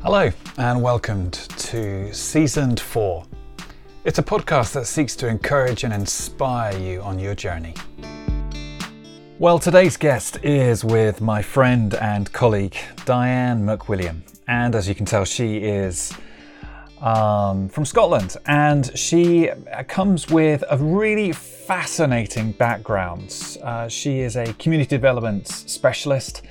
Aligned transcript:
Hello, 0.00 0.30
and 0.58 0.80
welcome 0.80 1.28
to 1.32 2.14
Season 2.14 2.76
4. 2.76 3.24
It's 4.04 4.20
a 4.20 4.22
podcast 4.22 4.72
that 4.74 4.86
seeks 4.86 5.16
to 5.16 5.26
encourage 5.26 5.82
and 5.82 5.92
inspire 5.92 6.78
you 6.78 7.02
on 7.02 7.18
your 7.18 7.34
journey. 7.34 7.74
Well, 9.40 9.58
today's 9.58 9.96
guest 9.96 10.38
is 10.44 10.84
with 10.84 11.20
my 11.20 11.42
friend 11.42 11.94
and 11.96 12.32
colleague, 12.32 12.76
Diane 13.06 13.66
McWilliam. 13.66 14.22
And 14.46 14.76
as 14.76 14.88
you 14.88 14.94
can 14.94 15.04
tell, 15.04 15.24
she 15.24 15.56
is 15.56 16.12
um, 17.00 17.68
from 17.68 17.84
Scotland 17.84 18.36
and 18.46 18.96
she 18.96 19.50
comes 19.88 20.28
with 20.30 20.62
a 20.70 20.78
really 20.78 21.32
fascinating 21.32 22.52
background. 22.52 23.58
Uh, 23.64 23.88
she 23.88 24.20
is 24.20 24.36
a 24.36 24.52
community 24.54 24.90
development 24.90 25.48
specialist, 25.48 26.42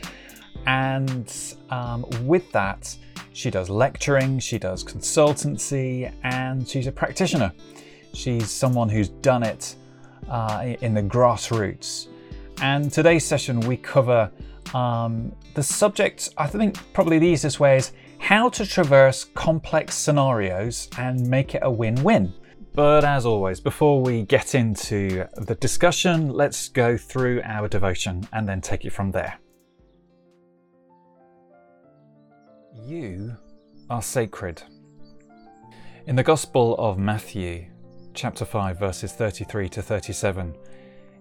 and 0.66 1.34
um, 1.70 2.06
with 2.24 2.52
that, 2.52 2.98
she 3.38 3.52
does 3.52 3.70
lecturing, 3.70 4.40
she 4.40 4.58
does 4.58 4.84
consultancy, 4.84 6.12
and 6.24 6.68
she's 6.68 6.88
a 6.88 6.92
practitioner. 6.92 7.54
She's 8.14 8.50
someone 8.50 8.90
who's 8.90 9.10
done 9.10 9.44
it 9.44 9.76
uh, 10.28 10.74
in 10.82 10.96
the 10.96 11.04
grassroots. 11.04 12.08
And 12.64 12.92
today's 12.92 13.24
session, 13.24 13.60
we 13.60 13.78
cover 13.78 14.32
um, 14.74 15.32
the 15.54 15.62
subject, 15.62 16.30
I 16.36 16.48
think 16.48 16.78
probably 16.94 17.20
the 17.20 17.28
easiest 17.28 17.60
way 17.60 17.78
is 17.78 17.92
how 18.18 18.50
to 18.50 18.66
traverse 18.66 19.26
complex 19.36 19.94
scenarios 19.94 20.90
and 20.98 21.30
make 21.30 21.54
it 21.54 21.62
a 21.62 21.70
win 21.70 22.02
win. 22.04 22.34
But 22.74 23.06
as 23.06 23.24
always, 23.28 23.60
before 23.60 24.02
we 24.02 24.24
get 24.24 24.56
into 24.56 25.28
the 25.36 25.54
discussion, 25.54 26.30
let's 26.30 26.70
go 26.70 26.98
through 26.98 27.44
our 27.44 27.68
devotion 27.68 28.28
and 28.34 28.50
then 28.50 28.62
take 28.62 28.84
it 28.84 28.94
from 28.94 29.12
there. 29.12 29.40
You 32.88 33.36
are 33.90 34.02
sacred. 34.02 34.64
In 36.06 36.16
the 36.16 36.24
Gospel 36.24 36.74
of 36.78 36.98
Matthew, 36.98 37.66
chapter 38.14 38.46
5, 38.46 38.80
verses 38.80 39.12
33 39.12 39.68
to 39.68 39.82
37, 39.82 40.56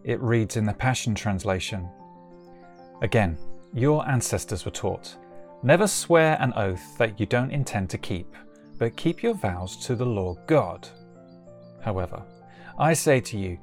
it 0.04 0.20
reads 0.20 0.56
in 0.56 0.64
the 0.64 0.72
Passion 0.72 1.12
Translation 1.12 1.88
Again, 3.02 3.36
your 3.74 4.08
ancestors 4.08 4.64
were 4.64 4.70
taught 4.70 5.16
never 5.64 5.88
swear 5.88 6.36
an 6.40 6.52
oath 6.54 6.96
that 6.98 7.18
you 7.18 7.26
don't 7.26 7.50
intend 7.50 7.90
to 7.90 7.98
keep, 7.98 8.32
but 8.78 8.96
keep 8.96 9.20
your 9.20 9.34
vows 9.34 9.76
to 9.86 9.96
the 9.96 10.06
Lord 10.06 10.38
God. 10.46 10.88
However, 11.82 12.22
I 12.78 12.92
say 12.92 13.20
to 13.22 13.36
you, 13.36 13.58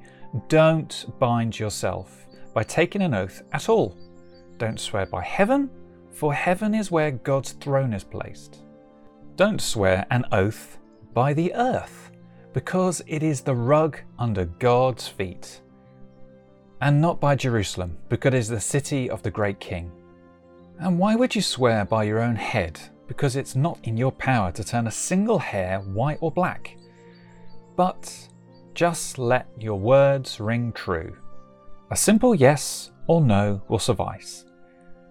don't 0.48 1.06
bind 1.18 1.58
yourself 1.58 2.26
by 2.52 2.64
taking 2.64 3.00
an 3.00 3.14
oath 3.14 3.42
at 3.54 3.70
all. 3.70 3.96
Don't 4.58 4.78
swear 4.78 5.06
by 5.06 5.22
heaven 5.22 5.70
for 6.14 6.32
heaven 6.32 6.74
is 6.74 6.90
where 6.90 7.10
God's 7.10 7.52
throne 7.52 7.92
is 7.92 8.04
placed. 8.04 8.62
Don't 9.36 9.60
swear 9.60 10.06
an 10.10 10.24
oath 10.30 10.78
by 11.12 11.34
the 11.34 11.52
earth, 11.54 12.12
because 12.52 13.02
it 13.06 13.22
is 13.22 13.40
the 13.40 13.54
rug 13.54 13.98
under 14.18 14.44
God's 14.44 15.08
feet. 15.08 15.60
And 16.80 17.00
not 17.00 17.20
by 17.20 17.34
Jerusalem, 17.34 17.98
because 18.08 18.34
it 18.34 18.38
is 18.38 18.48
the 18.48 18.60
city 18.60 19.10
of 19.10 19.22
the 19.22 19.30
great 19.30 19.58
king. 19.58 19.90
And 20.78 20.98
why 20.98 21.16
would 21.16 21.34
you 21.34 21.42
swear 21.42 21.84
by 21.84 22.04
your 22.04 22.20
own 22.20 22.36
head, 22.36 22.80
because 23.08 23.34
it's 23.34 23.56
not 23.56 23.78
in 23.82 23.96
your 23.96 24.12
power 24.12 24.52
to 24.52 24.64
turn 24.64 24.86
a 24.86 24.92
single 24.92 25.38
hair 25.38 25.80
white 25.80 26.18
or 26.20 26.30
black? 26.30 26.76
But 27.74 28.28
just 28.74 29.18
let 29.18 29.48
your 29.58 29.78
words 29.78 30.38
ring 30.38 30.72
true. 30.72 31.16
A 31.90 31.96
simple 31.96 32.34
yes 32.34 32.92
or 33.08 33.20
no 33.20 33.62
will 33.68 33.78
suffice. 33.78 34.44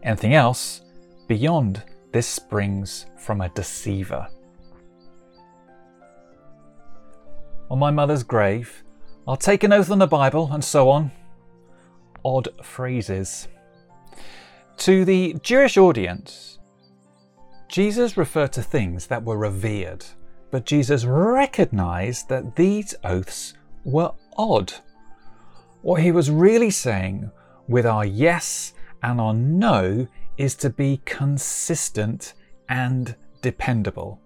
Anything 0.04 0.34
else 0.34 0.82
Beyond, 1.28 1.84
this 2.12 2.28
springs 2.28 3.06
from 3.18 3.42
a 3.42 3.50
deceiver. 3.50 4.28
On 7.70 7.80
my 7.80 7.92
mother's 7.92 8.24
grave, 8.24 8.84
I'll 9.28 9.38
take 9.38 9.64
an 9.64 9.74
oath 9.74 9.90
on 9.90 10.00
the 10.00 10.08
Bible, 10.08 10.50
and 10.52 10.64
so 10.64 10.90
on. 10.90 11.12
Odd 12.26 12.50
phrases. 12.62 13.48
To 14.78 15.06
the 15.06 15.36
Jewish 15.42 15.78
audience, 15.78 16.60
Jesus 17.70 18.18
referred 18.18 18.52
to 18.54 18.62
things 18.62 19.08
that 19.08 19.24
were 19.24 19.38
revered, 19.38 20.06
but 20.52 20.66
Jesus 20.66 21.06
recognized 21.06 22.30
that 22.30 22.56
these 22.56 22.94
oaths 23.04 23.54
were 23.86 24.12
odd. 24.38 24.74
What 25.82 26.02
he 26.02 26.12
was 26.12 26.30
really 26.30 26.70
saying 26.70 27.32
with 27.68 27.86
our 27.86 28.06
yes 28.06 28.74
and 29.02 29.20
our 29.20 29.34
no 29.34 30.08
is 30.38 30.56
to 30.56 30.70
be 30.70 31.02
consistent 31.06 32.34
and 32.70 33.16
dependable. 33.42 34.20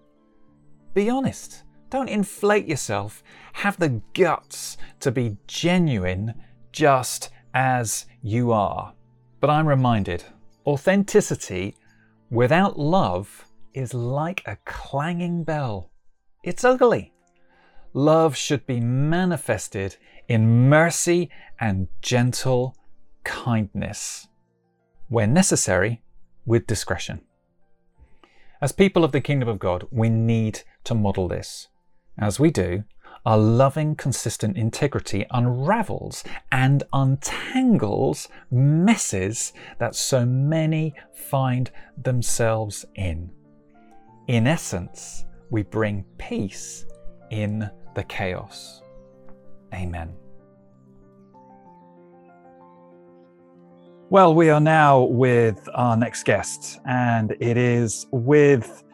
Be 0.94 1.10
honest. 1.10 1.64
Don't 1.90 2.10
inflate 2.10 2.68
yourself. 2.68 3.24
Have 3.54 3.78
the 3.78 4.02
guts 4.14 4.78
to 5.00 5.12
be 5.12 5.38
genuine 5.48 6.34
just 6.72 7.30
as 7.54 8.06
you 8.22 8.52
are. 8.52 8.94
But 9.40 9.50
I'm 9.50 9.68
reminded 9.68 10.24
authenticity 10.66 11.76
without 12.30 12.78
love 12.78 13.46
is 13.74 13.94
like 13.94 14.44
a 14.46 14.58
clanging 14.66 15.44
bell. 15.44 15.92
It's 16.44 16.64
ugly. 16.64 17.14
Love 17.94 18.36
should 18.36 18.66
be 18.66 18.80
manifested 18.80 19.96
in 20.28 20.70
mercy 20.70 21.30
and 21.60 21.88
gentle 22.02 22.76
kindness 23.24 24.28
where 25.08 25.28
necessary, 25.28 26.02
with 26.46 26.68
discretion. 26.68 27.22
As 28.62 28.72
people 28.72 29.04
of 29.04 29.12
the 29.12 29.22
kingdom 29.22 29.50
of 29.50 29.60
God, 29.60 29.88
we 29.92 30.10
need 30.10 30.62
to 30.86 30.96
model 30.96 31.28
this. 31.28 31.68
As 32.18 32.40
we 32.40 32.50
do, 32.50 32.84
our 33.26 33.38
loving, 33.38 33.96
consistent 33.96 34.58
integrity 34.58 35.26
unravels 35.32 36.24
and 36.52 36.84
untangles 36.94 38.30
messes 38.50 39.54
that 39.80 39.96
so 39.96 40.26
many 40.26 40.94
find 41.14 41.70
themselves 42.02 42.86
in. 42.96 43.30
In 44.28 44.48
essence, 44.48 45.26
we 45.50 45.64
bring 45.64 46.06
peace 46.18 46.86
in 47.30 47.70
the 47.96 48.04
chaos. 48.04 48.82
Amen. 49.74 50.14
Well, 54.10 54.34
we 54.34 54.50
are 54.50 54.62
now 54.62 55.02
with 55.02 55.68
our 55.76 55.98
next 55.98 56.24
guest, 56.24 56.80
and 56.86 57.36
it 57.42 57.58
is 57.58 58.06
with 58.12 58.86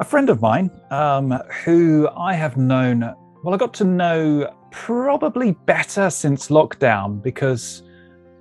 a 0.00 0.04
friend 0.04 0.30
of 0.30 0.40
mine 0.40 0.70
um, 0.90 1.38
who 1.62 2.08
I 2.16 2.32
have 2.32 2.56
known. 2.56 3.00
Well, 3.44 3.52
I 3.52 3.58
got 3.58 3.74
to 3.74 3.84
know 3.84 4.50
probably 4.70 5.52
better 5.66 6.08
since 6.08 6.48
lockdown 6.48 7.22
because 7.22 7.82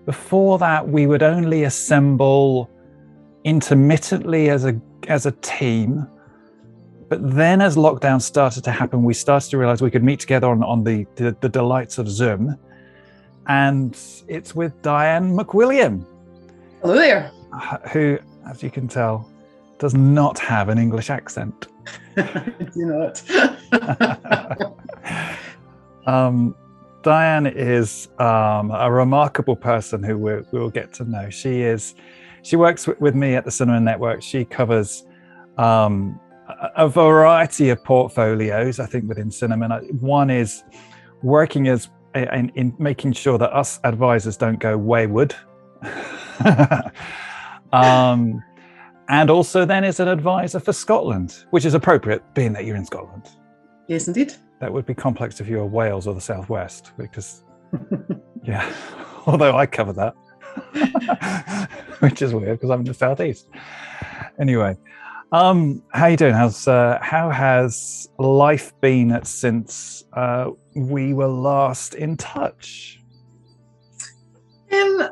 before 0.06 0.58
that 0.60 0.88
we 0.88 1.06
would 1.06 1.22
only 1.22 1.66
assemble 1.66 2.70
intermittently 3.44 4.50
as 4.50 4.64
a 4.64 4.80
as 5.10 5.26
a 5.26 5.34
team. 5.34 6.08
But 7.10 7.30
then, 7.36 7.60
as 7.60 7.76
lockdown 7.76 8.22
started 8.22 8.64
to 8.64 8.72
happen, 8.72 9.04
we 9.04 9.14
started 9.14 9.50
to 9.50 9.58
realize 9.58 9.82
we 9.82 9.92
could 9.92 10.06
meet 10.06 10.22
together 10.22 10.48
on, 10.48 10.64
on 10.64 10.86
the, 10.86 11.06
the, 11.16 11.36
the 11.42 11.50
delights 11.50 11.98
of 11.98 12.08
Zoom. 12.08 12.58
And 13.48 14.00
it's 14.30 14.56
with 14.56 14.82
Diane 14.82 15.36
McWilliam. 15.36 16.06
Hello 16.82 16.96
there. 16.96 17.32
Who, 17.92 18.18
as 18.50 18.64
you 18.64 18.72
can 18.72 18.88
tell, 18.88 19.30
does 19.78 19.94
not 19.94 20.40
have 20.40 20.68
an 20.68 20.80
English 20.80 21.12
accent. 21.12 21.68
do 22.16 22.72
not. 22.76 23.22
um, 26.08 26.56
Diane 27.04 27.46
is 27.46 28.08
um, 28.18 28.72
a 28.72 28.92
remarkable 28.92 29.56
person 29.56 30.02
who 30.02 30.18
we 30.18 30.42
will 30.52 30.72
get 30.72 30.92
to 30.94 31.04
know. 31.04 31.30
She 31.30 31.62
is, 31.62 31.94
she 32.42 32.56
works 32.56 32.88
with 32.88 33.14
me 33.14 33.36
at 33.36 33.46
the 33.46 33.52
Cinnamon 33.52 33.84
Network. 33.84 34.24
She 34.24 34.44
covers 34.44 35.06
um, 35.60 36.20
a 36.76 36.90
variety 36.90 37.70
of 37.70 37.84
portfolios, 37.84 38.80
I 38.80 38.88
think, 38.88 39.08
within 39.08 39.30
Cinnamon. 39.30 39.72
One 40.00 40.32
is 40.32 40.64
working 41.22 41.68
as 41.68 41.90
in, 42.16 42.52
in 42.56 42.74
making 42.80 43.14
sure 43.14 43.38
that 43.38 43.54
us 43.54 43.80
advisors 43.84 44.36
don't 44.36 44.60
go 44.60 44.76
wayward 44.76 45.36
um, 47.74 48.44
and 49.10 49.30
also 49.30 49.66
then 49.66 49.84
is 49.84 50.00
an 50.00 50.08
advisor 50.08 50.60
for 50.60 50.74
Scotland, 50.74 51.46
which 51.52 51.66
is 51.66 51.74
appropriate, 51.74 52.24
being 52.34 52.54
that 52.54 52.66
you're 52.66 52.76
in 52.76 52.86
Scotland. 52.86 53.30
Yes, 53.88 54.08
indeed. 54.08 54.34
That 54.60 54.72
would 54.72 54.86
be 54.86 54.94
complex 54.94 55.42
if 55.42 55.48
you 55.48 55.58
were 55.58 55.66
Wales 55.66 56.08
or 56.08 56.14
the 56.14 56.22
Southwest, 56.22 56.92
because 56.98 57.44
yeah, 58.44 58.72
although 59.26 59.56
I 59.56 59.66
cover 59.66 59.94
that, 59.94 60.16
which 62.00 62.22
is 62.22 62.34
weird 62.34 62.60
because 62.60 62.70
I'm 62.70 62.80
in 62.82 62.86
the 62.86 62.94
Southeast. 62.94 63.48
Anyway, 64.40 64.78
um, 65.32 65.82
how 65.94 66.08
you 66.08 66.18
doing? 66.18 66.34
How's 66.34 66.68
uh, 66.68 67.00
how 67.02 67.30
has 67.30 68.10
life 68.18 68.74
been 68.82 69.24
since 69.24 70.04
uh, 70.14 70.52
we 70.76 71.14
were 71.14 71.28
last 71.28 71.96
in 71.96 72.18
touch? 72.18 73.02
Um, 74.72 75.10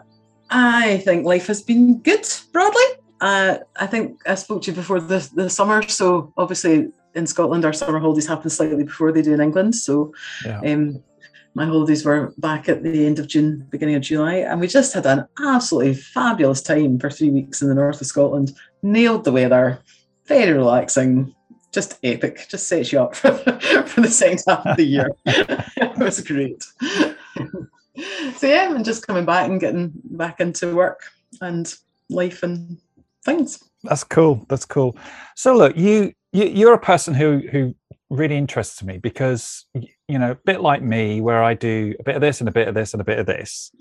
I 0.49 0.97
think 0.99 1.25
life 1.25 1.47
has 1.47 1.61
been 1.61 1.99
good 1.99 2.27
broadly. 2.51 2.83
uh, 3.21 3.57
I 3.79 3.87
think 3.87 4.21
I 4.25 4.35
spoke 4.35 4.61
to 4.63 4.71
you 4.71 4.75
before 4.75 4.99
the, 4.99 5.29
the 5.35 5.49
summer. 5.49 5.81
So 5.87 6.33
obviously 6.37 6.89
in 7.15 7.27
Scotland, 7.27 7.65
our 7.65 7.73
summer 7.73 7.99
holidays 7.99 8.27
happen 8.27 8.49
slightly 8.49 8.83
before 8.83 9.11
they 9.11 9.21
do 9.21 9.33
in 9.33 9.41
England. 9.41 9.75
So 9.75 10.13
Yeah. 10.45 10.59
um, 10.61 11.03
my 11.55 11.65
holidays 11.65 12.05
were 12.05 12.33
back 12.37 12.69
at 12.69 12.83
the 12.83 13.05
end 13.05 13.19
of 13.19 13.27
June, 13.27 13.67
beginning 13.71 13.95
of 13.95 14.03
July, 14.03 14.35
and 14.35 14.59
we 14.61 14.67
just 14.67 14.93
had 14.93 15.05
an 15.07 15.25
absolutely 15.43 15.95
fabulous 15.95 16.61
time 16.61 16.99
for 16.99 17.09
three 17.09 17.31
weeks 17.31 17.61
in 17.61 17.67
the 17.69 17.75
north 17.75 17.99
of 17.99 18.07
Scotland. 18.07 18.53
Nailed 18.83 19.23
the 19.23 19.31
weather, 19.31 19.79
very 20.27 20.53
relaxing, 20.53 21.33
just 21.73 21.97
epic. 22.03 22.45
Just 22.49 22.67
sets 22.67 22.91
you 22.93 22.99
up 23.01 23.15
for, 23.21 23.31
for 23.87 24.01
the 24.01 24.07
second 24.07 24.41
half 24.47 24.65
of 24.65 24.77
the 24.77 24.83
year. 24.85 25.09
it 25.25 25.97
was 25.97 26.21
great. 26.21 26.63
so 28.35 28.47
yeah, 28.47 28.73
and 28.73 28.85
just 28.85 29.05
coming 29.05 29.25
back 29.25 29.49
and 29.49 29.59
getting 29.59 29.91
back 30.05 30.39
into 30.39 30.75
work 30.75 31.01
and 31.41 31.73
life 32.09 32.43
and 32.43 32.77
things. 33.25 33.63
That's 33.83 34.03
cool. 34.03 34.45
That's 34.49 34.65
cool. 34.65 34.97
So 35.35 35.55
look, 35.55 35.77
you, 35.77 36.13
you 36.31 36.45
you're 36.45 36.73
a 36.73 36.79
person 36.79 37.13
who 37.13 37.41
who 37.51 37.75
really 38.09 38.37
interests 38.37 38.83
me 38.83 38.97
because 38.97 39.65
you 40.09 40.17
know, 40.17 40.31
a 40.31 40.35
bit 40.35 40.59
like 40.59 40.81
me, 40.81 41.21
where 41.21 41.43
I 41.43 41.53
do 41.53 41.93
a 41.99 42.03
bit 42.03 42.15
of 42.15 42.21
this 42.21 42.39
and 42.39 42.49
a 42.49 42.51
bit 42.51 42.67
of 42.67 42.73
this 42.73 42.93
and 42.93 43.01
a 43.01 43.05
bit 43.05 43.19
of 43.19 43.27
this. 43.27 43.71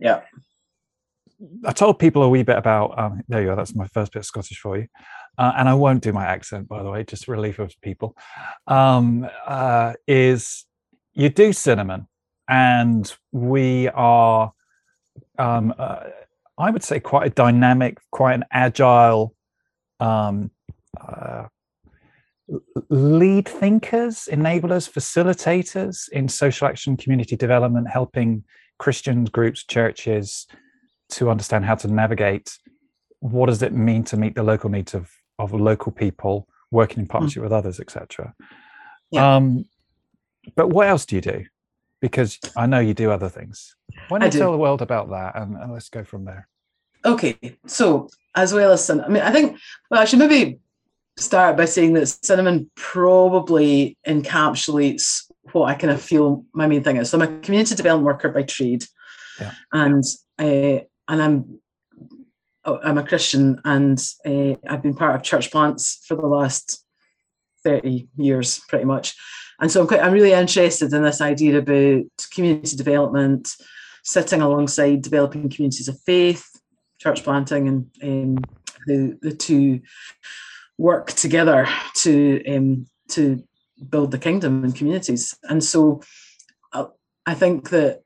Yeah. 0.00 0.22
I 1.66 1.72
told 1.72 1.98
people 1.98 2.22
a 2.22 2.28
wee 2.28 2.42
bit 2.42 2.56
about. 2.56 2.98
Um, 2.98 3.22
there 3.28 3.42
you 3.42 3.48
go. 3.48 3.56
That's 3.56 3.74
my 3.74 3.86
first 3.88 4.12
bit 4.12 4.20
of 4.20 4.24
Scottish 4.24 4.58
for 4.58 4.78
you, 4.78 4.86
uh, 5.36 5.52
and 5.58 5.68
I 5.68 5.74
won't 5.74 6.02
do 6.02 6.12
my 6.12 6.24
accent, 6.24 6.68
by 6.68 6.82
the 6.82 6.90
way, 6.90 7.04
just 7.04 7.28
relief 7.28 7.58
of 7.58 7.78
people. 7.82 8.16
Um, 8.66 9.28
uh, 9.46 9.92
is 10.08 10.64
you 11.12 11.28
do 11.28 11.52
cinnamon, 11.52 12.08
and 12.48 13.12
we 13.32 13.88
are, 13.88 14.52
um, 15.38 15.74
uh, 15.78 16.00
I 16.58 16.70
would 16.70 16.82
say, 16.82 17.00
quite 17.00 17.26
a 17.26 17.30
dynamic, 17.30 17.98
quite 18.10 18.34
an 18.34 18.44
agile 18.52 19.34
um, 20.00 20.50
uh, 21.00 21.44
lead 22.90 23.48
thinkers, 23.48 24.28
enablers, 24.30 24.90
facilitators 24.90 26.08
in 26.10 26.28
social 26.28 26.68
action, 26.68 26.96
community 26.96 27.36
development, 27.36 27.88
helping 27.88 28.44
Christian 28.78 29.24
groups, 29.24 29.64
churches 29.64 30.46
to 31.10 31.30
understand 31.30 31.64
how 31.64 31.74
to 31.76 31.88
navigate 31.88 32.58
what 33.20 33.46
does 33.46 33.62
it 33.62 33.72
mean 33.72 34.04
to 34.04 34.16
meet 34.16 34.34
the 34.34 34.42
local 34.42 34.68
needs 34.68 34.94
of 34.94 35.10
of 35.38 35.52
local 35.52 35.90
people, 35.90 36.46
working 36.70 37.00
in 37.00 37.06
partnership 37.06 37.42
with 37.42 37.52
others, 37.52 37.80
etc. 37.80 38.34
Yeah. 39.10 39.36
Um, 39.36 39.64
but 40.54 40.68
what 40.68 40.86
else 40.86 41.06
do 41.06 41.16
you 41.16 41.22
do? 41.22 41.44
Because 42.04 42.38
I 42.54 42.66
know 42.66 42.80
you 42.80 42.92
do 42.92 43.10
other 43.10 43.30
things. 43.30 43.76
Why 44.08 44.18
don't 44.18 44.26
you 44.26 44.32
do. 44.32 44.38
tell 44.40 44.52
the 44.52 44.58
world 44.58 44.82
about 44.82 45.08
that, 45.08 45.36
and, 45.36 45.56
and 45.56 45.72
let's 45.72 45.88
go 45.88 46.04
from 46.04 46.26
there. 46.26 46.46
Okay, 47.02 47.38
so 47.66 48.08
as 48.34 48.52
well 48.52 48.72
as 48.72 48.84
cinnamon, 48.84 49.10
I 49.10 49.14
mean, 49.14 49.22
I 49.22 49.32
think, 49.32 49.58
well, 49.90 50.02
I 50.02 50.04
should 50.04 50.18
maybe 50.18 50.58
start 51.16 51.56
by 51.56 51.64
saying 51.64 51.94
that 51.94 52.08
cinnamon 52.08 52.70
probably 52.74 53.96
encapsulates 54.06 55.30
what 55.52 55.70
I 55.70 55.74
kind 55.76 55.92
of 55.92 56.02
feel 56.02 56.44
my 56.52 56.66
main 56.66 56.82
thing 56.82 56.96
is. 56.98 57.08
So 57.08 57.16
I'm 57.18 57.22
a 57.22 57.40
community 57.40 57.74
development 57.74 58.04
worker 58.04 58.28
by 58.28 58.42
trade, 58.42 58.84
Yeah. 59.40 59.52
and 59.72 60.04
uh, 60.38 60.84
and 61.08 61.22
I'm 61.22 61.60
oh, 62.66 62.80
I'm 62.84 62.98
a 62.98 63.06
Christian, 63.06 63.62
and 63.64 63.98
uh, 64.26 64.56
I've 64.68 64.82
been 64.82 64.94
part 64.94 65.14
of 65.14 65.22
church 65.22 65.50
plants 65.50 66.04
for 66.06 66.16
the 66.16 66.26
last 66.26 66.84
thirty 67.64 68.08
years, 68.16 68.60
pretty 68.68 68.84
much. 68.84 69.16
And 69.60 69.70
so 69.70 69.80
I'm 69.80 69.86
quite, 69.86 70.00
I'm 70.00 70.12
really 70.12 70.32
interested 70.32 70.92
in 70.92 71.02
this 71.02 71.20
idea 71.20 71.58
about 71.58 72.04
community 72.32 72.76
development, 72.76 73.54
sitting 74.02 74.40
alongside 74.42 75.02
developing 75.02 75.48
communities 75.48 75.88
of 75.88 76.00
faith, 76.00 76.44
church 76.98 77.22
planting, 77.24 77.68
and 77.68 77.86
um, 78.02 78.44
the 78.86 79.18
the 79.22 79.32
two 79.32 79.80
work 80.78 81.12
together 81.12 81.68
to 81.94 82.44
um, 82.54 82.86
to 83.08 83.42
build 83.90 84.10
the 84.10 84.18
kingdom 84.18 84.64
and 84.64 84.74
communities. 84.74 85.34
And 85.44 85.62
so, 85.62 86.02
uh, 86.72 86.86
I 87.26 87.34
think 87.34 87.70
that 87.70 88.02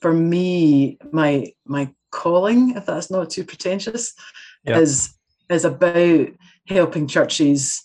for 0.00 0.12
me, 0.12 0.98
my 1.10 1.52
my 1.66 1.90
calling, 2.10 2.76
if 2.76 2.86
that's 2.86 3.10
not 3.10 3.30
too 3.30 3.44
pretentious, 3.44 4.14
Yeah. 4.64 4.78
is 4.78 5.14
is 5.50 5.64
about 5.64 6.28
helping 6.66 7.06
churches 7.06 7.82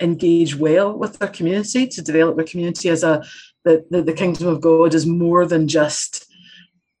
engage 0.00 0.56
well 0.56 0.96
with 0.96 1.18
their 1.18 1.28
community 1.28 1.86
to 1.86 2.02
develop 2.02 2.36
their 2.36 2.46
community 2.46 2.88
as 2.88 3.02
a 3.02 3.22
the, 3.64 3.84
the, 3.90 4.02
the 4.02 4.12
kingdom 4.12 4.48
of 4.48 4.60
God 4.60 4.94
is 4.94 5.06
more 5.06 5.44
than 5.46 5.68
just 5.68 6.26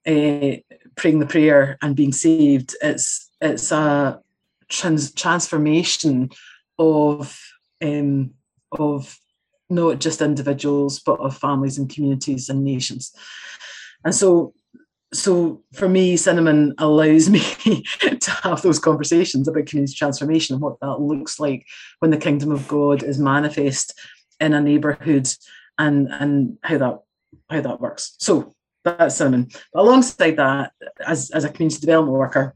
uh, 0.06 0.56
praying 0.96 1.18
the 1.18 1.26
prayer 1.26 1.78
and 1.80 1.96
being 1.96 2.12
saved. 2.12 2.76
It's 2.82 3.30
it's 3.40 3.72
a 3.72 4.20
trans, 4.68 5.12
transformation 5.14 6.30
of 6.78 7.38
um, 7.82 8.34
of 8.72 9.18
not 9.70 10.00
just 10.00 10.20
individuals 10.20 11.00
but 11.00 11.20
of 11.20 11.36
families 11.36 11.78
and 11.78 11.88
communities 11.88 12.48
and 12.48 12.64
nations. 12.64 13.14
And 14.04 14.14
so 14.14 14.52
so 15.12 15.62
for 15.72 15.88
me, 15.88 16.16
cinnamon 16.16 16.74
allows 16.78 17.28
me 17.28 17.40
to 18.00 18.30
have 18.42 18.62
those 18.62 18.78
conversations 18.78 19.48
about 19.48 19.66
community 19.66 19.94
transformation 19.94 20.54
and 20.54 20.62
what 20.62 20.78
that 20.80 21.00
looks 21.00 21.40
like 21.40 21.66
when 21.98 22.10
the 22.10 22.16
kingdom 22.16 22.52
of 22.52 22.68
God 22.68 23.02
is 23.02 23.18
manifest 23.18 23.98
in 24.38 24.54
a 24.54 24.60
neighborhood 24.60 25.28
and 25.78 26.08
and 26.10 26.58
how 26.62 26.78
that 26.78 26.98
how 27.48 27.60
that 27.60 27.80
works. 27.80 28.14
So 28.18 28.54
that's 28.84 29.16
cinnamon. 29.16 29.48
But 29.72 29.80
alongside 29.80 30.36
that, 30.36 30.72
as, 31.06 31.30
as 31.30 31.44
a 31.44 31.50
community 31.50 31.80
development 31.80 32.16
worker, 32.16 32.54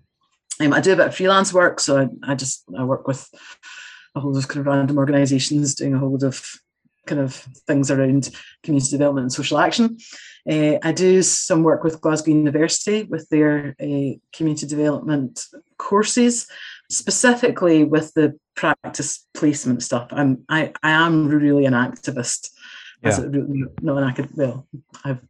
um, 0.60 0.72
I 0.72 0.80
do 0.80 0.92
a 0.92 0.96
bit 0.96 1.08
of 1.08 1.16
freelance 1.16 1.52
work. 1.52 1.80
So 1.80 1.98
I, 1.98 2.32
I 2.32 2.34
just 2.34 2.64
I 2.78 2.84
work 2.84 3.08
with 3.08 3.28
a 4.14 4.20
whole 4.20 4.32
lot 4.32 4.38
of 4.38 4.48
kind 4.48 4.60
of 4.60 4.66
random 4.66 4.98
organisations 4.98 5.74
doing 5.74 5.94
a 5.94 5.98
whole 5.98 6.12
lot 6.12 6.22
of 6.22 6.60
kind 7.06 7.20
of 7.20 7.34
things 7.66 7.90
around 7.90 8.30
community 8.62 8.90
development 8.90 9.24
and 9.24 9.32
social 9.32 9.58
action. 9.58 9.98
Uh, 10.50 10.78
I 10.82 10.92
do 10.92 11.22
some 11.22 11.62
work 11.62 11.82
with 11.84 12.00
Glasgow 12.00 12.32
University 12.32 13.04
with 13.04 13.28
their 13.30 13.74
uh, 13.80 14.10
community 14.32 14.66
development 14.66 15.46
courses, 15.78 16.46
specifically 16.90 17.84
with 17.84 18.12
the 18.14 18.38
practice 18.54 19.26
placement 19.34 19.82
stuff. 19.82 20.08
I'm 20.12 20.44
I, 20.48 20.72
I 20.82 20.90
am 20.90 21.28
really 21.28 21.64
an 21.64 21.72
activist. 21.74 22.50
As 23.02 23.18
Yeah. 23.18 23.24
a, 23.24 23.84
not 23.84 23.98
an 24.02 24.04
acad- 24.08 24.36
well, 24.36 24.66
I've 25.04 25.20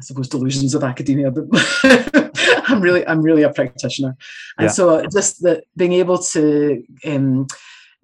I 0.00 0.02
suppose 0.02 0.28
delusions 0.28 0.74
of 0.74 0.82
academia, 0.82 1.30
but 1.30 1.44
I'm 2.68 2.80
really 2.80 3.06
I'm 3.06 3.22
really 3.22 3.42
a 3.44 3.52
practitioner, 3.52 4.16
and 4.58 4.66
Yeah. 4.66 4.72
so 4.72 5.06
just 5.06 5.42
that 5.42 5.62
being 5.76 5.92
able 5.92 6.18
to 6.18 6.82
um, 7.06 7.46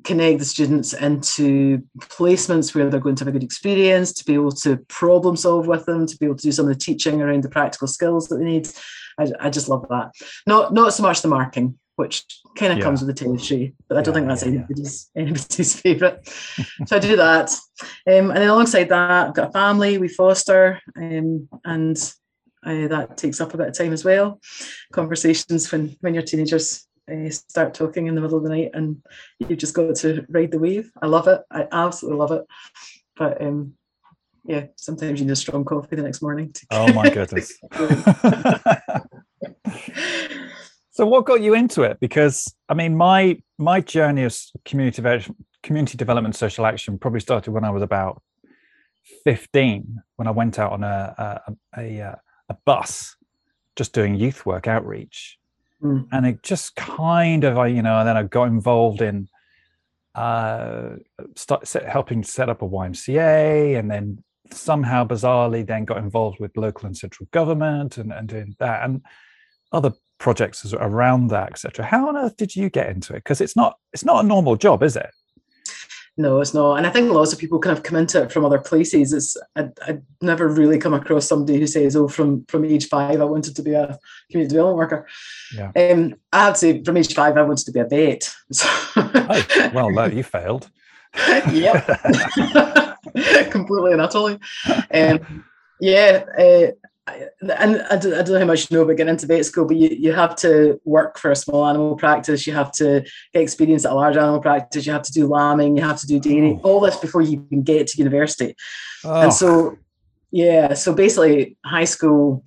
connect 0.05 0.39
the 0.39 0.45
students 0.45 0.93
into 0.93 1.83
placements 1.99 2.75
where 2.75 2.89
they're 2.89 3.01
going 3.01 3.17
to 3.17 3.25
have 3.25 3.29
a 3.29 3.33
good 3.39 3.45
experience, 3.45 4.13
to 4.15 4.25
be 4.25 4.35
able 4.35 4.53
to 4.53 4.77
problem 4.89 5.37
solve 5.37 5.67
with 5.67 5.85
them, 5.87 6.07
to 6.07 6.17
be 6.19 6.27
able 6.27 6.37
to 6.37 6.43
do 6.43 6.53
some 6.53 6.67
of 6.69 6.73
the 6.73 6.79
teaching 6.79 7.21
around 7.21 7.43
the 7.43 7.49
practical 7.51 7.89
skills 7.89 8.29
that 8.29 8.37
they 8.39 8.45
need. 8.45 8.69
I, 9.19 9.31
I 9.41 9.51
just 9.51 9.69
love 9.69 9.87
that. 9.91 10.13
Not 10.47 10.73
not 10.73 10.95
so 10.95 11.03
much 11.03 11.23
the 11.23 11.29
marking, 11.29 11.79
which 11.97 12.25
kind 12.57 12.73
of 12.73 12.79
Yeah. 12.79 12.85
comes 12.85 13.01
with 13.05 13.15
the 13.15 13.25
territory, 13.25 13.75
but 13.89 13.99
I 13.99 14.03
don't 14.03 14.15
Yeah, 14.15 14.15
think 14.15 14.29
that's 14.29 14.43
yeah, 14.43 14.49
anybody's 14.49 15.11
anybody's 15.17 15.75
favourite. 15.81 16.29
so 16.87 16.97
I 16.97 16.99
do 16.99 17.17
that, 17.17 17.51
um, 18.07 18.31
and 18.31 18.37
then 18.37 18.49
alongside 18.49 18.89
that, 18.89 19.29
I've 19.29 19.35
got 19.35 19.49
a 19.49 19.53
family. 19.53 19.99
We 19.99 20.09
foster, 20.09 20.81
um, 20.97 21.49
and 21.65 21.97
uh, 22.65 22.89
that 22.89 23.17
takes 23.17 23.41
up 23.41 23.53
a 23.55 23.57
bit 23.59 23.69
of 23.69 23.75
time 23.77 23.93
as 23.93 24.05
well. 24.05 24.41
Conversations 24.93 25.71
when 25.71 25.97
when 26.01 26.15
your 26.15 26.23
teenagers 26.23 26.87
uh, 27.11 27.31
start 27.31 27.75
talking 27.75 28.07
in 28.07 28.15
the 28.15 28.21
middle 28.21 28.39
of 28.39 28.45
the 28.45 28.51
night, 28.51 28.71
and 28.75 29.03
you've 29.39 29.59
just 29.59 29.75
got 29.75 29.97
to 29.97 30.25
ride 30.29 30.51
the 30.51 30.59
wave. 30.59 30.91
I 31.03 31.07
love 31.07 31.29
it. 31.29 31.41
I 31.51 31.67
absolutely 31.73 32.19
love 32.19 32.33
it. 32.33 32.47
But 33.17 33.43
um, 33.43 33.75
yeah, 34.45 34.67
sometimes 34.77 35.21
you 35.21 35.27
need 35.27 35.33
a 35.33 35.37
strong 35.37 35.65
coffee 35.65 35.97
the 35.97 36.03
next 36.03 36.23
morning. 36.23 36.53
To 36.53 36.67
Oh 36.71 36.93
my 36.93 37.11
goodness. 37.11 37.53
so 40.91 41.07
what 41.07 41.27
got 41.27 41.41
you 41.43 41.55
into 41.55 41.83
it? 41.83 41.99
Because 42.01 42.53
I 42.69 42.75
mean, 42.75 42.97
my 42.97 43.41
my 43.59 43.81
journey 43.81 44.25
of 44.25 44.37
community 44.65 44.97
development, 44.97 45.45
community 45.63 45.97
development, 45.97 46.37
social 46.37 46.67
action 46.67 46.99
probably 46.99 47.21
started 47.21 47.51
when 47.51 47.65
I 47.65 47.71
was 47.71 47.83
about 47.83 48.23
fifteen, 49.25 50.03
when 50.17 50.29
I 50.29 50.33
went 50.33 50.59
out 50.59 50.73
on 50.73 50.85
a 50.85 51.15
a, 51.19 51.53
a, 51.77 51.99
a, 51.99 52.21
a 52.51 52.57
bus, 52.65 53.17
just 53.77 53.93
doing 53.93 54.15
youth 54.15 54.47
work 54.47 54.67
outreach, 54.67 55.39
Mm. 55.83 56.09
and 56.13 56.27
it 56.27 56.43
just 56.43 56.77
kind 56.77 57.43
of 57.45 57.57
I 57.57 57.69
you 57.69 57.83
know, 57.83 57.99
and 57.99 58.09
then 58.09 58.17
I 58.17 58.25
got 58.25 58.49
involved 58.49 59.01
in 59.01 59.29
uh 60.15 60.97
start 61.37 61.67
set, 61.67 61.89
helping 61.89 62.23
set 62.23 62.49
up 62.49 62.63
a 62.63 62.69
YMCA 62.69 63.79
and 63.79 63.91
then 63.91 64.23
somehow 64.51 65.05
bizarrely 65.05 65.65
then 65.67 65.85
got 65.85 65.99
involved 65.99 66.41
with 66.41 66.57
local 66.57 66.87
and 66.87 66.97
central 66.97 67.29
government 67.31 67.97
and, 67.97 68.13
and 68.13 68.29
doing 68.29 68.55
that 68.59 68.85
and 68.85 69.03
other 69.73 69.93
projects 70.19 70.75
around 70.75 71.29
that 71.29 71.51
etc 71.51 71.85
how 71.85 72.09
on 72.09 72.17
earth 72.17 72.37
did 72.37 72.55
you 72.55 72.69
get 72.69 72.91
into 72.91 73.15
it? 73.15 73.19
Because 73.25 73.41
it's 73.41 73.57
not 73.57 73.79
it's 73.93 74.05
not 74.05 74.25
a 74.25 74.29
normal 74.29 74.57
job 74.57 74.83
is 74.83 74.97
it 74.97 75.11
No, 76.21 76.39
it's 76.43 76.53
not. 76.53 76.77
And 76.77 76.87
I 76.87 76.91
think 76.91 77.11
lots 77.11 77.33
of 77.33 77.39
people 77.39 77.59
kind 77.59 77.75
of 77.75 77.83
come 77.83 77.97
into 77.97 78.23
it 78.23 78.31
from 78.31 78.45
other 78.45 78.59
places. 78.59 79.15
It's 79.15 79.39
I 79.57 79.69
I 79.81 79.99
never 80.21 80.49
really 80.49 80.79
come 80.79 80.93
across 80.93 81.27
somebody 81.27 81.59
who 81.59 81.67
says, 81.67 81.97
"Oh, 81.97 82.09
from 82.09 82.45
from 82.47 82.67
age 82.67 82.89
five, 82.89 83.23
I 83.23 83.25
wanted 83.25 83.57
to 83.57 83.63
be 83.63 83.73
a 83.73 83.99
community 84.31 84.55
development 84.55 84.77
worker." 84.77 85.07
Yeah. 85.57 85.71
Um, 85.75 86.15
I 86.31 86.45
have 86.45 86.55
to 86.55 86.59
say, 86.59 86.85
from 86.85 86.99
age 86.99 87.15
five, 87.15 87.39
I 87.39 87.43
wanted 87.43 87.65
to 87.65 87.73
be 87.73 87.81
a 87.81 87.87
vet. 87.87 88.31
So, 88.53 88.69
Oh, 88.97 89.71
well, 89.73 89.91
no, 89.91 90.05
you 90.19 90.23
failed. 90.23 90.69
yep, 91.51 91.87
completely 93.51 93.93
and 93.93 94.03
utterly. 94.03 94.39
Um, 94.93 95.45
yeah, 95.81 96.25
uh, 96.39 96.67
and 97.41 97.83
I 97.91 97.97
don't, 97.97 98.15
I 98.15 98.23
don't 98.23 98.31
know 98.31 98.39
how 98.39 98.45
much 98.45 98.71
you 98.71 98.77
know 98.77 98.83
about 98.83 98.97
getting 98.97 99.11
into 99.11 99.27
vet 99.27 99.45
school, 99.45 99.65
but 99.65 99.77
you, 99.77 99.89
you 99.89 100.13
have 100.13 100.37
to 100.37 100.81
work 100.85 101.19
for 101.19 101.31
a 101.31 101.37
small 101.37 101.67
animal 101.67 101.97
practice. 101.97 102.47
You 102.47 102.53
have 102.55 102.73
to 102.73 103.05
get 103.33 103.43
experience 103.43 103.85
at 103.85 103.93
a 103.93 103.95
large 103.95 104.17
animal 104.17 104.41
practice. 104.41 104.87
You 104.87 104.93
have 104.93 105.03
to 105.03 105.13
do 105.13 105.27
lambing. 105.27 105.77
You 105.77 105.83
have 105.83 106.01
to 106.01 106.07
do 106.07 106.21
dairy. 106.21 106.59
Oh. 106.63 106.71
All 106.71 106.81
this 106.81 106.97
before 106.97 107.23
you 107.23 107.47
can 107.49 107.63
get 107.63 107.87
to 107.89 107.99
university. 107.99 108.55
Oh, 109.05 109.23
And 109.23 109.33
so, 109.33 109.49
oh. 109.49 109.79
yeah, 110.31 110.75
so 110.75 110.95
basically, 110.95 111.57
high 111.65 111.85
school, 111.85 112.45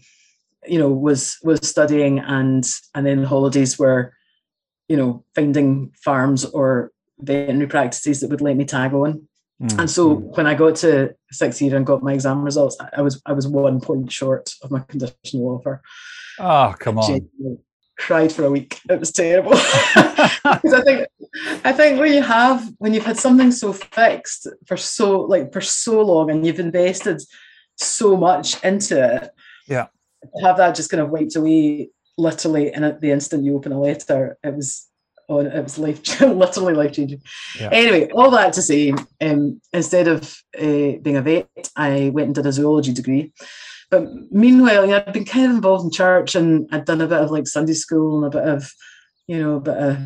you 0.66 0.80
know, 0.80 0.90
was 0.90 1.38
was 1.44 1.68
studying, 1.68 2.20
and 2.20 2.66
and 2.96 3.06
then 3.06 3.24
holidays 3.24 3.78
were, 3.78 4.14
you 4.88 4.98
know, 4.98 5.24
finding 5.36 5.92
farms 6.04 6.46
or 6.46 6.92
veterinary 7.20 7.68
practices 7.68 8.20
that 8.20 8.30
would 8.30 8.42
let 8.42 8.58
me 8.58 8.66
tag 8.66 8.94
on. 8.94 9.28
Mm, 9.62 9.80
And 9.80 9.90
so 9.90 10.18
mm. 10.18 10.38
when 10.38 10.48
I 10.48 10.56
got 10.56 10.76
to 10.78 11.16
sixth 11.32 11.62
year 11.62 11.76
and 11.76 11.86
got 11.86 12.04
my 12.04 12.14
exam 12.14 12.42
results, 12.44 12.78
I- 12.80 12.90
I 12.98 13.02
was 13.02 13.22
I 13.26 13.34
was 13.34 13.48
one 13.48 13.80
point 13.82 14.12
short 14.12 14.54
of 14.64 14.72
my 14.72 14.80
conditional 14.80 15.50
offer. 15.56 15.82
oh, 16.40 16.76
come 16.80 16.98
on. 17.00 17.08
Genuinely 17.08 17.60
Cried 18.00 18.32
for 18.32 18.44
a 18.46 18.50
week. 18.52 18.80
It 18.90 19.00
was 19.00 19.12
terrible. 19.12 19.52
Because 20.44 20.74
I 20.74 20.82
think 20.82 21.08
I 21.64 21.72
think 21.72 22.00
when 22.00 22.14
you 22.14 22.22
have 22.22 22.70
when 22.80 22.94
you've 22.94 23.06
had 23.06 23.18
something 23.18 23.52
so 23.52 23.72
fixed 23.74 24.48
for 24.68 24.78
so 24.78 25.22
like 25.22 25.54
for 25.54 25.62
so 25.62 26.02
long 26.02 26.30
and 26.32 26.46
you've 26.46 26.60
invested 26.60 27.22
so 27.78 28.18
much 28.18 28.62
into 28.64 28.96
it, 29.16 29.30
Yeah. 29.68 29.88
have 30.42 30.58
that 30.58 30.76
just 30.76 30.90
kind 30.90 31.02
of 31.02 31.10
wiped 31.12 31.36
away 31.36 31.90
literally 32.18 32.72
and 32.74 32.84
at 32.86 33.00
the 33.02 33.12
instant 33.12 33.44
you 33.46 33.56
open 33.56 33.72
a 33.72 33.80
letter, 33.80 34.38
it 34.44 34.54
was 34.56 34.88
on 35.30 35.48
it 35.48 35.64
was 35.64 35.80
life 35.80 36.22
literally 36.22 36.74
life 36.74 36.94
changing. 36.94 37.22
Yeah. 37.60 37.70
Anyway, 37.72 38.10
all 38.12 38.32
that 38.32 38.54
to 38.54 38.62
say, 38.62 38.94
um, 39.22 39.62
instead 39.72 40.08
of 40.08 40.36
uh, 40.58 40.98
being 41.02 41.18
a 41.18 41.22
vet, 41.22 41.48
I 41.76 42.10
went 42.14 42.28
and 42.28 42.36
did 42.36 42.46
a 42.46 42.52
zoology 42.52 42.94
degree. 42.94 43.32
But 43.90 44.08
meanwhile, 44.32 44.86
you 44.86 44.92
know, 44.92 45.04
I'd 45.06 45.14
been 45.14 45.26
kind 45.26 45.46
of 45.46 45.56
involved 45.56 45.86
in 45.86 45.92
church 45.92 46.36
and 46.36 46.68
I'd 46.72 46.86
done 46.86 47.02
a 47.02 47.08
bit 47.08 47.22
of 47.22 47.32
like 47.32 47.48
Sunday 47.48 47.74
school 47.74 48.24
and 48.24 48.34
a 48.34 48.38
bit 48.38 48.48
of, 48.48 48.72
you 49.28 49.40
know, 49.40 49.56
a 49.56 49.60
bit 49.60 49.78
of 49.78 49.98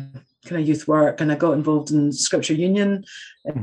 kind 0.46 0.60
of 0.62 0.68
youth 0.68 0.86
work. 0.86 1.20
And 1.20 1.32
I 1.32 1.36
got 1.36 1.52
involved 1.52 1.90
in 1.90 2.12
Scripture 2.12 2.54
Union 2.54 3.04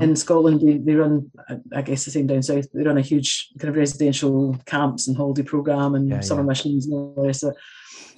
in 0.01 0.15
Scotland. 0.15 0.62
They, 0.62 0.77
they 0.77 0.95
run, 0.95 1.29
I- 1.47 1.59
I 1.77 1.81
guess 1.83 2.05
the 2.05 2.12
same 2.12 2.25
down 2.27 2.41
south, 2.41 2.65
they 2.74 2.83
run 2.83 2.97
a 2.97 3.01
huge 3.01 3.50
kind 3.59 3.69
of 3.69 3.75
residential 3.75 4.57
camps 4.65 5.07
and 5.07 5.15
holiday 5.15 5.43
program 5.43 5.93
and 5.95 6.09
Yeah, 6.09 6.21
summer 6.21 6.41
yeah. 6.41 6.47
missions 6.47 6.85
and 6.85 6.93
all 6.95 7.13
the 7.15 7.21
rest 7.27 7.43
of 7.43 7.51
it. 7.51 7.57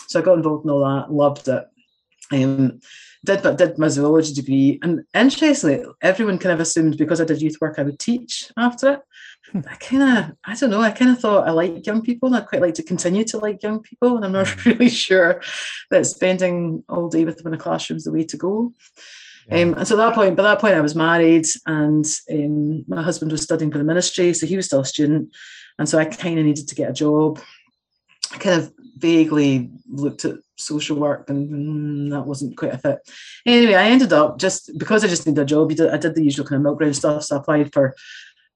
So 0.08 0.20
I 0.22 0.24
got 0.24 0.38
involved 0.38 0.64
in 0.64 0.72
all 0.72 0.86
that, 0.86 1.12
loved 1.12 1.48
it. 1.50 1.66
Um, 2.32 2.80
did 3.26 3.44
but 3.44 3.58
did 3.58 3.78
my 3.78 3.88
zoology 3.88 4.34
degree, 4.34 4.80
and 4.82 5.04
interestingly, 5.14 5.84
everyone 6.02 6.40
kind 6.40 6.54
of 6.54 6.60
assumed 6.60 6.98
because 6.98 7.20
I 7.20 7.26
did 7.26 7.42
youth 7.42 7.58
work, 7.60 7.78
I 7.78 7.84
would 7.84 8.00
teach 8.00 8.52
after 8.58 8.94
it. 8.94 9.00
Hmm. 9.52 9.62
I 9.70 9.76
kind 9.76 10.04
of, 10.04 10.38
I 10.46 10.56
don't 10.56 10.70
know, 10.70 10.82
I 10.82 10.92
kind 10.92 11.12
of 11.12 11.20
thought 11.20 11.48
I 11.48 11.52
like 11.52 11.86
young 11.86 12.02
people, 12.02 12.28
and 12.28 12.36
I'd 12.36 12.48
quite 12.48 12.62
like 12.62 12.74
to 12.76 12.84
continue 12.84 13.24
to 13.26 13.38
like 13.38 13.64
young 13.64 13.82
people, 13.82 14.16
and 14.16 14.26
I'm 14.26 14.32
not 14.32 14.48
Hmm. 14.48 14.70
really 14.70 14.90
sure 14.90 15.42
that 15.92 16.06
spending 16.06 16.84
all 16.90 17.10
day 17.10 17.26
with 17.26 17.38
them 17.38 17.48
in 17.48 17.54
a 17.54 17.58
classroom 17.58 17.98
is 17.98 18.04
the 18.04 18.12
way 18.12 18.24
to 18.26 18.38
go. 18.38 18.74
Yeah. 19.50 19.62
Um, 19.62 19.74
and 19.76 19.88
so 19.88 19.96
at 19.96 20.06
that 20.06 20.16
point, 20.16 20.36
by 20.36 20.44
that 20.44 20.60
point, 20.60 20.76
I 20.76 20.82
was 20.82 20.96
married, 20.96 21.48
and 21.66 22.06
um, 22.32 22.84
my 22.88 23.02
husband 23.02 23.32
was 23.32 23.42
studying 23.42 23.72
for 23.72 23.78
the 23.78 23.84
ministry, 23.84 24.34
so 24.34 24.46
he 24.46 24.58
was 24.58 24.66
still 24.66 24.82
a 24.82 24.86
student, 24.86 25.36
and 25.80 25.88
so 25.88 25.98
I 25.98 26.06
kind 26.06 26.40
of 26.40 26.46
needed 26.46 26.68
to 26.68 26.76
get 26.76 26.90
a 26.90 26.94
job. 26.94 27.40
I 28.34 28.38
kind 28.40 28.62
of 28.62 28.74
vaguely 28.98 29.70
looked 29.90 30.26
at 30.26 30.36
social 30.58 30.98
work, 30.98 31.30
and 31.30 32.12
that 32.12 32.26
wasn't 32.26 32.58
quite 32.58 32.74
a 32.74 32.78
fit. 32.78 33.00
Anyway, 33.46 33.76
I 33.76 33.88
ended 33.88 34.14
up 34.14 34.40
just 34.40 34.78
because 34.78 35.04
I 35.04 35.08
just 35.08 35.26
needed 35.26 35.42
a 35.42 35.46
job. 35.46 35.72
You 35.72 35.78
did, 35.78 35.90
I 35.90 35.98
did 35.98 36.16
the 36.16 36.24
usual 36.24 36.46
kind 36.46 36.58
of 36.58 36.64
milk 36.64 36.82
round 36.82 36.96
stuff, 36.96 37.24
so 37.24 37.36
I 37.36 37.40
applied 37.40 37.74
for. 37.74 37.96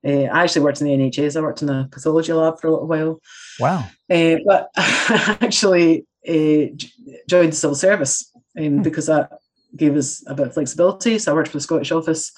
Uh, 0.04 0.24
I 0.24 0.42
actually 0.44 0.64
worked 0.64 0.82
in 0.82 0.88
the 0.88 0.94
NHS. 0.94 1.38
I 1.38 1.42
worked 1.42 1.62
in 1.62 1.70
a 1.70 1.88
pathology 1.92 2.34
lab 2.34 2.60
for 2.60 2.68
a 2.68 2.72
little 2.72 2.88
while, 2.88 3.22
wow. 3.60 3.86
uh, 4.10 4.36
but 4.46 4.70
I 4.76 5.38
actually 5.42 6.08
uh, 6.28 6.74
joined 7.30 7.52
the 7.52 7.56
civil 7.56 7.76
service 7.76 8.32
um, 8.58 8.78
Hmm. 8.78 8.82
because 8.82 9.06
that 9.06 9.32
gave 9.76 9.96
us 9.96 10.24
a 10.28 10.34
bit 10.34 10.48
of 10.48 10.54
flexibility. 10.54 11.20
So 11.20 11.32
I 11.32 11.36
worked 11.36 11.50
for 11.50 11.58
the 11.58 11.62
Scottish 11.62 11.92
office 11.92 12.32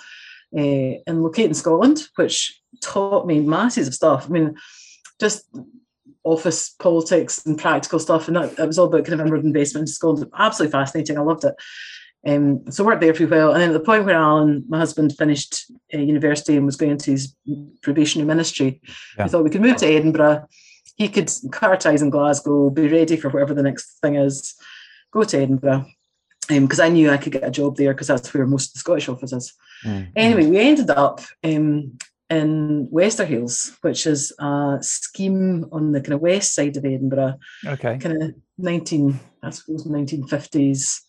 uh, 0.56 0.60
in 0.60 1.24
Locate 1.24 1.48
in 1.48 1.54
Scotland, 1.54 2.08
which 2.16 2.62
taught 2.82 3.26
me 3.26 3.40
masses 3.40 3.88
of 3.88 3.96
stuff. 3.96 4.26
I 4.28 4.30
mean, 4.30 4.56
just 5.20 5.46
office 6.24 6.70
politics 6.80 7.46
and 7.46 7.58
practical 7.58 8.00
stuff, 8.00 8.28
and 8.28 8.38
that, 8.38 8.56
that 8.58 8.68
was 8.68 8.80
all 8.80 8.88
about 8.88 9.06
kind 9.06 9.20
of 9.20 9.26
inward 9.26 9.44
investment 9.44 9.84
in 9.84 9.88
Scotland. 9.88 10.32
Absolutely 10.38 10.72
fascinating. 10.72 11.18
I 11.18 11.22
loved 11.22 11.44
it. 11.44 11.56
Um, 12.26 12.62
so 12.72 12.84
I 12.84 12.88
worked 12.88 13.02
there 13.02 13.14
for 13.14 13.26
a 13.26 13.28
while, 13.28 13.52
and 13.52 13.62
then 13.62 13.70
at 13.70 13.74
the 13.74 13.80
point 13.82 14.06
where 14.06 14.16
Alan, 14.16 14.64
my 14.70 14.78
husband, 14.80 15.14
finished 15.18 15.70
uh, 15.94 15.98
university 15.98 16.56
and 16.56 16.66
was 16.66 16.78
going 16.78 16.92
into 16.94 17.12
his 17.12 17.36
probationary 17.82 18.26
ministry, 18.28 18.82
Yeah. 19.18 19.26
we 19.26 19.30
thought 19.30 19.44
we 19.44 19.50
could 19.50 19.62
move 19.62 19.78
to 19.78 19.88
Edinburgh. 19.88 20.48
He 20.96 21.10
could 21.10 21.30
ties 21.80 22.02
in 22.02 22.10
Glasgow, 22.10 22.70
be 22.70 22.88
ready 22.88 23.18
for 23.18 23.30
whatever 23.30 23.54
the 23.54 23.64
next 23.64 23.98
thing 24.02 24.16
is, 24.16 24.56
go 25.12 25.24
to 25.24 25.38
Edinburgh. 25.38 25.86
Because 26.48 26.80
I 26.82 26.90
knew 26.90 27.10
I 27.10 27.18
could 27.18 27.32
get 27.32 27.44
a 27.46 27.50
job 27.50 27.78
there 27.78 27.94
because 27.94 28.08
that's 28.08 28.34
where 28.34 28.46
most 28.46 28.70
of 28.70 28.74
the 28.74 28.80
Scottish 28.80 29.08
office 29.10 29.32
is. 29.32 29.54
Mm, 29.86 30.12
Anyway, 30.16 30.46
we 30.48 30.60
ended 30.60 30.90
up 30.90 31.22
um, 31.44 31.98
in 32.34 32.88
Wester 32.92 33.26
Hailes, 33.26 33.78
which 33.82 34.06
is 34.06 34.34
a 34.40 34.78
scheme 34.82 35.66
on 35.72 35.92
the 35.92 36.02
kind 36.02 36.14
of 36.14 36.22
west 36.22 36.54
side 36.54 36.78
of 36.78 36.86
Edinburgh. 36.86 37.36
Okay. 37.66 37.98
kind 37.98 38.22
of 38.22 38.36
19, 38.58 39.20
I 39.42 39.50
suppose, 39.50 39.86
1950s, 39.86 41.02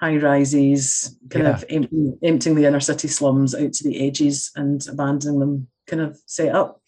high 0.00 0.16
rises, 0.16 1.16
kind 1.30 1.46
of 1.46 1.64
emptying, 1.68 2.18
emptying 2.22 2.56
the 2.56 2.66
inner 2.66 2.80
city 2.80 3.08
slums 3.08 3.54
out 3.54 3.72
to 3.72 3.84
the 3.84 4.06
edges 4.06 4.50
and 4.56 4.86
abandoning 4.88 5.40
them, 5.40 5.68
kind 5.86 6.02
of 6.02 6.18
set 6.26 6.54
up. 6.54 6.80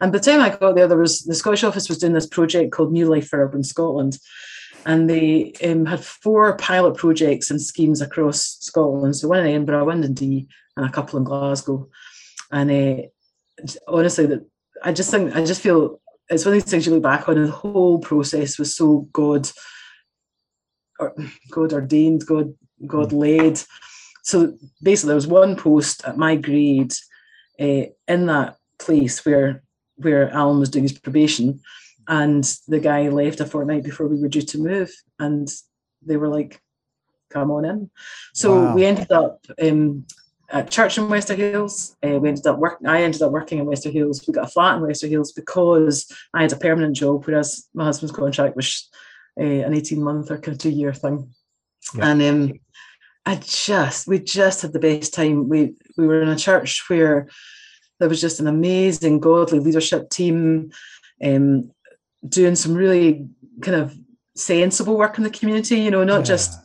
And 0.00 0.10
by 0.10 0.18
the 0.18 0.24
time 0.24 0.40
I 0.40 0.48
got 0.50 0.74
there, 0.74 0.88
there 0.88 0.98
was 0.98 1.22
the 1.22 1.34
Scottish 1.34 1.62
office 1.62 1.88
was 1.88 1.98
doing 1.98 2.12
this 2.12 2.26
project 2.26 2.72
called 2.72 2.92
New 2.92 3.06
Life 3.06 3.28
for 3.28 3.44
Urban 3.44 3.62
Scotland. 3.62 4.18
And 4.84 5.08
they 5.08 5.52
um, 5.64 5.86
had 5.86 6.04
four 6.04 6.56
pilot 6.56 6.96
projects 6.96 7.52
and 7.52 7.62
schemes 7.62 8.00
across 8.00 8.58
Scotland. 8.60 9.14
So 9.14 9.28
one 9.28 9.40
in 9.40 9.46
Edinburgh, 9.46 9.84
one 9.84 9.98
in 9.98 10.14
Dundee, 10.14 10.48
and 10.76 10.86
a 10.86 10.90
couple 10.90 11.18
in 11.18 11.24
Glasgow. 11.24 11.88
And 12.52 12.70
uh, 12.70 13.66
honestly, 13.88 14.26
that 14.26 14.46
I 14.82 14.92
just 14.92 15.10
think 15.10 15.34
I 15.34 15.44
just 15.44 15.62
feel 15.62 16.00
it's 16.28 16.44
one 16.44 16.54
of 16.54 16.62
these 16.62 16.70
things 16.70 16.86
you 16.86 16.92
look 16.92 17.02
back 17.02 17.28
on, 17.28 17.38
and 17.38 17.48
the 17.48 17.52
whole 17.52 17.98
process 17.98 18.58
was 18.58 18.74
so 18.76 19.08
God, 19.12 19.48
or 21.00 21.14
God 21.50 21.72
ordained, 21.72 22.26
God 22.26 22.54
God 22.86 23.12
led. 23.12 23.60
So 24.22 24.56
basically, 24.82 25.08
there 25.08 25.16
was 25.16 25.26
one 25.26 25.56
post 25.56 26.04
at 26.04 26.16
my 26.16 26.36
grade 26.36 26.92
uh, 27.60 27.84
in 28.06 28.26
that 28.26 28.56
place 28.78 29.24
where 29.24 29.62
where 29.96 30.30
Alan 30.30 30.60
was 30.60 30.70
doing 30.70 30.84
his 30.84 30.98
probation, 30.98 31.60
and 32.08 32.44
the 32.68 32.80
guy 32.80 33.08
left 33.08 33.40
a 33.40 33.46
fortnight 33.46 33.84
before 33.84 34.08
we 34.08 34.20
were 34.20 34.28
due 34.28 34.42
to 34.42 34.58
move, 34.58 34.92
and 35.18 35.48
they 36.04 36.16
were 36.16 36.28
like, 36.28 36.60
"Come 37.30 37.50
on 37.50 37.64
in." 37.64 37.90
So 38.34 38.50
Wow. 38.54 38.74
we 38.74 38.84
ended 38.84 39.10
up 39.12 39.44
um, 39.60 40.06
at 40.52 40.70
church 40.70 40.98
in 40.98 41.08
Wester 41.08 41.34
Hailes. 41.34 41.96
Uh, 42.04 42.18
we 42.20 42.28
ended 42.28 42.46
up 42.46 42.58
working. 42.58 42.86
I 42.86 43.02
ended 43.02 43.22
up 43.22 43.32
working 43.32 43.58
in 43.58 43.66
Wester 43.66 43.90
Hailes. 43.90 44.24
We 44.26 44.34
got 44.34 44.44
a 44.44 44.50
flat 44.50 44.76
in 44.76 44.82
Wester 44.82 45.08
Hailes 45.08 45.32
because 45.32 46.12
I 46.34 46.42
had 46.42 46.52
a 46.52 46.56
permanent 46.56 46.94
job, 46.94 47.26
whereas 47.26 47.66
my 47.74 47.84
husband's 47.84 48.14
contract 48.14 48.54
was 48.54 48.88
uh, 49.40 49.42
an 49.44 49.74
eighteen 49.74 50.02
month 50.02 50.30
or 50.30 50.38
kind 50.38 50.54
of 50.54 50.58
two 50.58 50.70
year 50.70 50.92
thing. 50.92 51.32
Yeah. 51.96 52.08
And 52.08 52.22
um, 52.22 52.52
I 53.24 53.36
just, 53.36 54.06
we 54.06 54.18
just 54.18 54.62
had 54.62 54.72
the 54.72 54.78
best 54.78 55.14
time. 55.14 55.48
We 55.48 55.74
we 55.96 56.06
were 56.06 56.22
in 56.22 56.28
a 56.28 56.36
church 56.36 56.84
where 56.88 57.28
there 57.98 58.08
was 58.08 58.20
just 58.20 58.40
an 58.40 58.46
amazing 58.46 59.20
godly 59.20 59.58
leadership 59.60 60.10
team, 60.10 60.70
um, 61.24 61.70
doing 62.28 62.56
some 62.56 62.74
really 62.74 63.28
kind 63.62 63.76
of 63.76 63.96
sensible 64.36 64.96
work 64.96 65.18
in 65.18 65.24
the 65.24 65.30
community. 65.30 65.76
You 65.80 65.90
know, 65.90 66.04
not 66.04 66.20
Yeah. 66.20 66.34
just 66.34 66.58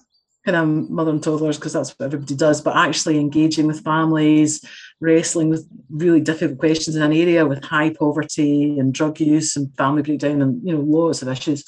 kind 0.47 0.55
of 0.55 0.89
mother 0.89 1.11
and 1.11 1.21
toddlers 1.21 1.57
because 1.57 1.73
that's 1.73 1.89
what 1.99 2.05
everybody 2.05 2.33
does, 2.33 2.61
but 2.61 2.77
actually 2.77 3.19
engaging 3.19 3.67
with 3.67 3.83
families, 3.83 4.63
wrestling 5.01 5.49
with 5.49 5.67
really 5.89 6.21
difficult 6.21 6.57
questions 6.57 6.95
in 6.95 7.01
an 7.01 7.11
area 7.11 7.45
with 7.45 7.61
high 7.65 7.89
poverty 7.89 8.79
and 8.79 8.93
drug 8.93 9.19
use 9.19 9.57
and 9.57 9.75
family 9.75 10.01
breakdown 10.01 10.41
and 10.41 10.65
you 10.65 10.73
know 10.73 10.79
lots 10.79 11.21
of 11.21 11.27
issues. 11.27 11.65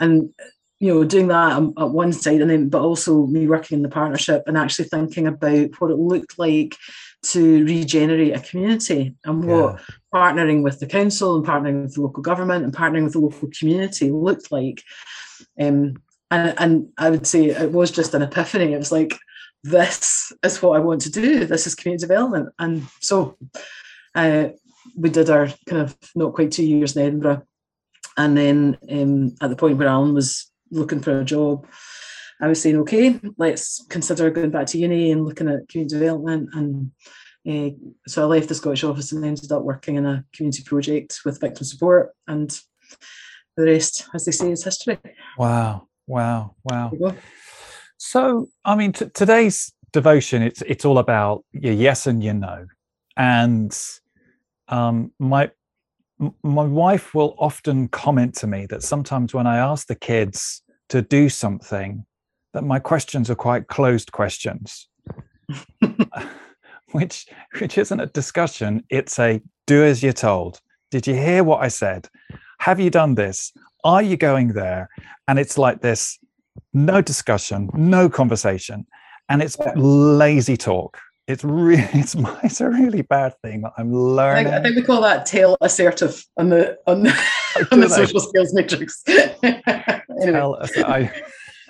And 0.00 0.32
you 0.80 0.92
know, 0.92 1.04
doing 1.04 1.28
that 1.28 1.52
um, 1.52 1.74
at 1.78 1.90
one 1.90 2.14
side, 2.14 2.40
and 2.40 2.50
then 2.50 2.70
but 2.70 2.80
also 2.80 3.26
me 3.26 3.46
working 3.46 3.76
in 3.76 3.82
the 3.82 3.90
partnership 3.90 4.42
and 4.46 4.56
actually 4.56 4.86
thinking 4.86 5.26
about 5.26 5.68
what 5.78 5.90
it 5.90 5.98
looked 5.98 6.38
like 6.38 6.74
to 7.24 7.64
regenerate 7.66 8.34
a 8.34 8.40
community 8.40 9.14
and 9.24 9.44
what 9.44 9.74
Yeah. 9.74 9.78
partnering 10.14 10.62
with 10.62 10.80
the 10.80 10.86
council 10.86 11.36
and 11.36 11.46
partnering 11.46 11.82
with 11.82 11.94
the 11.94 12.00
local 12.00 12.22
government 12.22 12.64
and 12.64 12.74
partnering 12.74 13.04
with 13.04 13.12
the 13.12 13.20
local 13.20 13.50
community 13.56 14.10
looked 14.10 14.50
like. 14.50 14.82
Um, 15.60 15.96
and, 16.32 16.54
and 16.58 16.88
I 16.96 17.10
would 17.10 17.26
say 17.26 17.46
it 17.46 17.72
was 17.72 17.90
just 17.90 18.14
an 18.14 18.22
epiphany. 18.22 18.72
It 18.72 18.78
was 18.78 18.90
like, 18.90 19.18
this 19.62 20.32
is 20.42 20.62
what 20.62 20.76
I 20.76 20.80
want 20.80 21.02
to 21.02 21.10
do. 21.10 21.44
This 21.44 21.66
is 21.66 21.74
community 21.74 22.02
development. 22.02 22.48
And 22.58 22.84
so 23.00 23.36
uh, 24.14 24.48
we 24.96 25.10
did 25.10 25.30
our 25.30 25.48
kind 25.68 25.82
of 25.82 25.96
not 26.14 26.34
quite 26.34 26.50
two 26.50 26.64
years 26.64 26.96
in 26.96 27.06
Edinburgh. 27.06 27.42
And 28.16 28.36
then 28.36 28.78
um, 28.90 29.34
at 29.40 29.50
the 29.50 29.56
point 29.56 29.76
where 29.76 29.88
Alan 29.88 30.14
was 30.14 30.50
looking 30.70 31.00
for 31.00 31.20
a 31.20 31.24
job, 31.24 31.66
I 32.40 32.48
was 32.48 32.60
saying, 32.60 32.76
okay, 32.78 33.20
let's 33.36 33.84
consider 33.88 34.30
going 34.30 34.50
back 34.50 34.66
to 34.68 34.78
uni 34.78 35.12
and 35.12 35.24
looking 35.24 35.48
at 35.48 35.68
community 35.68 35.96
development. 35.98 36.48
And 36.54 36.90
uh, 37.48 37.76
so 38.06 38.22
I 38.22 38.24
left 38.24 38.48
the 38.48 38.54
Scottish 38.54 38.84
office 38.84 39.12
and 39.12 39.24
ended 39.24 39.52
up 39.52 39.62
working 39.62 39.96
in 39.96 40.06
a 40.06 40.24
community 40.34 40.62
project 40.64 41.20
with 41.24 41.40
victim 41.40 41.64
support. 41.64 42.14
And 42.26 42.50
the 43.56 43.64
rest, 43.64 44.08
as 44.14 44.24
they 44.24 44.32
say, 44.32 44.50
is 44.50 44.64
history. 44.64 44.98
Wow, 45.38 45.88
wow, 46.06 46.54
wow. 46.64 46.92
So, 47.98 48.48
I 48.64 48.74
mean, 48.74 48.92
t- 48.92 49.10
today's 49.14 49.72
devotion, 49.92 50.42
it's 50.42 50.62
it's 50.62 50.84
all 50.84 50.98
about 50.98 51.44
your 51.52 51.72
yes 51.72 52.06
and 52.06 52.22
your 52.22 52.34
no. 52.34 52.66
And 53.16 53.76
um, 54.68 55.12
my 55.18 55.50
my 56.42 56.64
wife 56.64 57.14
will 57.14 57.34
often 57.38 57.88
comment 57.88 58.34
to 58.36 58.46
me 58.46 58.66
that 58.66 58.82
sometimes 58.82 59.34
when 59.34 59.46
I 59.46 59.58
ask 59.58 59.86
the 59.86 59.94
kids 59.94 60.62
to 60.88 61.02
do 61.02 61.28
something, 61.28 62.04
that 62.52 62.64
my 62.64 62.78
questions 62.78 63.30
are 63.30 63.34
quite 63.34 63.68
closed 63.68 64.12
questions, 64.12 64.88
which 66.92 67.26
which 67.58 67.78
isn't 67.78 68.00
a 68.00 68.06
discussion. 68.06 68.82
It's 68.88 69.18
a 69.18 69.40
do 69.66 69.84
as 69.84 70.02
you're 70.02 70.12
told. 70.12 70.60
Did 70.90 71.06
you 71.06 71.14
hear 71.14 71.44
what 71.44 71.62
I 71.62 71.68
said? 71.68 72.08
Have 72.60 72.78
you 72.78 72.90
done 72.90 73.14
this? 73.14 73.52
Are 73.84 74.02
you 74.02 74.16
going 74.16 74.48
there? 74.48 74.88
And 75.28 75.38
it's 75.38 75.58
like 75.58 75.80
this: 75.80 76.18
no 76.72 77.00
discussion, 77.00 77.70
no 77.74 78.08
conversation, 78.08 78.86
and 79.28 79.42
it's 79.42 79.56
lazy 79.76 80.56
talk 80.56 80.98
it's 81.28 81.44
really 81.44 81.82
it's 81.92 82.16
it's 82.42 82.60
a 82.60 82.68
really 82.68 83.02
bad 83.02 83.34
thing 83.42 83.62
that 83.62 83.72
I'm 83.78 83.92
learning. 83.92 84.46
I 84.46 84.50
think, 84.50 84.56
I 84.56 84.62
think 84.62 84.76
we 84.76 84.82
call 84.82 85.02
that 85.02 85.26
tail 85.26 85.56
assertive 85.60 86.24
on 86.36 86.48
the 86.48 86.78
on 86.86 87.04
the, 87.04 87.24
on 87.72 87.80
the 87.80 87.88
social 87.88 88.20
skills 88.20 88.54
matrix. 88.54 89.02
anyway. 89.08 91.10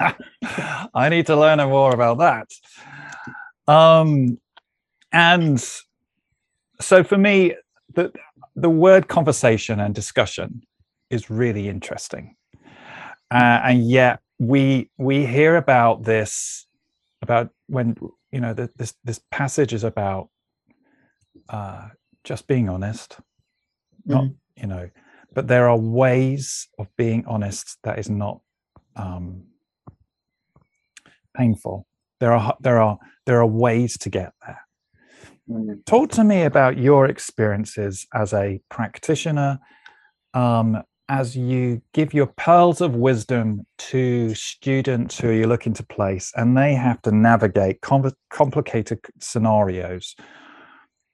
I, 0.00 0.88
I 0.94 1.08
need 1.08 1.26
to 1.26 1.36
learn 1.36 1.58
more 1.58 1.94
about 1.94 2.18
that. 2.18 3.72
Um, 3.72 4.38
and 5.12 5.64
so 6.80 7.04
for 7.04 7.18
me, 7.18 7.54
the 7.94 8.12
the 8.56 8.70
word 8.70 9.08
conversation 9.08 9.80
and 9.80 9.94
discussion 9.94 10.62
is 11.12 11.30
really 11.30 11.68
interesting, 11.68 12.34
uh, 13.30 13.60
and 13.64 13.88
yet 13.88 14.20
we 14.40 14.90
we 14.98 15.24
hear 15.24 15.56
about 15.56 16.02
this 16.02 16.66
about 17.22 17.50
when 17.68 17.96
you 18.32 18.40
know 18.40 18.52
the, 18.52 18.68
this 18.76 18.94
this 19.04 19.20
passage 19.30 19.72
is 19.72 19.84
about 19.84 20.28
uh, 21.48 21.88
just 22.24 22.46
being 22.48 22.68
honest 22.68 23.18
not 24.04 24.24
mm. 24.24 24.34
you 24.56 24.66
know 24.66 24.90
but 25.32 25.46
there 25.46 25.68
are 25.68 25.78
ways 25.78 26.68
of 26.78 26.88
being 26.96 27.24
honest 27.26 27.78
that 27.84 27.98
is 27.98 28.10
not 28.10 28.40
um, 28.96 29.44
painful 31.36 31.86
there 32.20 32.32
are 32.32 32.56
there 32.60 32.80
are 32.80 32.98
there 33.26 33.38
are 33.38 33.46
ways 33.46 33.96
to 33.96 34.10
get 34.10 34.32
there 34.44 34.60
mm. 35.48 35.84
talk 35.86 36.10
to 36.10 36.24
me 36.24 36.42
about 36.42 36.76
your 36.76 37.06
experiences 37.06 38.06
as 38.12 38.32
a 38.32 38.60
practitioner 38.68 39.60
um, 40.34 40.82
as 41.12 41.36
you 41.36 41.82
give 41.92 42.14
your 42.14 42.26
pearls 42.26 42.80
of 42.80 42.94
wisdom 42.96 43.66
to 43.76 44.34
students 44.34 45.20
who 45.20 45.28
you're 45.28 45.46
looking 45.46 45.74
to 45.74 45.82
place 45.82 46.32
and 46.36 46.56
they 46.56 46.72
have 46.72 47.02
to 47.02 47.12
navigate 47.12 47.82
com- 47.82 48.16
complicated 48.30 48.98
scenarios. 49.20 50.16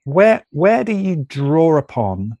Where 0.05 0.45
where 0.51 0.85
do 0.85 0.93
you 0.93 1.17
draw 1.27 1.77
upon 1.77 2.37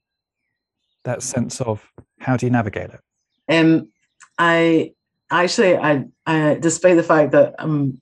that 1.03 1.21
sense 1.21 1.59
of 1.59 1.85
how 2.21 2.37
do 2.37 2.45
you 2.45 2.49
navigate 2.49 2.91
it? 2.91 3.01
Um 3.49 3.89
i 4.37 4.93
actually 5.29 5.75
i, 5.75 6.05
I 6.25 6.53
despite 6.53 6.95
the 6.95 7.03
fact 7.03 7.33
that 7.33 7.55
um 7.59 8.01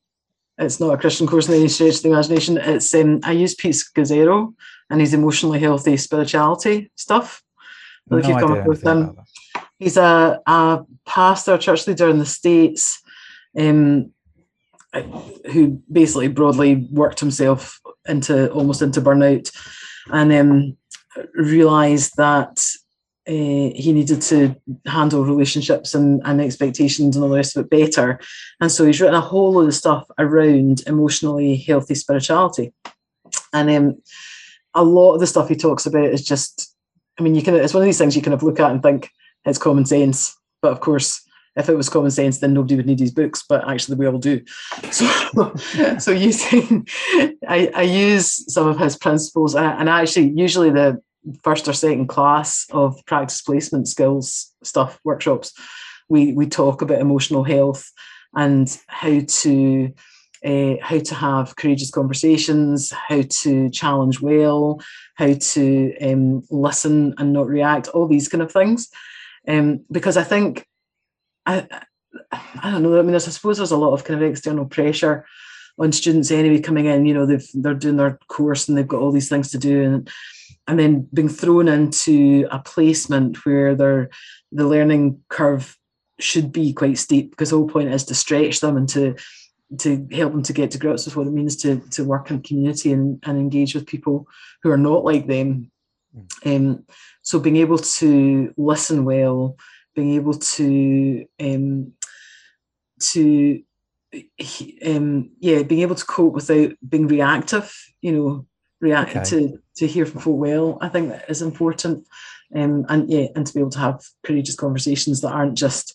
it's 0.59 0.79
not 0.79 0.93
a 0.93 0.97
christian 0.97 1.25
course 1.25 1.47
in 1.47 1.55
any 1.55 1.67
stretch 1.67 1.95
of 1.95 2.03
the 2.03 2.09
imagination 2.09 2.57
it's 2.57 2.93
um 2.93 3.21
i 3.23 3.31
use 3.31 3.55
pete 3.55 3.73
scazzero 3.73 4.53
and 4.91 5.01
his 5.01 5.15
emotionally 5.15 5.59
healthy 5.59 5.97
spirituality 5.97 6.91
stuff. 6.95 7.41
No 8.09 8.17
if 8.17 8.27
you've 8.27 8.37
come 8.37 8.53
across 8.53 8.81
him 8.81 9.17
he's 9.79 9.97
a, 9.97 10.39
a 10.45 10.83
pastor, 11.05 11.57
church 11.57 11.87
leader 11.87 12.09
in 12.09 12.19
the 12.19 12.25
States, 12.25 13.01
um, 13.57 14.11
who 15.51 15.81
basically 15.91 16.27
broadly 16.27 16.87
worked 16.91 17.19
himself 17.19 17.79
into 18.07 18.49
almost 18.51 18.81
into 18.81 19.01
burnout 19.01 19.51
and 20.07 20.31
um, 20.33 20.77
realized 21.33 22.15
that 22.17 22.63
uh, 23.27 23.73
he 23.75 23.91
needed 23.91 24.21
to 24.21 24.55
handle 24.85 25.25
relationships 25.25 25.93
and, 25.93 26.21
and 26.23 26.39
expectations 26.39 27.15
and 27.15 27.23
all 27.23 27.29
the 27.29 27.35
rest 27.35 27.57
of 27.57 27.65
it 27.65 27.69
better. 27.69 28.19
And 28.61 28.71
so 28.71 28.85
he's 28.85 29.01
written 29.01 29.15
a 29.15 29.21
whole 29.21 29.51
load 29.51 29.67
of 29.67 29.75
stuff 29.75 30.07
around 30.17 30.83
emotionally 30.87 31.57
healthy 31.57 31.95
spirituality. 31.95 32.73
And 33.51 33.69
um, 33.69 34.01
a 34.73 34.83
lot 34.83 35.15
of 35.15 35.19
the 35.19 35.27
stuff 35.27 35.49
he 35.49 35.55
talks 35.55 35.85
about 35.85 36.05
is 36.05 36.23
just, 36.23 36.73
I 37.19 37.23
mean, 37.23 37.35
you 37.35 37.41
can, 37.41 37.55
it's 37.55 37.73
one 37.73 37.83
of 37.83 37.87
these 37.87 37.97
things 37.97 38.15
you 38.15 38.21
kind 38.21 38.33
of 38.33 38.43
look 38.43 38.61
at 38.61 38.71
and 38.71 38.81
think, 38.81 39.09
it's 39.47 39.57
common 39.57 39.85
sense. 39.85 40.35
But 40.61 40.71
of 40.71 40.81
course, 40.81 41.21
if 41.55 41.69
it 41.69 41.75
was 41.75 41.89
common 41.89 42.11
sense, 42.11 42.37
then 42.37 42.53
nobody 42.53 42.75
would 42.75 42.85
need 42.85 42.99
these 42.99 43.11
books. 43.13 43.43
But 43.47 43.67
actually, 43.67 43.97
we 43.97 44.07
all 44.07 44.19
do. 44.19 44.41
So, 44.91 45.55
so 45.99 46.11
using, 46.11 46.87
I, 47.47 47.71
I 47.75 47.81
use 47.81 48.51
some 48.53 48.67
of 48.67 48.77
his 48.77 48.95
principles, 48.95 49.55
and 49.55 49.89
I 49.89 50.01
actually 50.01 50.31
usually 50.35 50.69
the 50.69 51.01
first 51.43 51.67
or 51.67 51.73
second 51.73 52.07
class 52.07 52.65
of 52.71 52.97
practice 53.05 53.41
placement 53.41 53.87
skills 53.87 54.53
stuff 54.63 54.99
workshops, 55.03 55.53
we 56.09 56.33
we 56.33 56.47
talk 56.47 56.81
about 56.81 57.01
emotional 57.01 57.43
health 57.43 57.91
and 58.33 58.77
how 58.87 59.19
to 59.27 59.93
uh, 60.45 60.75
how 60.81 60.99
to 60.99 61.15
have 61.15 61.55
courageous 61.55 61.91
conversations, 61.91 62.91
how 62.91 63.23
to 63.29 63.69
challenge 63.71 64.21
well, 64.21 64.79
how 65.15 65.33
to 65.33 65.97
um, 66.01 66.43
listen 66.49 67.13
and 67.17 67.33
not 67.33 67.47
react, 67.47 67.89
all 67.89 68.07
these 68.07 68.29
kind 68.29 68.43
of 68.43 68.51
things 68.51 68.89
um, 69.47 69.85
because 69.91 70.17
I 70.17 70.23
think 70.23 70.65
I 71.45 71.67
I 72.31 72.71
don't 72.71 72.83
know. 72.83 72.99
I 72.99 73.01
mean, 73.01 73.15
I 73.15 73.19
suppose 73.19 73.57
there's 73.57 73.71
a 73.71 73.77
lot 73.77 73.93
of 73.93 74.03
kind 74.03 74.21
of 74.21 74.29
external 74.29 74.65
pressure 74.65 75.25
on 75.79 75.91
students 75.91 76.31
anyway 76.31 76.59
coming 76.59 76.85
in. 76.85 77.05
You 77.05 77.13
know, 77.13 77.25
they've 77.25 77.47
they're 77.53 77.73
doing 77.73 77.97
their 77.97 78.19
course 78.27 78.67
and 78.67 78.77
they've 78.77 78.87
got 78.87 79.01
all 79.01 79.11
these 79.11 79.29
things 79.29 79.51
to 79.51 79.57
do, 79.57 79.83
and 79.83 80.09
and 80.67 80.79
then 80.79 81.07
being 81.13 81.29
thrown 81.29 81.67
into 81.67 82.47
a 82.51 82.59
placement 82.59 83.45
where 83.45 83.75
they're 83.75 84.09
the 84.51 84.67
learning 84.67 85.21
curve 85.29 85.77
should 86.19 86.51
be 86.51 86.73
quite 86.73 86.97
steep 86.97 87.31
because 87.31 87.51
the 87.51 87.57
whole 87.57 87.67
point 87.67 87.93
is 87.93 88.03
to 88.05 88.15
stretch 88.15 88.59
them 88.59 88.75
and 88.75 88.89
to 88.89 89.15
to 89.79 90.07
help 90.11 90.31
them 90.31 90.43
to 90.43 90.53
get 90.53 90.71
to 90.71 90.77
grips 90.77 91.05
with 91.05 91.15
what 91.15 91.27
it 91.27 91.33
means 91.33 91.55
to 91.57 91.79
to 91.91 92.03
work 92.03 92.31
in 92.31 92.41
community 92.41 92.91
and, 92.91 93.21
and 93.23 93.37
engage 93.37 93.75
with 93.75 93.85
people 93.85 94.27
who 94.63 94.71
are 94.71 94.77
not 94.77 95.03
like 95.03 95.27
them. 95.27 95.71
Um, 96.45 96.85
so 97.21 97.39
being 97.39 97.57
able 97.57 97.77
to 97.77 98.53
listen 98.57 99.05
well, 99.05 99.57
being 99.95 100.13
able 100.13 100.33
to 100.33 101.25
um, 101.39 101.93
to 102.99 103.63
um, 104.85 105.31
yeah, 105.39 105.63
being 105.63 105.81
able 105.81 105.95
to 105.95 106.05
cope 106.05 106.33
without 106.33 106.71
being 106.87 107.07
reactive, 107.07 107.73
you 108.01 108.11
know, 108.11 108.45
react 108.79 109.15
okay. 109.15 109.23
to 109.25 109.59
to 109.77 109.87
hear 109.87 110.05
from 110.05 110.21
folk 110.21 110.37
well, 110.39 110.77
I 110.81 110.89
think 110.89 111.09
that 111.09 111.29
is 111.29 111.41
important. 111.41 112.07
Um, 112.55 112.85
and 112.87 113.09
yeah, 113.09 113.27
and 113.35 113.45
to 113.45 113.53
be 113.53 113.59
able 113.59 113.71
to 113.71 113.79
have 113.79 114.01
courageous 114.23 114.55
conversations 114.55 115.21
that 115.21 115.31
aren't 115.31 115.57
just 115.57 115.93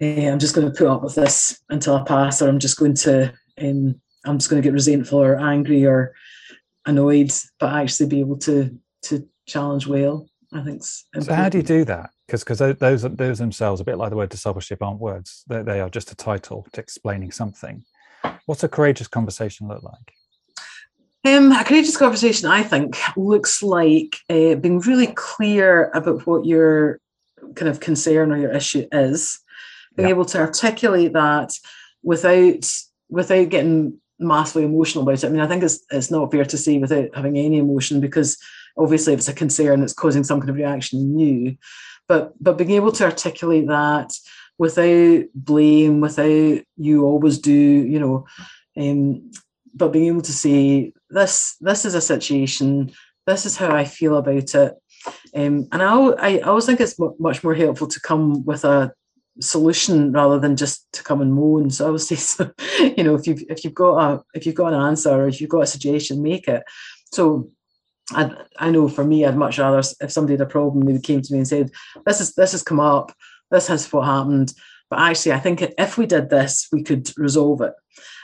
uh, 0.00 0.04
I'm 0.04 0.38
just 0.38 0.54
going 0.54 0.70
to 0.70 0.76
put 0.76 0.86
up 0.86 1.02
with 1.02 1.14
this 1.14 1.60
until 1.68 1.96
I 1.96 2.02
pass, 2.02 2.42
or 2.42 2.48
I'm 2.48 2.58
just 2.58 2.78
going 2.78 2.94
to 2.94 3.32
um, 3.60 4.00
I'm 4.24 4.38
just 4.38 4.50
going 4.50 4.62
to 4.62 4.66
get 4.66 4.74
resentful 4.74 5.20
or 5.20 5.38
angry 5.38 5.86
or 5.86 6.14
annoyed, 6.86 7.32
but 7.58 7.72
actually 7.72 8.08
be 8.08 8.20
able 8.20 8.38
to 8.38 8.78
to 9.02 9.26
challenge 9.46 9.86
well. 9.86 10.26
I 10.52 10.62
think. 10.62 10.82
So 10.82 11.32
how 11.32 11.48
do 11.48 11.58
you 11.58 11.64
do 11.64 11.84
that? 11.84 12.10
Because 12.26 12.42
because 12.42 12.58
those 12.78 13.02
those 13.02 13.38
themselves, 13.38 13.80
a 13.80 13.84
bit 13.84 13.98
like 13.98 14.10
the 14.10 14.16
word 14.16 14.30
discipleship, 14.30 14.82
aren't 14.82 15.00
words. 15.00 15.44
They, 15.48 15.62
they 15.62 15.80
are 15.80 15.90
just 15.90 16.10
a 16.10 16.16
title 16.16 16.66
to 16.72 16.80
explaining 16.80 17.30
something. 17.30 17.84
What's 18.46 18.64
a 18.64 18.68
courageous 18.68 19.08
conversation 19.08 19.68
look 19.68 19.82
like? 19.82 20.12
Um, 21.24 21.52
a 21.52 21.64
courageous 21.64 21.96
conversation, 21.96 22.48
I 22.48 22.62
think, 22.62 22.96
looks 23.16 23.62
like 23.62 24.16
uh, 24.28 24.54
being 24.54 24.80
really 24.80 25.08
clear 25.08 25.90
about 25.94 26.26
what 26.26 26.46
your 26.46 26.98
kind 27.54 27.68
of 27.68 27.80
concern 27.80 28.32
or 28.32 28.38
your 28.38 28.52
issue 28.52 28.86
is, 28.90 29.38
being 29.96 30.08
yeah. 30.08 30.14
able 30.14 30.24
to 30.26 30.38
articulate 30.38 31.12
that 31.12 31.52
without 32.02 32.66
without 33.08 33.48
getting 33.50 34.00
massively 34.18 34.64
emotional 34.64 35.02
about 35.02 35.22
it. 35.22 35.26
I 35.26 35.30
mean, 35.30 35.40
I 35.40 35.46
think 35.46 35.62
it's 35.62 35.84
it's 35.90 36.10
not 36.10 36.30
fair 36.32 36.44
to 36.44 36.56
say 36.56 36.78
without 36.78 37.14
having 37.14 37.36
any 37.36 37.58
emotion 37.58 38.00
because 38.00 38.38
obviously 38.80 39.12
if 39.12 39.18
it's 39.20 39.28
a 39.28 39.34
concern 39.34 39.80
that's 39.80 39.92
causing 39.92 40.24
some 40.24 40.40
kind 40.40 40.50
of 40.50 40.56
reaction 40.56 41.18
you 41.18 41.56
but 42.08 42.32
but 42.40 42.58
being 42.58 42.72
able 42.72 42.92
to 42.92 43.04
articulate 43.04 43.66
that 43.68 44.12
without 44.58 45.24
blame 45.34 46.00
without 46.00 46.62
you 46.76 47.04
always 47.04 47.38
do 47.38 47.52
you 47.52 47.98
know 47.98 48.26
Um, 48.76 49.30
but 49.74 49.92
being 49.92 50.06
able 50.06 50.22
to 50.22 50.32
say 50.32 50.92
this 51.10 51.56
this 51.60 51.84
is 51.84 51.94
a 51.94 52.00
situation, 52.00 52.92
this 53.26 53.46
is 53.46 53.56
how 53.56 53.74
I 53.74 53.84
feel 53.84 54.16
about 54.16 54.54
it, 54.54 54.74
um, 55.34 55.68
and 55.72 55.82
I, 55.82 55.94
I 56.18 56.38
always 56.40 56.66
think 56.66 56.80
it's 56.80 56.98
much 57.18 57.42
more 57.44 57.54
helpful 57.54 57.86
to 57.88 58.00
come 58.00 58.44
with 58.44 58.64
a 58.64 58.92
solution 59.40 60.12
rather 60.12 60.38
than 60.38 60.56
just 60.56 60.90
to 60.92 61.02
come 61.02 61.20
and 61.20 61.32
moan. 61.32 61.70
So 61.70 61.86
I 61.86 61.90
would 61.90 62.00
say, 62.10 62.16
so, 62.16 62.50
you 62.96 63.04
know, 63.04 63.14
if 63.14 63.26
you've 63.26 63.42
if 63.48 63.64
you've 63.64 63.74
got 63.74 63.98
a 63.98 64.22
if 64.34 64.46
you've 64.46 64.54
got 64.54 64.72
an 64.72 64.80
answer 64.80 65.10
or 65.10 65.28
if 65.28 65.40
you've 65.40 65.50
got 65.50 65.62
a 65.62 65.66
suggestion, 65.66 66.22
make 66.22 66.48
it. 66.48 66.62
So 67.12 67.50
I 68.12 68.30
I 68.58 68.70
know 68.70 68.88
for 68.88 69.04
me, 69.04 69.24
I'd 69.24 69.36
much 69.36 69.58
rather 69.58 69.82
if 70.00 70.12
somebody 70.12 70.34
had 70.34 70.40
a 70.40 70.46
problem, 70.46 70.86
they 70.86 70.98
came 70.98 71.22
to 71.22 71.32
me 71.32 71.38
and 71.38 71.48
said, 71.48 71.70
"This 72.06 72.20
is 72.20 72.34
this 72.34 72.52
has 72.52 72.62
come 72.62 72.80
up. 72.80 73.12
This 73.50 73.66
has 73.68 73.92
what 73.92 74.06
happened." 74.06 74.52
But 74.90 74.98
actually, 74.98 75.32
I 75.32 75.38
think 75.38 75.62
if 75.62 75.96
we 75.96 76.06
did 76.06 76.30
this, 76.30 76.66
we 76.72 76.82
could 76.82 77.10
resolve 77.16 77.60
it. 77.60 77.74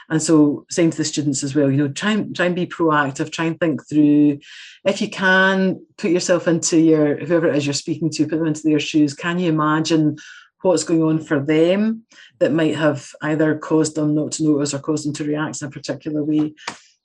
And 0.09 0.21
so, 0.21 0.65
same 0.69 0.91
to 0.91 0.97
the 0.97 1.05
students 1.05 1.43
as 1.43 1.55
well. 1.55 1.69
You 1.69 1.77
know, 1.77 1.87
try 1.89 2.11
and 2.11 2.35
try 2.35 2.45
and 2.45 2.55
be 2.55 2.65
proactive. 2.65 3.31
Try 3.31 3.45
and 3.45 3.59
think 3.59 3.87
through. 3.87 4.39
If 4.85 5.01
you 5.01 5.09
can, 5.09 5.85
put 5.97 6.11
yourself 6.11 6.47
into 6.47 6.77
your 6.77 7.17
whoever 7.17 7.47
it 7.47 7.55
is 7.55 7.65
you're 7.65 7.73
speaking 7.73 8.09
to. 8.11 8.27
Put 8.27 8.37
them 8.37 8.47
into 8.47 8.63
their 8.63 8.79
shoes. 8.79 9.13
Can 9.13 9.39
you 9.39 9.49
imagine 9.49 10.17
what's 10.61 10.83
going 10.83 11.03
on 11.03 11.19
for 11.19 11.39
them 11.39 12.03
that 12.39 12.51
might 12.51 12.75
have 12.75 13.11
either 13.21 13.57
caused 13.57 13.95
them 13.95 14.15
not 14.15 14.31
to 14.33 14.43
notice 14.43 14.73
or 14.73 14.79
caused 14.79 15.05
them 15.05 15.13
to 15.13 15.23
react 15.25 15.61
in 15.61 15.67
a 15.67 15.71
particular 15.71 16.23
way? 16.23 16.53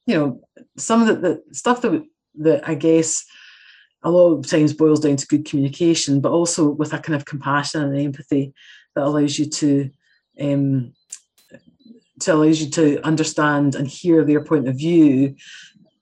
You 0.06 0.14
know, 0.14 0.40
some 0.76 1.02
of 1.02 1.08
the, 1.08 1.14
the 1.14 1.54
stuff 1.54 1.82
that 1.82 2.04
that 2.36 2.68
I 2.68 2.74
guess 2.74 3.24
a 4.02 4.10
lot 4.10 4.32
of 4.32 4.46
times 4.46 4.72
boils 4.72 5.00
down 5.00 5.16
to 5.16 5.26
good 5.26 5.44
communication, 5.44 6.20
but 6.20 6.32
also 6.32 6.68
with 6.68 6.92
a 6.92 6.98
kind 6.98 7.14
of 7.14 7.24
compassion 7.24 7.82
and 7.82 7.98
empathy 7.98 8.52
that 8.94 9.04
allows 9.04 9.38
you 9.38 9.46
to 9.46 9.90
um, 10.40 10.92
to 12.20 12.34
allows 12.34 12.60
you 12.60 12.70
to 12.70 13.04
understand 13.06 13.74
and 13.74 13.86
hear 13.86 14.24
their 14.24 14.42
point 14.42 14.68
of 14.68 14.76
view, 14.76 15.36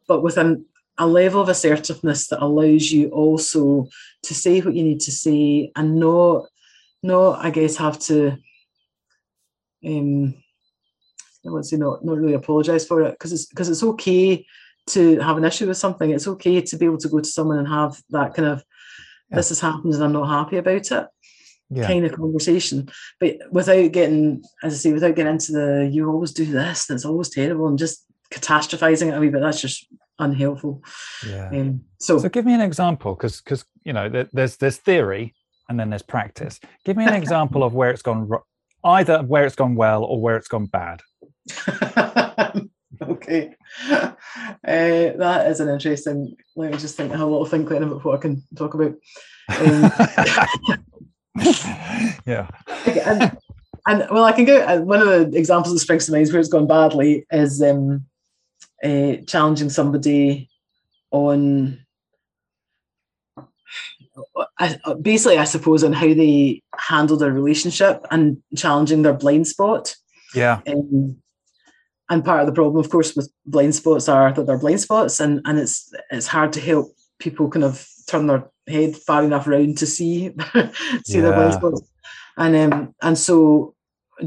but 0.06 0.22
with 0.22 0.36
an, 0.36 0.64
a 0.98 1.06
level 1.06 1.40
of 1.40 1.48
assertiveness 1.48 2.28
that 2.28 2.42
allows 2.42 2.90
you 2.90 3.08
also 3.08 3.88
to 4.22 4.34
say 4.34 4.60
what 4.60 4.74
you 4.74 4.82
need 4.82 5.00
to 5.00 5.12
say 5.12 5.72
and 5.76 5.96
not 5.96 6.46
not 7.02 7.44
I 7.44 7.50
guess 7.50 7.76
have 7.76 7.98
to 8.00 8.36
um 9.86 10.34
I 11.46 11.50
won't 11.50 11.66
say 11.66 11.76
not 11.76 12.04
not 12.04 12.18
really 12.18 12.34
apologize 12.34 12.86
for 12.86 13.02
it 13.02 13.12
because 13.12 13.32
it's 13.32 13.46
because 13.46 13.70
it's 13.70 13.82
okay 13.82 14.46
to 14.88 15.18
have 15.20 15.36
an 15.36 15.44
issue 15.44 15.66
with 15.66 15.76
something. 15.76 16.10
It's 16.10 16.28
okay 16.28 16.60
to 16.60 16.76
be 16.76 16.86
able 16.86 16.98
to 16.98 17.08
go 17.08 17.20
to 17.20 17.28
someone 17.28 17.58
and 17.58 17.68
have 17.68 18.00
that 18.10 18.34
kind 18.34 18.48
of 18.48 18.64
yeah. 19.30 19.36
this 19.36 19.50
has 19.50 19.60
happened 19.60 19.94
and 19.94 20.02
I'm 20.02 20.12
not 20.12 20.28
happy 20.28 20.56
about 20.56 20.90
it 20.90 21.08
yeah. 21.70 21.86
kind 21.86 22.04
of 22.04 22.12
conversation. 22.12 22.90
But 23.18 23.38
without 23.50 23.92
getting, 23.92 24.42
as 24.62 24.74
I 24.74 24.76
say, 24.76 24.92
without 24.92 25.14
getting 25.14 25.32
into 25.32 25.52
the 25.52 25.88
you 25.90 26.08
always 26.08 26.32
do 26.32 26.44
this, 26.44 26.86
that's 26.86 27.04
always 27.04 27.30
terrible, 27.30 27.68
and 27.68 27.78
just 27.78 28.04
catastrophizing 28.32 29.08
it 29.08 29.16
a 29.16 29.20
wee 29.20 29.28
bit, 29.28 29.40
that's 29.40 29.60
just 29.60 29.86
unhelpful. 30.18 30.82
Yeah. 31.26 31.48
Um, 31.48 31.82
so, 31.98 32.18
so 32.18 32.28
give 32.28 32.44
me 32.44 32.54
an 32.54 32.60
example, 32.60 33.14
because 33.14 33.40
because 33.40 33.64
you 33.84 33.92
know 33.92 34.08
there's 34.32 34.56
there's 34.56 34.76
theory 34.76 35.34
and 35.68 35.78
then 35.78 35.90
there's 35.90 36.02
practice. 36.02 36.60
Give 36.84 36.96
me 36.96 37.04
an 37.04 37.14
example 37.22 37.62
of 37.62 37.74
where 37.74 37.90
it's 37.90 38.02
gone, 38.02 38.28
either 38.84 39.22
where 39.22 39.46
it's 39.46 39.56
gone 39.56 39.76
well 39.76 40.04
or 40.04 40.20
where 40.20 40.36
it's 40.36 40.48
gone 40.48 40.66
bad. 40.66 41.00
okay, 43.08 43.54
uh, 43.90 44.12
that 44.64 45.46
is 45.48 45.60
an 45.60 45.68
interesting. 45.68 46.36
Let 46.56 46.72
me 46.72 46.78
just 46.78 46.96
think. 46.96 47.12
I 47.12 47.16
have 47.16 47.28
a 47.28 47.30
lot 47.30 47.42
of 47.42 47.50
thinking 47.50 47.82
about 47.82 48.04
what 48.04 48.18
I 48.18 48.22
can 48.22 48.42
talk 48.56 48.74
about. 48.74 48.94
Um, 49.48 49.92
yeah. 52.26 52.48
And, 52.86 53.38
and, 53.86 54.06
well, 54.10 54.24
I 54.24 54.32
can 54.32 54.44
go. 54.44 54.60
Uh, 54.60 54.80
one 54.80 55.00
of 55.00 55.08
the 55.08 55.38
examples 55.38 55.72
that 55.72 55.80
springs 55.80 56.06
to 56.06 56.12
mind 56.12 56.22
is 56.22 56.32
where 56.32 56.40
it's 56.40 56.48
gone 56.48 56.66
badly 56.66 57.26
is 57.30 57.62
um, 57.62 58.04
uh, 58.84 59.16
challenging 59.26 59.70
somebody 59.70 60.50
on. 61.10 61.84
I, 64.58 64.76
basically, 65.00 65.38
I 65.38 65.44
suppose, 65.44 65.82
on 65.82 65.94
how 65.94 66.08
they 66.08 66.62
handle 66.76 67.16
their 67.16 67.32
relationship 67.32 68.04
and 68.10 68.42
challenging 68.54 69.02
their 69.02 69.14
blind 69.14 69.46
spot. 69.46 69.96
Yeah. 70.34 70.60
Um, 70.66 71.16
and 72.10 72.24
part 72.24 72.40
of 72.40 72.46
the 72.46 72.52
problem, 72.52 72.78
of 72.78 72.90
course, 72.90 73.14
with 73.14 73.32
blind 73.46 73.74
spots 73.74 74.08
are 74.08 74.32
that 74.32 74.46
they're 74.46 74.58
blind 74.58 74.80
spots, 74.80 75.20
and 75.20 75.40
and 75.44 75.58
it's 75.58 75.92
it's 76.10 76.26
hard 76.26 76.52
to 76.54 76.60
help 76.60 76.94
people 77.18 77.48
kind 77.48 77.64
of 77.64 77.86
turn 78.08 78.26
their 78.26 78.50
head 78.68 78.96
far 78.96 79.24
enough 79.24 79.46
around 79.46 79.78
to 79.78 79.86
see 79.86 80.30
see 81.04 81.16
yeah. 81.16 81.20
their 81.22 81.32
blind 81.32 81.54
spots. 81.54 81.82
And 82.36 82.56
um, 82.56 82.94
and 83.00 83.16
so 83.16 83.74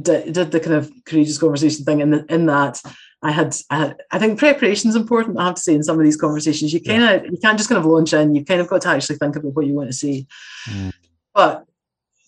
did, 0.02 0.34
did 0.34 0.52
the 0.52 0.60
kind 0.60 0.76
of 0.76 0.92
courageous 1.06 1.38
conversation 1.38 1.86
thing. 1.86 2.02
And 2.02 2.14
in, 2.16 2.26
in 2.30 2.46
that, 2.48 2.82
I 3.22 3.32
had, 3.32 3.56
I 3.70 3.78
had, 3.78 3.98
I 4.12 4.20
think 4.20 4.40
preparation 4.40 4.90
is 4.90 4.96
important. 4.96 5.40
I 5.40 5.46
have 5.46 5.56
to 5.56 5.62
say 5.62 5.76
in 5.76 5.84
some 5.84 5.98
of 5.98 6.04
these 6.04 6.18
conversations, 6.18 6.74
you 6.74 6.82
kind 6.82 7.04
of, 7.04 7.24
yeah. 7.24 7.32
you 7.32 7.38
can't 7.38 7.58
just 7.58 7.70
kind 7.70 7.80
of 7.80 7.86
launch 7.86 8.14
in. 8.14 8.36
You've 8.36 8.48
kind 8.48 8.62
of 8.62 8.68
got 8.68 8.82
to 8.82 8.90
actually 8.90 9.18
think 9.18 9.36
about 9.36 9.54
what 9.54 9.66
you 9.66 9.74
want 9.74 9.90
to 9.90 9.96
say. 9.96 10.26
Mm. 10.68 10.94
But 11.34 11.66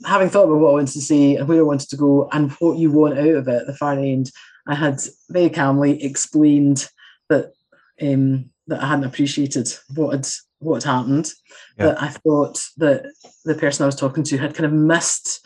having 0.05 0.29
thought 0.29 0.45
about 0.45 0.59
what 0.59 0.69
I 0.69 0.73
wanted 0.73 0.93
to 0.93 1.01
say 1.01 1.35
and 1.35 1.47
where 1.47 1.59
I 1.59 1.63
wanted 1.63 1.89
to 1.89 1.97
go 1.97 2.29
and 2.31 2.51
what 2.53 2.77
you 2.77 2.91
want 2.91 3.19
out 3.19 3.27
of 3.27 3.47
it 3.47 3.61
at 3.61 3.67
the 3.67 3.75
far 3.75 3.93
end, 3.93 4.31
I 4.67 4.75
had 4.75 4.99
very 5.29 5.49
calmly 5.49 6.03
explained 6.03 6.87
that 7.29 7.53
um, 8.01 8.49
that 8.67 8.81
I 8.81 8.87
hadn't 8.87 9.05
appreciated 9.05 9.71
what 9.95 10.11
had 10.11 10.27
what 10.59 10.83
had 10.83 10.91
happened. 10.91 11.31
Yeah. 11.77 11.87
That 11.87 12.01
I 12.01 12.07
thought 12.09 12.63
that 12.77 13.05
the 13.43 13.55
person 13.55 13.83
I 13.83 13.87
was 13.87 13.95
talking 13.95 14.23
to 14.23 14.37
had 14.37 14.55
kind 14.55 14.65
of 14.65 14.73
missed 14.73 15.45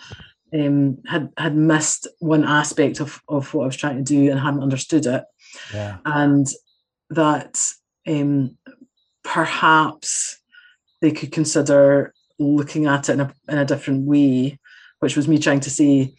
um, 0.54 1.00
had 1.06 1.30
had 1.38 1.56
missed 1.56 2.08
one 2.20 2.44
aspect 2.44 3.00
of, 3.00 3.22
of 3.28 3.54
what 3.54 3.64
I 3.64 3.68
was 3.68 3.76
trying 3.76 3.98
to 3.98 4.04
do 4.04 4.32
and 4.32 4.40
hadn't 4.40 4.64
understood 4.64 5.06
it. 5.06 5.24
Yeah. 5.74 5.98
And 6.06 6.48
that 7.10 7.60
um, 8.08 8.58
perhaps 9.24 10.40
they 11.02 11.12
could 11.12 11.32
consider 11.32 12.14
looking 12.40 12.86
at 12.86 13.10
it 13.10 13.14
in 13.14 13.20
a, 13.22 13.34
in 13.48 13.58
a 13.58 13.66
different 13.66 14.06
way, 14.06 14.60
which 15.00 15.16
was 15.16 15.28
me 15.28 15.40
trying 15.40 15.60
to 15.62 15.70
say, 15.70 16.14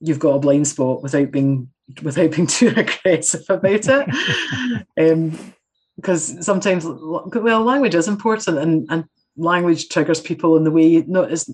you've 0.00 0.18
got 0.18 0.34
a 0.34 0.40
blind 0.40 0.66
spot 0.66 1.02
without 1.02 1.30
being 1.30 1.70
without 2.02 2.32
being 2.32 2.46
too 2.46 2.72
aggressive 2.76 3.44
about 3.48 3.70
it. 3.88 4.86
um, 4.98 5.38
because 5.96 6.44
sometimes 6.44 6.84
well 6.84 7.62
language 7.62 7.94
is 7.94 8.08
important 8.08 8.58
and 8.58 8.86
and 8.90 9.04
language 9.36 9.88
triggers 9.88 10.20
people 10.20 10.56
in 10.56 10.64
the 10.64 10.70
way 10.70 11.04
not 11.06 11.30
as 11.30 11.48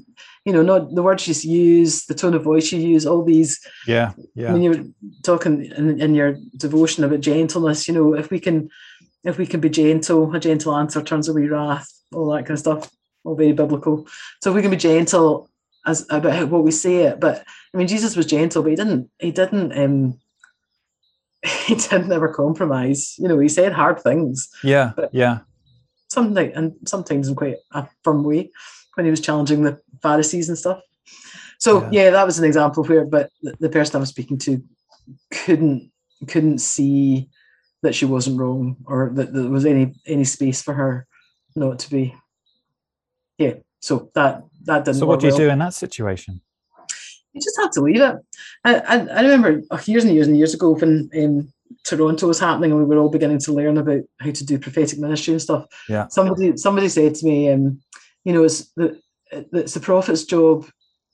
you 0.44 0.52
know 0.52 0.62
not 0.62 0.94
the 0.94 1.02
words 1.02 1.44
you 1.44 1.50
use 1.50 2.06
the 2.06 2.14
tone 2.14 2.34
of 2.34 2.42
voice 2.42 2.70
you 2.70 2.80
use 2.80 3.06
all 3.06 3.24
these 3.24 3.60
yeah 3.86 4.12
yeah 4.34 4.52
when 4.52 4.62
you're 4.62 4.84
talking 5.22 5.64
in, 5.64 6.00
in 6.00 6.14
your 6.14 6.36
devotion 6.56 7.02
about 7.02 7.20
gentleness 7.20 7.88
you 7.88 7.94
know 7.94 8.14
if 8.14 8.30
we 8.30 8.38
can 8.38 8.68
if 9.24 9.36
we 9.36 9.46
can 9.46 9.60
be 9.60 9.68
gentle 9.68 10.32
a 10.34 10.38
gentle 10.38 10.76
answer 10.76 11.02
turns 11.02 11.28
away 11.28 11.46
wrath 11.46 11.88
all 12.14 12.30
that 12.30 12.42
kind 12.46 12.52
of 12.52 12.58
stuff 12.58 12.90
all 13.24 13.34
very 13.34 13.52
biblical 13.52 14.06
so 14.42 14.50
if 14.50 14.56
we 14.56 14.62
can 14.62 14.70
be 14.70 14.76
gentle 14.76 15.48
as 15.84 16.06
about 16.10 16.48
what 16.48 16.62
we 16.62 16.70
say 16.70 16.96
it 17.06 17.18
but 17.18 17.44
i 17.74 17.76
mean 17.76 17.88
jesus 17.88 18.16
was 18.16 18.26
gentle 18.26 18.62
but 18.62 18.70
he 18.70 18.76
didn't 18.76 19.10
he 19.18 19.32
didn't 19.32 19.76
um 19.76 20.18
he 21.66 21.74
did 21.74 22.06
never 22.06 22.28
compromise. 22.28 23.14
You 23.18 23.28
know, 23.28 23.38
he 23.38 23.48
said 23.48 23.72
hard 23.72 24.00
things. 24.00 24.48
Yeah, 24.62 24.92
yeah. 25.12 25.40
Something 26.08 26.52
and 26.54 26.74
sometimes 26.86 27.28
in 27.28 27.34
quite 27.34 27.56
a 27.72 27.88
firm 28.04 28.22
way 28.22 28.50
when 28.94 29.06
he 29.06 29.10
was 29.10 29.20
challenging 29.20 29.62
the 29.62 29.80
Pharisees 30.02 30.48
and 30.48 30.58
stuff. 30.58 30.80
So 31.58 31.82
yeah, 31.84 32.04
yeah 32.04 32.10
that 32.10 32.26
was 32.26 32.38
an 32.38 32.44
example 32.44 32.84
where, 32.84 33.04
but 33.04 33.30
the, 33.42 33.54
the 33.60 33.68
person 33.68 33.96
I 33.96 34.00
was 34.00 34.10
speaking 34.10 34.38
to 34.38 34.62
couldn't 35.30 35.90
couldn't 36.28 36.58
see 36.58 37.28
that 37.82 37.94
she 37.94 38.04
wasn't 38.04 38.38
wrong 38.38 38.76
or 38.86 39.10
that 39.14 39.32
there 39.32 39.50
was 39.50 39.66
any 39.66 39.94
any 40.06 40.24
space 40.24 40.62
for 40.62 40.74
her 40.74 41.06
not 41.56 41.78
to 41.80 41.90
be. 41.90 42.14
Yeah, 43.38 43.54
so 43.80 44.10
that 44.14 44.44
that 44.64 44.84
didn't. 44.84 44.98
So 44.98 45.06
what 45.06 45.20
do 45.20 45.26
you 45.26 45.32
well. 45.32 45.40
do 45.40 45.50
in 45.50 45.58
that 45.58 45.74
situation? 45.74 46.40
You 47.32 47.40
just 47.40 47.60
have 47.60 47.70
to 47.72 47.80
leave 47.80 48.00
it. 48.00 48.16
I, 48.64 48.76
I, 48.76 48.96
I 49.06 49.22
remember 49.22 49.62
years 49.84 50.04
and 50.04 50.14
years 50.14 50.26
and 50.26 50.36
years 50.36 50.54
ago 50.54 50.74
when 50.74 51.10
um, 51.16 51.52
Toronto 51.84 52.26
was 52.26 52.38
happening 52.38 52.70
and 52.70 52.80
we 52.80 52.86
were 52.86 53.00
all 53.00 53.10
beginning 53.10 53.38
to 53.40 53.52
learn 53.52 53.78
about 53.78 54.02
how 54.20 54.30
to 54.30 54.44
do 54.44 54.58
prophetic 54.58 54.98
ministry 54.98 55.32
and 55.32 55.42
stuff. 55.42 55.66
Yeah. 55.88 56.08
Somebody 56.08 56.56
somebody 56.56 56.88
said 56.88 57.14
to 57.16 57.26
me, 57.26 57.50
um, 57.50 57.80
you 58.24 58.32
know, 58.32 58.44
it's 58.44 58.70
the 58.76 59.00
it's 59.30 59.74
the 59.74 59.80
prophet's 59.80 60.24
job 60.24 60.66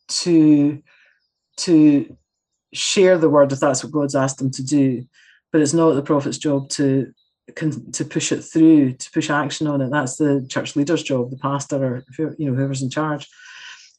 to 0.08 0.82
to 1.58 2.16
share 2.72 3.16
the 3.18 3.30
word 3.30 3.52
if 3.52 3.60
that's 3.60 3.82
what 3.82 3.92
God's 3.92 4.14
asked 4.14 4.38
them 4.38 4.50
to 4.52 4.62
do, 4.62 5.06
but 5.52 5.60
it's 5.60 5.74
not 5.74 5.92
the 5.92 6.02
prophet's 6.02 6.38
job 6.38 6.68
to 6.70 7.12
to 7.56 8.04
push 8.04 8.30
it 8.30 8.42
through, 8.42 8.92
to 8.92 9.10
push 9.10 9.30
action 9.30 9.66
on 9.66 9.80
it. 9.80 9.90
That's 9.90 10.16
the 10.16 10.46
church 10.50 10.76
leader's 10.76 11.02
job, 11.02 11.30
the 11.30 11.38
pastor 11.38 12.04
or 12.18 12.34
you 12.38 12.50
know 12.50 12.54
whoever's 12.54 12.82
in 12.82 12.90
charge 12.90 13.28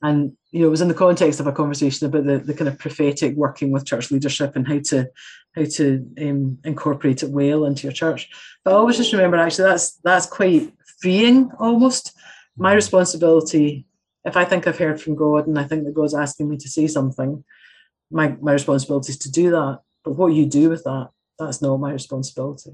and 0.02 0.34
you 0.52 0.62
know 0.62 0.68
it 0.68 0.72
was 0.72 0.82
in 0.82 0.88
the 0.88 0.94
context 0.94 1.40
of 1.40 1.48
a 1.48 1.52
conversation 1.52 2.08
about 2.08 2.26
the, 2.26 2.40
the 2.40 2.54
kind 2.54 2.68
of 2.68 2.80
prophetic 2.80 3.36
working 3.36 3.72
with 3.72 3.86
church 3.86 4.12
leadership 4.12 4.56
and 4.56 4.68
how 4.68 4.80
to 4.80 5.08
how 5.56 5.64
to 5.64 6.06
um, 6.22 6.58
incorporate 6.64 7.24
it 7.24 7.30
well 7.30 7.66
into 7.66 7.84
your 7.84 7.94
church 7.94 8.30
but 8.64 8.74
i 8.74 8.78
always 8.78 8.98
just 8.98 9.14
remember 9.14 9.38
actually 9.38 9.70
that's 9.70 9.98
that's 10.04 10.26
quite 10.26 10.72
freeing 11.02 11.50
almost 11.60 12.14
my 12.58 12.74
responsibility 12.74 13.86
if 14.26 14.38
i 14.38 14.46
think 14.46 14.68
i've 14.68 14.78
heard 14.78 15.02
from 15.02 15.16
god 15.16 15.48
and 15.48 15.60
i 15.60 15.64
think 15.64 15.84
that 15.84 15.94
god's 15.94 16.16
asking 16.16 16.50
me 16.50 16.58
to 16.58 16.70
say 16.70 16.88
something 16.88 17.44
my 18.12 18.36
my 18.42 18.54
responsibility 18.54 19.12
is 19.12 19.18
to 19.18 19.32
do 19.32 19.52
that 19.52 19.80
but 20.04 20.14
what 20.14 20.34
you 20.34 20.46
do 20.46 20.70
with 20.70 20.84
that 20.84 21.10
that's 21.40 21.62
not 21.62 21.78
my 21.78 21.92
responsibility. 21.92 22.72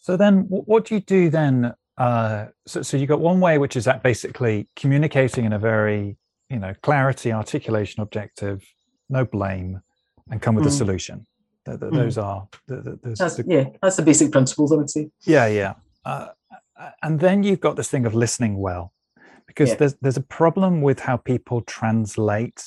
So 0.00 0.16
then, 0.16 0.46
what 0.48 0.86
do 0.86 0.94
you 0.94 1.00
do 1.00 1.28
then? 1.28 1.74
Uh, 1.98 2.46
so, 2.66 2.80
so 2.82 2.96
you 2.96 3.06
got 3.06 3.20
one 3.20 3.40
way, 3.40 3.58
which 3.58 3.76
is 3.76 3.84
that 3.84 4.02
basically 4.02 4.68
communicating 4.76 5.44
in 5.44 5.52
a 5.52 5.58
very, 5.58 6.16
you 6.50 6.58
know, 6.58 6.74
clarity, 6.82 7.32
articulation, 7.32 8.02
objective, 8.02 8.64
no 9.08 9.24
blame, 9.24 9.80
and 10.30 10.42
come 10.42 10.54
with 10.54 10.64
mm. 10.64 10.68
a 10.68 10.70
solution. 10.70 11.26
Th- 11.66 11.78
th- 11.78 11.92
mm. 11.92 11.96
Those 11.96 12.18
are 12.18 12.48
the, 12.66 12.98
that's, 13.02 13.36
the, 13.36 13.44
yeah, 13.46 13.64
that's 13.82 13.96
the 13.96 14.02
basic 14.02 14.32
principles, 14.32 14.72
I 14.72 14.76
would 14.76 14.90
say. 14.90 15.10
Yeah, 15.24 15.46
yeah. 15.46 15.74
Uh, 16.04 16.28
and 17.02 17.20
then 17.20 17.42
you've 17.42 17.60
got 17.60 17.76
this 17.76 17.88
thing 17.88 18.06
of 18.06 18.14
listening 18.14 18.58
well, 18.58 18.92
because 19.46 19.70
yeah. 19.70 19.76
there's 19.76 19.94
there's 20.00 20.16
a 20.16 20.22
problem 20.22 20.82
with 20.82 21.00
how 21.00 21.16
people 21.16 21.60
translate 21.62 22.62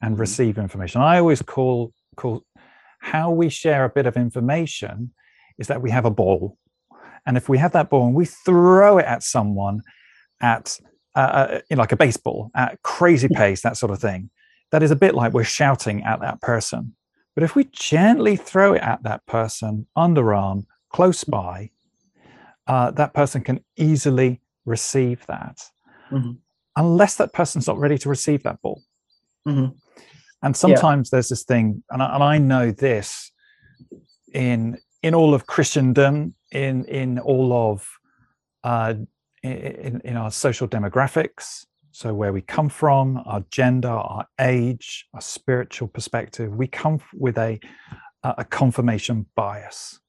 and 0.00 0.16
mm. 0.16 0.20
receive 0.20 0.58
information. 0.58 1.00
I 1.00 1.18
always 1.18 1.42
call 1.42 1.92
call 2.16 2.44
how 3.00 3.30
we 3.30 3.50
share 3.50 3.84
a 3.84 3.90
bit 3.90 4.06
of 4.06 4.16
information 4.16 5.12
is 5.58 5.66
that 5.66 5.82
we 5.82 5.90
have 5.90 6.06
a 6.06 6.10
ball. 6.10 6.56
And 7.26 7.36
if 7.36 7.48
we 7.48 7.58
have 7.58 7.72
that 7.72 7.90
ball 7.90 8.06
and 8.06 8.14
we 8.14 8.24
throw 8.24 8.98
it 8.98 9.04
at 9.04 9.22
someone 9.22 9.82
at, 10.40 10.78
uh, 11.14 11.18
uh 11.18 11.60
know, 11.70 11.80
like 11.80 11.92
a 11.92 11.96
baseball 11.96 12.50
at 12.54 12.82
crazy 12.82 13.28
pace, 13.28 13.62
that 13.62 13.76
sort 13.76 13.92
of 13.92 14.00
thing, 14.00 14.30
that 14.70 14.82
is 14.82 14.90
a 14.90 14.96
bit 14.96 15.14
like 15.14 15.32
we're 15.32 15.44
shouting 15.44 16.02
at 16.04 16.20
that 16.20 16.40
person. 16.40 16.94
But 17.34 17.44
if 17.44 17.54
we 17.54 17.64
gently 17.64 18.36
throw 18.36 18.74
it 18.74 18.82
at 18.82 19.02
that 19.02 19.26
person, 19.26 19.86
underarm, 19.96 20.66
close 20.90 21.24
by, 21.24 21.70
uh, 22.66 22.90
that 22.92 23.12
person 23.12 23.42
can 23.42 23.64
easily 23.76 24.40
receive 24.64 25.26
that, 25.26 25.60
mm-hmm. 26.10 26.32
unless 26.76 27.16
that 27.16 27.32
person's 27.32 27.66
not 27.66 27.78
ready 27.78 27.98
to 27.98 28.08
receive 28.08 28.42
that 28.44 28.62
ball. 28.62 28.82
Mm-hmm. 29.46 29.76
And 30.42 30.56
sometimes 30.56 31.08
yeah. 31.08 31.16
there's 31.16 31.28
this 31.28 31.44
thing, 31.44 31.82
and 31.90 32.02
I, 32.02 32.14
and 32.14 32.22
I 32.22 32.38
know 32.38 32.70
this 32.70 33.32
in 34.32 34.78
in 35.02 35.14
all 35.14 35.34
of 35.34 35.46
Christendom, 35.46 36.34
in 36.52 36.84
in 36.84 37.18
all 37.18 37.52
of 37.52 37.86
uh, 38.62 38.94
in, 39.44 40.00
in 40.04 40.16
our 40.16 40.30
social 40.30 40.66
demographics, 40.66 41.66
so 41.92 42.12
where 42.12 42.32
we 42.32 42.40
come 42.40 42.68
from, 42.68 43.22
our 43.26 43.44
gender, 43.50 43.88
our 43.88 44.26
age, 44.40 45.06
our 45.14 45.20
spiritual 45.20 45.88
perspective, 45.88 46.52
we 46.52 46.66
come 46.66 47.00
with 47.14 47.38
a 47.38 47.60
a 48.22 48.44
confirmation 48.44 49.26
bias. 49.36 50.00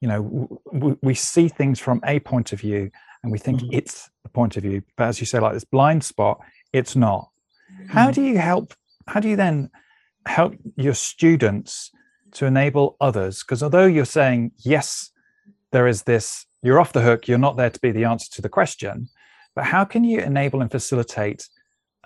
You 0.00 0.08
know, 0.08 0.60
we, 0.72 0.94
we 1.02 1.14
see 1.14 1.48
things 1.48 1.78
from 1.78 2.00
a 2.04 2.18
point 2.20 2.52
of 2.54 2.60
view, 2.60 2.90
and 3.22 3.30
we 3.30 3.38
think 3.38 3.60
mm-hmm. 3.60 3.74
it's 3.74 4.10
the 4.22 4.30
point 4.30 4.56
of 4.56 4.62
view. 4.62 4.82
But 4.96 5.08
as 5.08 5.20
you 5.20 5.26
say, 5.26 5.38
like 5.38 5.52
this 5.52 5.64
blind 5.64 6.02
spot, 6.02 6.40
it's 6.72 6.96
not. 6.96 7.28
Mm-hmm. 7.72 7.92
How 7.92 8.10
do 8.10 8.22
you 8.22 8.38
help 8.38 8.74
how 9.06 9.20
do 9.20 9.28
you 9.28 9.36
then 9.36 9.70
help 10.26 10.54
your 10.76 10.94
students 10.94 11.90
to 12.32 12.46
enable 12.46 12.96
others? 13.00 13.42
Because 13.42 13.62
although 13.62 13.86
you're 13.86 14.04
saying, 14.04 14.52
yes, 14.58 15.10
there 15.72 15.86
is 15.86 16.04
this, 16.04 16.46
you're 16.62 16.80
off 16.80 16.92
the 16.92 17.02
hook, 17.02 17.28
you're 17.28 17.38
not 17.38 17.56
there 17.56 17.70
to 17.70 17.80
be 17.80 17.90
the 17.90 18.04
answer 18.04 18.30
to 18.32 18.42
the 18.42 18.48
question, 18.48 19.08
but 19.54 19.64
how 19.64 19.84
can 19.84 20.04
you 20.04 20.20
enable 20.20 20.62
and 20.62 20.70
facilitate 20.70 21.48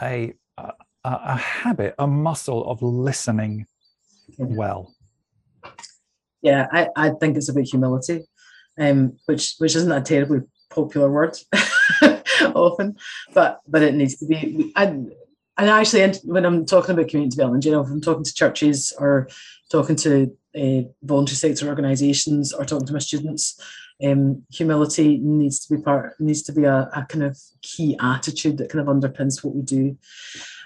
a, 0.00 0.32
a, 0.58 0.72
a 1.04 1.36
habit, 1.36 1.94
a 1.98 2.06
muscle 2.06 2.68
of 2.68 2.82
listening 2.82 3.66
well? 4.38 4.94
Yeah, 6.42 6.66
I, 6.72 6.88
I 6.96 7.10
think 7.10 7.36
it's 7.36 7.48
about 7.48 7.64
humility, 7.64 8.24
um, 8.78 9.18
which 9.26 9.54
which 9.58 9.74
isn't 9.74 9.90
a 9.90 10.00
terribly 10.00 10.40
popular 10.70 11.10
word 11.10 11.36
often, 12.54 12.96
but 13.34 13.60
but 13.66 13.82
it 13.82 13.94
needs 13.94 14.16
to 14.18 14.26
be. 14.26 14.72
I, 14.76 14.84
and 15.58 15.70
actually, 15.70 16.12
when 16.24 16.44
I'm 16.44 16.66
talking 16.66 16.92
about 16.92 17.08
community 17.08 17.34
development, 17.34 17.64
you 17.64 17.72
know, 17.72 17.80
if 17.80 17.88
I'm 17.88 18.02
talking 18.02 18.24
to 18.24 18.34
churches 18.34 18.92
or 18.98 19.28
talking 19.70 19.96
to 19.96 20.36
uh, 20.54 20.82
voluntary 21.02 21.36
sector 21.36 21.68
organisations 21.68 22.52
or 22.52 22.64
talking 22.64 22.86
to 22.86 22.92
my 22.92 22.98
students, 22.98 23.58
um, 24.04 24.42
humility 24.50 25.18
needs 25.18 25.60
to 25.60 25.74
be 25.74 25.82
part 25.82 26.20
needs 26.20 26.42
to 26.42 26.52
be 26.52 26.64
a, 26.64 26.90
a, 26.94 27.06
kind 27.08 27.24
of 27.24 27.38
key 27.62 27.96
attitude 28.00 28.58
that 28.58 28.70
kind 28.70 28.86
of 28.86 28.94
underpins 28.94 29.42
what 29.42 29.54
we 29.54 29.62
do. 29.62 29.96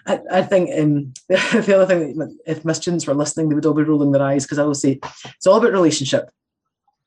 I, 0.07 0.43
think 0.43 0.71
um, 0.77 1.13
the 1.29 1.75
other 1.77 1.87
thing, 1.87 2.39
if 2.47 2.65
my 2.65 2.73
students 2.73 3.07
were 3.07 3.15
listening, 3.15 3.49
they 3.49 3.55
would 3.55 3.67
all 3.67 3.75
be 3.75 3.83
rolling 3.83 4.13
their 4.13 4.23
eyes 4.23 4.45
because 4.45 4.59
I 4.59 4.65
will 4.65 4.75
say 4.75 4.99
it's 5.25 5.47
all 5.47 5.59
about 5.59 5.73
relationship. 5.73 6.31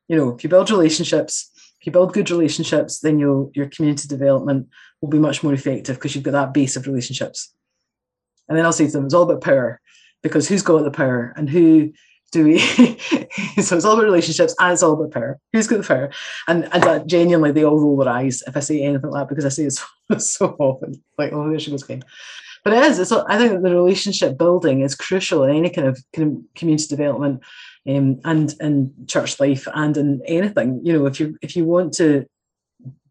You 0.08 0.16
know, 0.16 0.36
if 0.36 0.44
you 0.44 0.50
build 0.50 0.70
relationships, 0.70 1.50
if 1.82 1.88
you 1.88 1.92
build 1.92 2.14
good 2.14 2.32
relationships, 2.32 3.00
then 3.00 3.20
your 3.20 3.50
your 3.54 3.68
community 3.68 4.08
development 4.08 4.70
will 5.02 5.10
be 5.10 5.20
much 5.20 5.44
more 5.44 5.54
effective 5.54 5.98
because 5.98 6.16
you've 6.16 6.24
got 6.24 6.32
that 6.32 6.54
base 6.54 6.78
of 6.78 6.88
relationships. 6.88 7.54
And 8.48 8.58
then 8.58 8.66
I'll 8.66 8.72
say 8.74 8.86
to 8.86 8.92
them, 8.92 9.06
it's 9.06 9.14
all 9.14 9.24
about 9.24 9.44
power 9.44 9.82
because 10.22 10.48
who's 10.48 10.62
got 10.62 10.84
the 10.84 10.92
power 10.92 11.34
and 11.36 11.50
who 11.50 11.92
do 12.34 12.46
we? 12.46 12.60
so 13.62 13.78
it's 13.78 13.86
all 13.86 13.93
about 13.93 14.06
relationships 14.06 14.56
and 14.60 14.74
it's 14.74 14.84
all 14.84 14.93
about 14.93 15.12
power. 15.12 15.39
Who's 15.54 15.67
got 15.67 15.78
the 15.78 15.88
power? 15.88 16.12
And 16.48 16.65
and 16.74 16.84
that 16.84 17.08
genuinely 17.08 17.52
they 17.52 17.63
all 17.63 17.80
roll 17.80 17.98
their 17.98 18.12
eyes 18.12 18.43
if 18.46 18.58
I 18.58 18.60
say 18.60 18.82
anything 18.82 19.12
like 19.12 19.22
that 19.22 19.30
because 19.30 19.46
I 19.46 19.50
say 19.50 19.65
it 19.65 19.74
so, 19.74 19.86
so 20.17 20.56
often. 20.60 21.02
Like, 21.17 21.32
oh, 21.32 21.48
there 21.50 21.60
she 21.60 21.72
goes 21.72 21.84
again. 21.84 22.04
But 22.63 22.74
it 22.74 22.84
is. 22.84 23.00
It's, 23.00 23.12
I 23.12 23.38
think 23.38 23.62
the 23.62 23.76
relationship 23.76 24.38
building 24.38 24.82
is 24.82 24.96
crucial 24.96 25.43
in 25.43 25.56
any 25.56 25.69
kind 25.69 25.88
of, 25.88 26.02
kind 26.15 26.32
of 26.32 26.56
community 26.56 26.88
development 26.88 27.43
um, 27.88 28.19
and 28.24 28.54
in 28.62 28.93
church 29.06 29.39
life 29.39 29.67
and 29.74 29.96
in 29.96 30.22
anything. 30.26 30.82
You 30.84 30.93
know, 30.93 31.06
if 31.06 31.19
you 31.19 31.38
if 31.41 31.56
you 31.56 31.65
want 31.65 31.93
to 31.96 32.26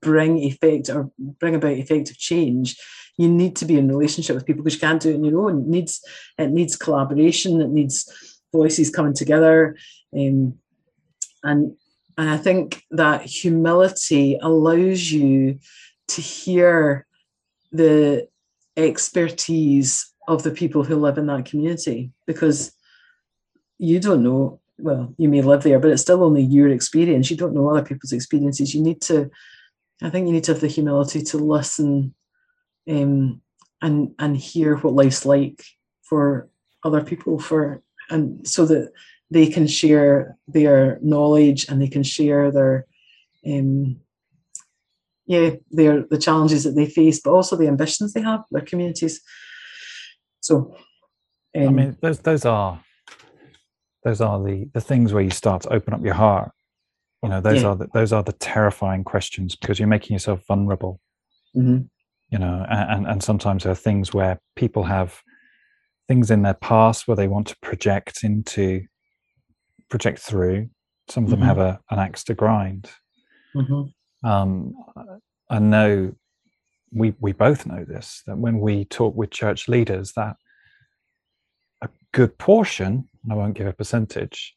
bring 0.00 0.38
effect 0.38 0.90
or 0.90 1.12
bring 1.18 1.54
about 1.54 1.72
effective 1.72 2.18
change, 2.18 2.76
you 3.18 3.28
need 3.28 3.54
to 3.56 3.66
be 3.66 3.78
in 3.78 3.88
relationship 3.88 4.34
with 4.34 4.46
people 4.46 4.64
because 4.64 4.74
you 4.74 4.80
can't 4.80 5.02
do 5.02 5.10
it 5.10 5.16
on 5.16 5.24
your 5.24 5.48
own. 5.48 5.60
It 5.60 5.68
needs 5.68 6.00
it 6.38 6.50
needs 6.50 6.74
collaboration. 6.74 7.60
It 7.60 7.70
needs 7.70 8.31
voices 8.52 8.90
coming 8.90 9.14
together, 9.14 9.76
um, 10.16 10.58
and 11.42 11.76
and 12.18 12.30
I 12.30 12.36
think 12.36 12.84
that 12.90 13.22
humility 13.22 14.38
allows 14.40 15.10
you 15.10 15.58
to 16.08 16.20
hear 16.20 17.06
the 17.70 18.28
expertise 18.76 20.12
of 20.28 20.42
the 20.42 20.50
people 20.50 20.84
who 20.84 20.96
live 20.96 21.18
in 21.18 21.26
that 21.26 21.46
community 21.46 22.12
because 22.26 22.72
you 23.78 23.98
don't 23.98 24.22
know 24.22 24.60
well 24.78 25.12
you 25.18 25.28
may 25.28 25.42
live 25.42 25.62
there 25.62 25.78
but 25.78 25.90
it's 25.90 26.02
still 26.02 26.22
only 26.22 26.42
your 26.42 26.68
experience. 26.68 27.30
You 27.30 27.36
don't 27.36 27.54
know 27.54 27.68
other 27.68 27.84
people's 27.84 28.12
experiences. 28.12 28.74
You 28.74 28.82
need 28.82 29.00
to 29.02 29.30
i 30.02 30.10
think 30.10 30.26
you 30.26 30.32
need 30.32 30.44
to 30.44 30.52
have 30.52 30.60
the 30.60 30.66
humility 30.66 31.22
to 31.22 31.38
listen 31.38 32.14
um, 32.90 33.40
and 33.80 34.14
and 34.18 34.36
hear 34.36 34.76
what 34.76 34.94
life's 34.94 35.24
like 35.24 35.64
for 36.02 36.48
other 36.84 37.02
people 37.02 37.38
for 37.38 37.82
and 38.12 38.46
so 38.46 38.66
that 38.66 38.92
they 39.30 39.46
can 39.46 39.66
share 39.66 40.36
their 40.46 40.98
knowledge 41.02 41.66
and 41.68 41.80
they 41.80 41.88
can 41.88 42.02
share 42.02 42.50
their 42.50 42.86
um, 43.46 43.96
yeah 45.26 45.50
their 45.70 46.02
the 46.02 46.18
challenges 46.18 46.64
that 46.64 46.76
they 46.76 46.86
face 46.86 47.20
but 47.20 47.32
also 47.32 47.56
the 47.56 47.68
ambitions 47.68 48.12
they 48.12 48.20
have 48.20 48.44
their 48.50 48.62
communities. 48.62 49.20
So 50.40 50.76
um, 51.56 51.68
i 51.68 51.70
mean 51.70 51.96
those 52.00 52.18
those 52.20 52.44
are 52.44 52.80
those 54.04 54.20
are 54.20 54.42
the 54.42 54.68
the 54.74 54.80
things 54.80 55.12
where 55.12 55.22
you 55.22 55.30
start 55.30 55.62
to 55.62 55.72
open 55.72 55.94
up 55.94 56.04
your 56.04 56.14
heart. 56.14 56.52
You 57.22 57.28
know 57.30 57.40
those 57.40 57.62
yeah. 57.62 57.68
are 57.68 57.76
the, 57.76 57.88
those 57.94 58.12
are 58.12 58.22
the 58.22 58.32
terrifying 58.32 59.04
questions 59.04 59.54
because 59.54 59.78
you're 59.78 59.88
making 59.88 60.14
yourself 60.14 60.44
vulnerable. 60.46 61.00
Mm-hmm. 61.56 61.84
You 62.30 62.38
know 62.38 62.66
and 62.68 63.06
and 63.06 63.22
sometimes 63.22 63.62
there 63.62 63.72
are 63.72 63.76
things 63.76 64.12
where 64.12 64.40
people 64.56 64.84
have 64.84 65.22
things 66.08 66.30
in 66.30 66.42
their 66.42 66.54
past 66.54 67.06
where 67.06 67.16
they 67.16 67.28
want 67.28 67.46
to 67.48 67.56
project 67.60 68.24
into 68.24 68.82
project 69.88 70.18
through 70.18 70.68
some 71.08 71.24
of 71.24 71.30
them 71.30 71.40
mm-hmm. 71.40 71.48
have 71.48 71.58
a, 71.58 71.80
an 71.90 71.98
axe 71.98 72.24
to 72.24 72.34
grind 72.34 72.88
mm-hmm. 73.54 74.28
um, 74.28 74.74
i 75.50 75.58
know 75.58 76.12
we 76.92 77.14
we 77.20 77.32
both 77.32 77.66
know 77.66 77.84
this 77.84 78.22
that 78.26 78.38
when 78.38 78.58
we 78.58 78.84
talk 78.86 79.14
with 79.14 79.30
church 79.30 79.68
leaders 79.68 80.12
that 80.12 80.36
a 81.82 81.88
good 82.12 82.36
portion 82.38 83.08
i 83.30 83.34
won't 83.34 83.54
give 83.54 83.66
a 83.66 83.72
percentage 83.72 84.54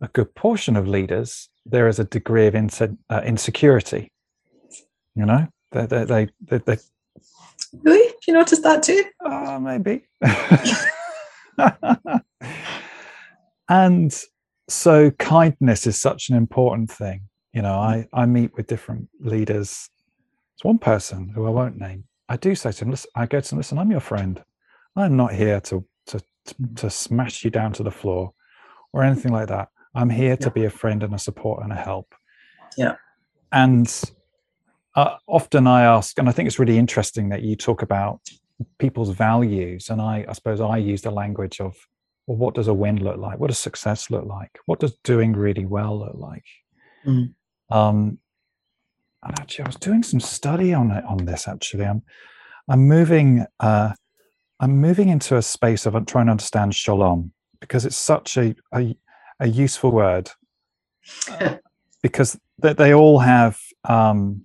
a 0.00 0.08
good 0.08 0.34
portion 0.34 0.76
of 0.76 0.86
leaders 0.86 1.48
there 1.64 1.88
is 1.88 1.98
a 1.98 2.04
degree 2.04 2.46
of 2.46 2.54
inse- 2.54 2.96
uh, 3.10 3.22
insecurity 3.24 4.10
you 5.14 5.24
know 5.24 5.46
they, 5.72 5.86
they, 5.86 6.28
they, 6.40 6.58
they, 6.58 6.78
Really? 7.82 8.14
You 8.28 8.34
noticed 8.34 8.62
that 8.62 8.82
too? 8.82 9.04
Uh, 9.24 9.58
maybe. 9.58 10.02
and 13.70 14.24
so 14.68 15.10
kindness 15.12 15.86
is 15.86 15.98
such 15.98 16.28
an 16.28 16.36
important 16.36 16.90
thing. 16.90 17.22
You 17.54 17.62
know, 17.62 17.76
I, 17.76 18.06
I 18.12 18.26
meet 18.26 18.54
with 18.54 18.66
different 18.66 19.08
leaders. 19.18 19.88
It's 20.54 20.62
one 20.62 20.76
person 20.76 21.32
who 21.34 21.46
I 21.46 21.50
won't 21.50 21.78
name. 21.78 22.04
I 22.28 22.36
do 22.36 22.54
say 22.54 22.70
to 22.70 22.84
him, 22.84 22.90
listen, 22.90 23.10
I 23.14 23.24
go 23.24 23.40
to 23.40 23.54
him, 23.54 23.56
listen, 23.56 23.78
I'm 23.78 23.90
your 23.90 24.00
friend. 24.00 24.44
I'm 24.94 25.16
not 25.16 25.32
here 25.32 25.62
to, 25.62 25.86
to, 26.08 26.20
to, 26.44 26.54
to 26.76 26.90
smash 26.90 27.44
you 27.44 27.50
down 27.50 27.72
to 27.72 27.82
the 27.82 27.90
floor 27.90 28.34
or 28.92 29.04
anything 29.04 29.32
like 29.32 29.48
that. 29.48 29.70
I'm 29.94 30.10
here 30.10 30.36
to 30.36 30.50
be 30.50 30.66
a 30.66 30.70
friend 30.70 31.02
and 31.02 31.14
a 31.14 31.18
support 31.18 31.62
and 31.62 31.72
a 31.72 31.76
help. 31.76 32.14
Yeah. 32.76 32.96
And 33.52 33.88
uh, 34.98 35.16
often 35.28 35.68
I 35.68 35.84
ask, 35.84 36.18
and 36.18 36.28
I 36.28 36.32
think 36.32 36.48
it's 36.48 36.58
really 36.58 36.76
interesting 36.76 37.28
that 37.28 37.42
you 37.42 37.54
talk 37.54 37.82
about 37.82 38.20
people's 38.78 39.10
values, 39.10 39.90
and 39.90 40.00
I, 40.00 40.24
I 40.28 40.32
suppose 40.32 40.60
I 40.60 40.78
use 40.78 41.02
the 41.02 41.12
language 41.12 41.60
of 41.60 41.76
well, 42.26 42.36
what 42.36 42.56
does 42.56 42.66
a 42.66 42.74
win 42.74 43.04
look 43.04 43.16
like? 43.16 43.38
What 43.38 43.46
does 43.46 43.58
success 43.58 44.10
look 44.10 44.24
like? 44.24 44.58
What 44.66 44.80
does 44.80 44.96
doing 45.04 45.34
really 45.34 45.64
well 45.64 46.00
look 46.00 46.16
like? 46.16 46.44
Mm. 47.06 47.32
Um, 47.70 48.18
and 49.22 49.38
actually, 49.38 49.66
I 49.66 49.68
was 49.68 49.76
doing 49.76 50.02
some 50.02 50.18
study 50.18 50.74
on 50.74 50.90
it 50.90 51.04
on 51.04 51.24
this. 51.26 51.46
Actually, 51.46 51.84
I'm 51.84 52.02
I'm 52.68 52.88
moving 52.88 53.46
uh, 53.60 53.92
I'm 54.58 54.78
moving 54.78 55.10
into 55.10 55.36
a 55.36 55.42
space 55.42 55.86
of 55.86 55.92
trying 56.06 56.26
to 56.26 56.32
understand 56.32 56.74
shalom 56.74 57.32
because 57.60 57.86
it's 57.86 57.96
such 57.96 58.36
a 58.36 58.56
a, 58.74 58.96
a 59.38 59.46
useful 59.46 59.92
word 59.92 60.28
uh, 61.30 61.54
because 62.02 62.36
they, 62.58 62.72
they 62.72 62.92
all 62.92 63.20
have 63.20 63.60
um, 63.88 64.44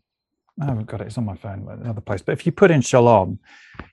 I 0.62 0.66
haven't 0.66 0.86
got 0.86 1.02
it. 1.02 1.08
It's 1.08 1.18
on 1.18 1.26
my 1.26 1.36
phone, 1.36 1.68
another 1.82 2.02
place. 2.02 2.22
But 2.22 2.34
if 2.34 2.46
you 2.46 2.52
put 2.52 2.72
in 2.72 2.82
shalom, 2.82 3.40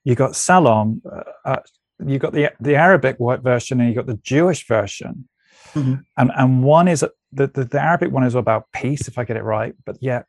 you 0.04 0.14
got 0.14 0.36
salam. 0.36 1.00
Uh, 1.10 1.22
uh, 1.44 1.60
you 2.06 2.18
got 2.18 2.32
the 2.32 2.50
the 2.60 2.76
Arabic 2.76 3.16
white 3.18 3.40
version, 3.40 3.80
and 3.80 3.88
you 3.88 3.94
got 3.94 4.06
the 4.06 4.20
Jewish 4.22 4.66
version. 4.66 5.28
Mm-hmm. 5.72 5.94
And 6.16 6.30
and 6.34 6.62
one 6.62 6.88
is 6.88 7.00
the, 7.32 7.46
the 7.46 7.64
the 7.64 7.80
Arabic 7.80 8.12
one 8.12 8.24
is 8.24 8.34
about 8.34 8.66
peace, 8.72 9.08
if 9.08 9.16
I 9.16 9.24
get 9.24 9.36
it 9.36 9.42
right. 9.42 9.74
But 9.86 9.96
yet, 10.00 10.26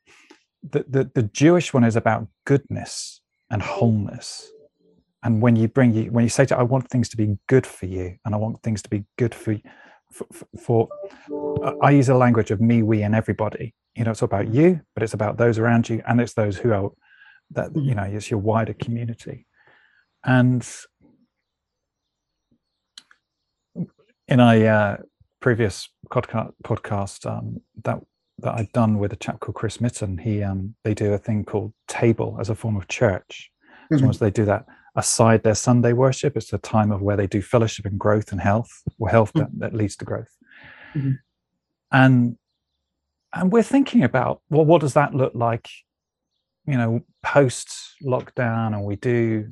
the 0.63 0.85
the, 0.87 1.11
the 1.13 1.23
Jewish 1.23 1.73
one 1.73 1.83
is 1.83 1.95
about 1.95 2.27
goodness 2.45 3.21
and 3.49 3.61
wholeness. 3.61 4.49
And 5.23 5.41
when 5.41 5.55
you 5.55 5.67
bring 5.67 5.93
you 5.93 6.11
when 6.11 6.23
you 6.23 6.29
say 6.29 6.45
to 6.45 6.57
I 6.57 6.63
want 6.63 6.89
things 6.89 7.09
to 7.09 7.17
be 7.17 7.37
good 7.47 7.67
for 7.67 7.87
you, 7.87 8.17
and 8.23 8.33
I 8.33 8.37
want 8.37 8.63
things 8.63 8.81
to 8.83 8.89
be 8.89 9.03
good 9.17 9.35
for 9.35 9.57
for, 10.13 10.27
for, 10.31 10.89
for 11.29 11.77
I 11.83 11.91
use 11.91 12.09
a 12.09 12.15
language 12.15 12.51
of 12.51 12.61
me, 12.61 12.83
we, 12.83 13.01
and 13.01 13.15
everybody 13.15 13.73
you 13.95 14.03
know 14.03 14.11
it's 14.11 14.21
about 14.21 14.53
you 14.53 14.81
but 14.93 15.03
it's 15.03 15.13
about 15.13 15.37
those 15.37 15.59
around 15.59 15.89
you 15.89 16.01
and 16.07 16.21
it's 16.21 16.33
those 16.33 16.57
who 16.57 16.71
are 16.71 16.89
that 17.51 17.75
you 17.75 17.93
know 17.93 18.03
it's 18.03 18.31
your 18.31 18.39
wider 18.39 18.73
community 18.73 19.45
and 20.23 20.67
in 24.27 24.39
a 24.39 24.65
uh, 24.65 24.97
previous 25.41 25.89
podcast 26.09 26.53
podcast 26.63 27.29
um, 27.29 27.59
that 27.83 27.99
that 28.41 28.55
I'd 28.55 28.71
done 28.71 28.97
with 28.97 29.13
a 29.13 29.17
chap 29.17 29.39
called 29.39 29.55
Chris 29.55 29.79
Mitten, 29.79 30.17
he 30.17 30.41
um, 30.41 30.75
they 30.83 30.93
do 30.93 31.13
a 31.13 31.17
thing 31.17 31.43
called 31.43 31.73
table 31.87 32.37
as 32.39 32.49
a 32.49 32.55
form 32.55 32.75
of 32.75 32.87
church. 32.87 33.51
Mm-hmm. 33.91 33.99
So 33.99 34.05
once 34.05 34.17
they 34.17 34.31
do 34.31 34.45
that 34.45 34.65
aside 34.95 35.43
their 35.43 35.55
Sunday 35.55 35.93
worship, 35.93 36.35
it's 36.35 36.51
a 36.53 36.57
time 36.57 36.91
of 36.91 37.01
where 37.01 37.17
they 37.17 37.27
do 37.27 37.41
fellowship 37.41 37.85
and 37.85 37.99
growth 37.99 38.31
and 38.31 38.41
health, 38.41 38.71
or 38.99 39.09
health 39.09 39.33
mm-hmm. 39.33 39.59
that, 39.59 39.71
that, 39.71 39.77
leads 39.77 39.95
to 39.97 40.05
growth. 40.05 40.35
Mm-hmm. 40.95 41.11
And 41.91 42.37
and 43.33 43.51
we're 43.51 43.63
thinking 43.63 44.03
about 44.03 44.41
well 44.49 44.65
what 44.65 44.81
does 44.81 44.93
that 44.93 45.13
look 45.13 45.33
like 45.35 45.69
you 46.65 46.77
know 46.77 47.01
post 47.23 47.95
lockdown 48.03 48.73
and 48.73 48.83
we 48.83 48.95
do 48.95 49.47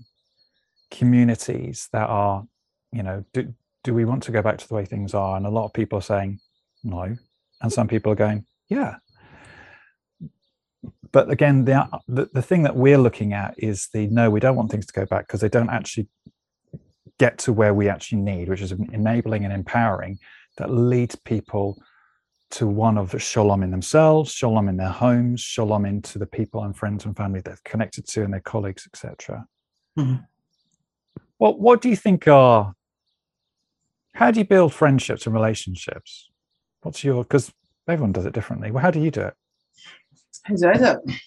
communities 0.92 1.88
that 1.92 2.08
are 2.10 2.44
you 2.92 3.04
know 3.04 3.24
do, 3.34 3.54
do 3.84 3.94
we 3.94 4.06
want 4.06 4.24
to 4.24 4.32
go 4.32 4.42
back 4.42 4.58
to 4.58 4.68
the 4.68 4.76
way 4.76 4.86
things 4.86 5.14
are? 5.14 5.38
And 5.38 5.46
a 5.46 5.50
lot 5.50 5.66
of 5.66 5.74
people 5.74 6.00
are 6.00 6.04
saying 6.04 6.40
no. 6.84 7.16
And 7.62 7.74
some 7.74 7.88
people 7.88 8.12
are 8.12 8.16
going 8.16 8.46
yeah. 8.70 8.96
But 11.12 11.32
again 11.32 11.66
the, 11.66 11.88
the, 12.08 12.30
the 12.34 12.42
thing 12.42 12.64
that 12.64 12.76
we're 12.76 12.98
looking 12.98 13.34
at 13.34 13.56
is 13.58 13.90
the 13.94 14.08
no 14.08 14.30
we 14.30 14.40
don't 14.40 14.56
want 14.56 14.72
things 14.72 14.86
to 14.86 14.94
go 14.94 15.06
back 15.06 15.28
because 15.28 15.42
they 15.42 15.50
don't 15.50 15.70
actually 15.70 16.08
get 17.18 17.38
to 17.38 17.52
where 17.52 17.74
we 17.74 17.90
actually 17.90 18.22
need 18.22 18.48
which 18.48 18.62
is 18.62 18.72
enabling 18.72 19.44
and 19.44 19.52
empowering 19.52 20.18
that 20.58 20.72
leads 20.72 21.16
people 21.16 21.82
to 22.52 22.68
one 22.68 22.98
of 22.98 23.22
shalom 23.22 23.64
in 23.64 23.72
themselves, 23.72 24.32
shalom 24.32 24.68
in 24.70 24.78
their 24.78 24.90
homes, 24.90 25.42
shalom 25.42 25.86
into 25.86 26.18
the 26.18 26.26
people 26.26 26.64
and 26.64 26.76
friends 26.76 27.06
and 27.06 27.16
family 27.16 27.42
they're 27.42 27.60
connected 27.64 28.08
to 28.08 28.24
and 28.24 28.34
their 28.34 28.42
colleagues, 28.42 28.88
etc. 28.88 29.46
Mm-hmm. 29.98 30.24
Well, 31.38 31.58
what 31.58 31.82
do 31.82 31.90
you 31.90 31.96
think 31.96 32.28
are? 32.28 32.74
How 34.14 34.32
do 34.32 34.40
you 34.40 34.46
build 34.46 34.74
friendships 34.74 35.26
and 35.26 35.34
relationships? 35.34 36.30
What's 36.82 37.04
your? 37.04 37.24
Because 37.24 37.52
everyone 37.88 38.12
does 38.12 38.26
it 38.26 38.34
differently. 38.34 38.72
Well, 38.72 38.82
how 38.82 38.92
do 38.92 39.00
you 39.00 39.12
do 39.12 39.22
it? 39.22 39.34
How 40.44 40.56
do 40.56 40.68
I 40.68 40.74
do 40.74 40.86
it? 40.86 41.20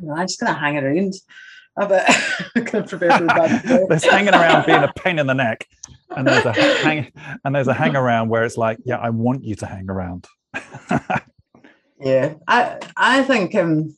No, 0.00 0.14
I'm 0.14 0.26
just 0.26 0.40
gonna 0.40 0.54
hang 0.54 0.78
around 0.78 1.14
a 1.76 1.88
bit. 1.88 2.66
kind 2.66 2.84
of 2.84 2.88
prepare 2.88 3.18
for 3.18 3.24
the 3.24 3.86
There's 3.88 4.04
hanging 4.04 4.34
around 4.34 4.66
being 4.66 4.82
a 4.82 4.92
pain 4.96 5.18
in 5.18 5.26
the 5.26 5.34
neck 5.34 5.68
and 6.16 6.26
there's 6.26 6.44
a 6.44 6.52
hang 6.82 7.12
and 7.44 7.54
there's 7.54 7.68
a 7.68 7.74
hang 7.74 7.96
around 7.96 8.28
where 8.28 8.44
it's 8.44 8.56
like, 8.56 8.78
yeah, 8.84 8.98
I 8.98 9.10
want 9.10 9.44
you 9.44 9.54
to 9.56 9.66
hang 9.66 9.88
around. 9.90 10.26
yeah, 12.00 12.34
I 12.46 12.78
I 12.96 13.22
think 13.22 13.54
um, 13.54 13.96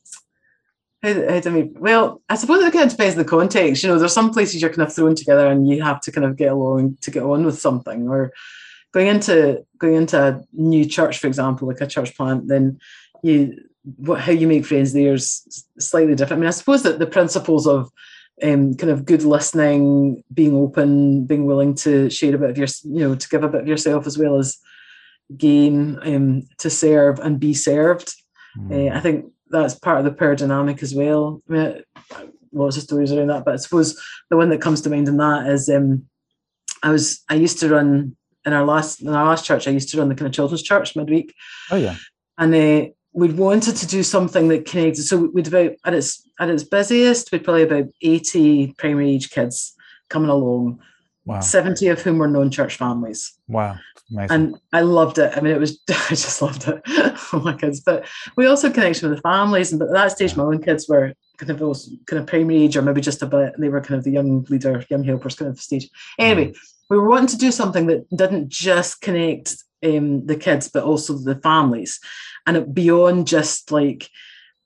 how, 1.03 1.13
how 1.13 1.39
do 1.39 1.49
I 1.49 1.51
mean? 1.51 1.75
well, 1.79 2.21
I 2.29 2.35
suppose 2.35 2.63
it 2.63 2.73
kind 2.73 2.85
of 2.85 2.91
depends 2.91 3.15
on 3.15 3.19
the 3.19 3.29
context. 3.29 3.83
You 3.83 3.89
know, 3.89 3.99
there's 3.99 4.13
some 4.13 4.31
places 4.31 4.61
you're 4.61 4.71
kind 4.71 4.87
of 4.87 4.93
thrown 4.93 5.15
together 5.15 5.47
and 5.47 5.69
you 5.69 5.83
have 5.83 6.01
to 6.01 6.11
kind 6.11 6.25
of 6.25 6.35
get 6.35 6.51
along 6.51 6.97
to 7.01 7.11
get 7.11 7.23
on 7.23 7.45
with 7.45 7.59
something, 7.59 8.07
or 8.07 8.31
going 8.93 9.07
into 9.07 9.65
going 9.77 9.95
into 9.95 10.21
a 10.21 10.43
new 10.53 10.85
church, 10.85 11.19
for 11.19 11.27
example, 11.27 11.67
like 11.67 11.81
a 11.81 11.87
church 11.87 12.15
plant, 12.15 12.47
then 12.47 12.79
you 13.23 13.57
what 13.95 14.19
how 14.19 14.31
you 14.31 14.47
make 14.47 14.65
friends 14.65 14.93
there 14.93 15.13
is 15.13 15.65
slightly 15.79 16.15
different. 16.15 16.39
I 16.39 16.41
mean, 16.41 16.47
I 16.47 16.51
suppose 16.51 16.83
that 16.83 16.99
the 16.99 17.07
principles 17.07 17.67
of 17.67 17.89
um, 18.43 18.75
kind 18.75 18.91
of 18.91 19.05
good 19.05 19.23
listening, 19.23 20.23
being 20.33 20.55
open, 20.55 21.25
being 21.25 21.45
willing 21.45 21.75
to 21.75 22.09
share 22.09 22.35
a 22.35 22.37
bit 22.37 22.49
of 22.51 22.57
your, 22.57 22.67
you 22.83 22.99
know, 22.99 23.15
to 23.15 23.29
give 23.29 23.43
a 23.43 23.49
bit 23.49 23.61
of 23.61 23.67
yourself 23.67 24.05
as 24.05 24.17
well 24.17 24.37
as 24.37 24.57
gain, 25.35 25.99
um, 26.03 26.43
to 26.59 26.69
serve 26.69 27.19
and 27.19 27.39
be 27.39 27.53
served. 27.53 28.13
Mm. 28.57 28.91
Uh, 28.91 28.95
I 28.95 28.99
think 28.99 29.25
that's 29.49 29.75
part 29.75 29.99
of 29.99 30.05
the 30.05 30.11
power 30.11 30.35
dynamic 30.35 30.83
as 30.83 30.93
well. 30.93 31.41
I 31.49 31.51
mean, 31.51 31.83
lots 32.51 32.77
of 32.77 32.83
stories 32.83 33.11
around 33.11 33.27
that, 33.27 33.45
but 33.45 33.53
I 33.53 33.57
suppose 33.57 34.01
the 34.29 34.37
one 34.37 34.49
that 34.49 34.61
comes 34.61 34.81
to 34.81 34.89
mind 34.89 35.07
in 35.07 35.17
that 35.17 35.47
is 35.47 35.69
um, 35.69 36.07
I 36.83 36.91
was 36.91 37.23
I 37.29 37.35
used 37.35 37.59
to 37.59 37.69
run 37.69 38.15
in 38.45 38.53
our 38.53 38.65
last 38.65 39.01
in 39.01 39.09
our 39.09 39.25
last 39.25 39.45
church. 39.45 39.67
I 39.67 39.71
used 39.71 39.89
to 39.89 39.97
run 39.97 40.09
the 40.09 40.15
kind 40.15 40.27
of 40.27 40.33
children's 40.33 40.63
church 40.63 40.95
midweek. 40.95 41.33
Oh 41.71 41.75
yeah, 41.75 41.95
and 42.37 42.53
uh, 42.53 42.89
we'd 43.17 43.35
wanted 43.35 43.75
to 43.75 43.87
do 43.87 44.03
something 44.03 44.47
that 44.47 44.65
connected. 44.65 45.03
So 45.03 45.31
we'd 45.33 45.47
about 45.47 45.71
at 45.83 45.95
its 45.95 46.29
at 46.39 46.49
its 46.49 46.63
busiest, 46.63 47.31
we'd 47.31 47.43
probably 47.43 47.63
about 47.63 47.85
80 48.01 48.75
primary 48.77 49.09
age 49.09 49.31
kids 49.31 49.73
coming 50.07 50.29
along. 50.29 50.79
Wow. 51.25 51.41
70 51.41 51.89
of 51.89 52.01
whom 52.01 52.19
were 52.19 52.27
non-church 52.29 52.77
families. 52.77 53.33
Wow. 53.49 53.77
Amazing. 54.09 54.31
And 54.31 54.55
I 54.71 54.81
loved 54.81 55.17
it. 55.17 55.35
I 55.35 55.41
mean, 55.41 55.53
it 55.53 55.59
was 55.59 55.81
I 55.89 56.09
just 56.09 56.41
loved 56.41 56.67
it. 56.67 56.81
oh 57.33 57.41
my 57.43 57.53
kids. 57.53 57.81
But 57.81 58.05
we 58.37 58.45
also 58.45 58.71
connected 58.71 59.03
with 59.03 59.17
the 59.17 59.21
families. 59.21 59.71
And 59.71 59.79
but 59.79 59.89
at 59.89 59.93
that 59.95 60.11
stage, 60.11 60.37
my 60.37 60.43
own 60.43 60.61
kids 60.61 60.87
were 60.87 61.13
kind 61.37 61.49
of 61.49 61.59
those 61.59 61.91
kind 62.05 62.21
of 62.21 62.27
primary 62.27 62.63
age 62.63 62.77
or 62.77 62.83
maybe 62.83 63.01
just 63.01 63.23
a 63.23 63.25
bit, 63.25 63.55
they 63.57 63.69
were 63.69 63.81
kind 63.81 63.97
of 63.97 64.03
the 64.03 64.11
young 64.11 64.43
leader, 64.43 64.85
young 64.89 65.03
helpers 65.03 65.35
kind 65.35 65.49
of 65.49 65.59
stage. 65.59 65.89
Anyway, 66.19 66.51
mm. 66.51 66.57
we 66.91 66.97
were 66.97 67.09
wanting 67.09 67.27
to 67.27 67.37
do 67.37 67.51
something 67.51 67.87
that 67.87 68.07
didn't 68.15 68.49
just 68.49 69.01
connect 69.01 69.55
um, 69.83 70.25
the 70.25 70.35
kids, 70.35 70.67
but 70.67 70.83
also 70.83 71.17
the 71.17 71.35
families 71.35 71.99
and 72.45 72.57
it, 72.57 72.73
beyond 72.73 73.27
just 73.27 73.71
like 73.71 74.09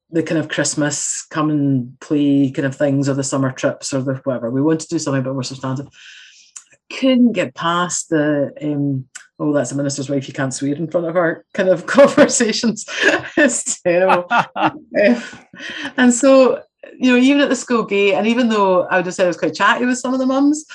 the 0.09 0.23
kind 0.23 0.39
of 0.39 0.49
Christmas 0.49 1.25
come 1.29 1.49
and 1.49 1.99
play 1.99 2.51
kind 2.51 2.65
of 2.65 2.75
things 2.75 3.07
or 3.07 3.13
the 3.13 3.23
summer 3.23 3.51
trips 3.51 3.93
or 3.93 4.01
the 4.01 4.15
whatever. 4.23 4.49
We 4.49 4.61
want 4.61 4.81
to 4.81 4.87
do 4.87 4.99
something 4.99 5.21
a 5.21 5.23
bit 5.23 5.33
more 5.33 5.43
substantive. 5.43 5.87
I 5.87 6.93
couldn't 6.93 7.31
get 7.31 7.55
past 7.55 8.09
the 8.09 8.51
um, 8.61 9.07
oh, 9.41 9.51
that's 9.51 9.71
a 9.71 9.75
minister's 9.75 10.09
wife, 10.09 10.27
you 10.27 10.33
can't 10.33 10.53
swear 10.53 10.75
in 10.75 10.87
front 10.87 11.07
of 11.07 11.15
her 11.15 11.45
kind 11.53 11.67
of 11.67 11.85
conversations. 11.87 12.85
it's 13.37 13.81
terrible. 13.81 14.27
and 15.97 16.13
so, 16.13 16.61
you 16.97 17.11
know, 17.11 17.17
even 17.17 17.41
at 17.41 17.49
the 17.49 17.55
school 17.55 17.83
gate, 17.83 18.13
and 18.13 18.27
even 18.27 18.49
though 18.49 18.83
I 18.83 18.97
would 18.97 19.05
have 19.05 19.15
said 19.15 19.25
I 19.25 19.27
was 19.27 19.37
quite 19.37 19.55
chatty 19.55 19.85
with 19.85 19.97
some 19.97 20.13
of 20.13 20.19
the 20.19 20.27
mums, 20.27 20.65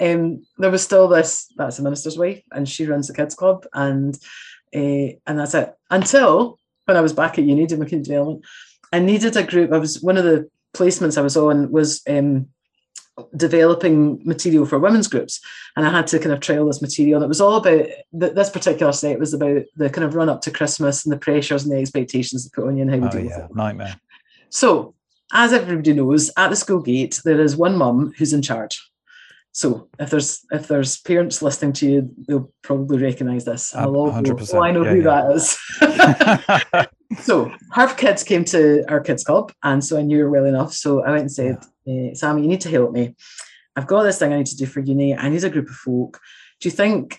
um, 0.00 0.44
there 0.58 0.70
was 0.70 0.82
still 0.82 1.08
this 1.08 1.50
that's 1.56 1.78
a 1.78 1.82
minister's 1.82 2.18
wife 2.18 2.42
and 2.52 2.68
she 2.68 2.86
runs 2.86 3.08
the 3.08 3.14
kids 3.14 3.34
club 3.34 3.66
and 3.72 4.16
uh, 4.74 5.16
and 5.26 5.38
that's 5.38 5.54
it. 5.54 5.74
Until 5.90 6.58
when 6.84 6.96
I 6.96 7.00
was 7.00 7.12
back 7.12 7.38
at 7.38 7.44
uni 7.44 7.66
doing 7.66 7.80
community 7.84 8.10
development, 8.10 8.44
I 8.92 8.98
needed 8.98 9.36
a 9.36 9.42
group. 9.42 9.72
I 9.72 9.78
was 9.78 10.02
one 10.02 10.16
of 10.16 10.24
the 10.24 10.50
placements 10.74 11.16
I 11.16 11.22
was 11.22 11.36
on 11.36 11.70
was 11.70 12.02
um, 12.08 12.48
developing 13.36 14.20
material 14.24 14.66
for 14.66 14.78
women's 14.78 15.08
groups, 15.08 15.40
and 15.76 15.86
I 15.86 15.90
had 15.90 16.06
to 16.08 16.18
kind 16.18 16.32
of 16.32 16.40
trial 16.40 16.66
this 16.66 16.82
material. 16.82 17.16
And 17.16 17.24
it 17.24 17.28
was 17.28 17.40
all 17.40 17.56
about 17.56 17.86
this 18.12 18.50
particular 18.50 18.92
set 18.92 19.18
was 19.18 19.32
about 19.32 19.62
the 19.76 19.90
kind 19.90 20.04
of 20.04 20.14
run 20.14 20.28
up 20.28 20.42
to 20.42 20.50
Christmas 20.50 21.04
and 21.04 21.12
the 21.12 21.18
pressures 21.18 21.64
and 21.64 21.72
the 21.72 21.80
expectations 21.80 22.44
they 22.44 22.54
put 22.54 22.68
on 22.68 22.76
you 22.76 22.82
and 22.82 22.90
how 22.90 22.98
we 22.98 23.06
oh, 23.06 23.10
deal 23.10 23.24
yeah. 23.24 23.42
with 23.42 23.50
it. 23.50 23.56
Nightmare. 23.56 24.00
So, 24.50 24.94
as 25.32 25.52
everybody 25.52 25.92
knows, 25.92 26.30
at 26.36 26.50
the 26.50 26.56
school 26.56 26.80
gate 26.80 27.20
there 27.24 27.40
is 27.40 27.56
one 27.56 27.76
mum 27.76 28.12
who's 28.18 28.32
in 28.32 28.42
charge. 28.42 28.80
So 29.56 29.88
if 29.98 30.10
there's 30.10 30.44
if 30.50 30.68
there's 30.68 30.98
parents 30.98 31.40
listening 31.40 31.72
to 31.74 31.90
you, 31.90 32.14
they'll 32.28 32.52
probably 32.60 32.98
recognise 32.98 33.46
this. 33.46 33.72
And 33.72 33.86
they'll 33.86 33.96
all 33.96 34.20
go, 34.20 34.36
oh, 34.52 34.60
I 34.60 34.70
know 34.70 34.84
yeah, 34.84 34.90
who 34.90 34.96
yeah. 34.98 35.22
that 35.22 36.88
is. 37.14 37.24
so 37.24 37.50
her 37.72 37.94
kids 37.94 38.22
came 38.22 38.44
to 38.44 38.84
our 38.90 39.00
kids 39.00 39.24
club, 39.24 39.54
and 39.62 39.82
so 39.82 39.96
I 39.96 40.02
knew 40.02 40.18
her 40.18 40.30
well 40.30 40.44
enough. 40.44 40.74
So 40.74 41.02
I 41.02 41.08
went 41.12 41.22
and 41.22 41.32
said, 41.32 41.56
yeah. 41.86 42.10
uh, 42.10 42.14
"Sammy, 42.14 42.42
you 42.42 42.48
need 42.48 42.60
to 42.60 42.70
help 42.70 42.92
me. 42.92 43.16
I've 43.74 43.86
got 43.86 44.02
this 44.02 44.18
thing 44.18 44.30
I 44.30 44.36
need 44.36 44.46
to 44.48 44.58
do 44.58 44.66
for 44.66 44.80
uni. 44.80 45.16
I 45.16 45.30
need 45.30 45.42
a 45.42 45.48
group 45.48 45.70
of 45.70 45.76
folk. 45.76 46.20
Do 46.60 46.68
you 46.68 46.70
think? 46.70 47.18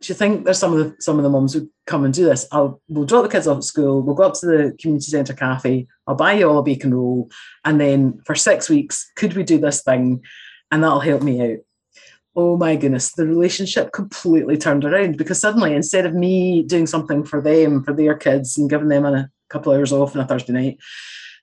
Do 0.00 0.10
you 0.10 0.14
think 0.14 0.46
there's 0.46 0.58
some 0.58 0.72
of 0.72 0.78
the 0.78 0.96
some 1.00 1.18
of 1.18 1.22
the 1.22 1.28
mums 1.28 1.52
who 1.52 1.70
come 1.86 2.06
and 2.06 2.14
do 2.14 2.24
this? 2.24 2.46
I'll 2.50 2.80
we'll 2.88 3.04
drop 3.04 3.24
the 3.24 3.28
kids 3.28 3.46
off 3.46 3.58
at 3.58 3.64
school. 3.64 4.00
We'll 4.00 4.16
go 4.16 4.22
up 4.22 4.40
to 4.40 4.46
the 4.46 4.76
community 4.80 5.10
centre 5.10 5.34
cafe. 5.34 5.86
I'll 6.06 6.14
buy 6.14 6.32
you 6.32 6.48
all 6.48 6.60
a 6.60 6.62
bacon 6.62 6.94
roll, 6.94 7.30
and 7.62 7.78
then 7.78 8.22
for 8.24 8.34
six 8.34 8.70
weeks, 8.70 9.12
could 9.16 9.34
we 9.34 9.42
do 9.42 9.58
this 9.58 9.82
thing? 9.82 10.22
And 10.70 10.82
that'll 10.82 11.00
help 11.00 11.20
me 11.20 11.52
out 11.52 11.58
oh 12.36 12.56
my 12.56 12.76
goodness, 12.76 13.12
the 13.12 13.26
relationship 13.26 13.92
completely 13.92 14.56
turned 14.56 14.84
around 14.84 15.16
because 15.16 15.40
suddenly 15.40 15.74
instead 15.74 16.06
of 16.06 16.14
me 16.14 16.62
doing 16.62 16.86
something 16.86 17.24
for 17.24 17.40
them, 17.40 17.82
for 17.84 17.92
their 17.92 18.16
kids, 18.16 18.58
and 18.58 18.68
giving 18.68 18.88
them 18.88 19.04
a 19.04 19.30
couple 19.48 19.72
hours 19.72 19.92
off 19.92 20.16
on 20.16 20.22
a 20.22 20.26
Thursday 20.26 20.52
night, 20.52 20.78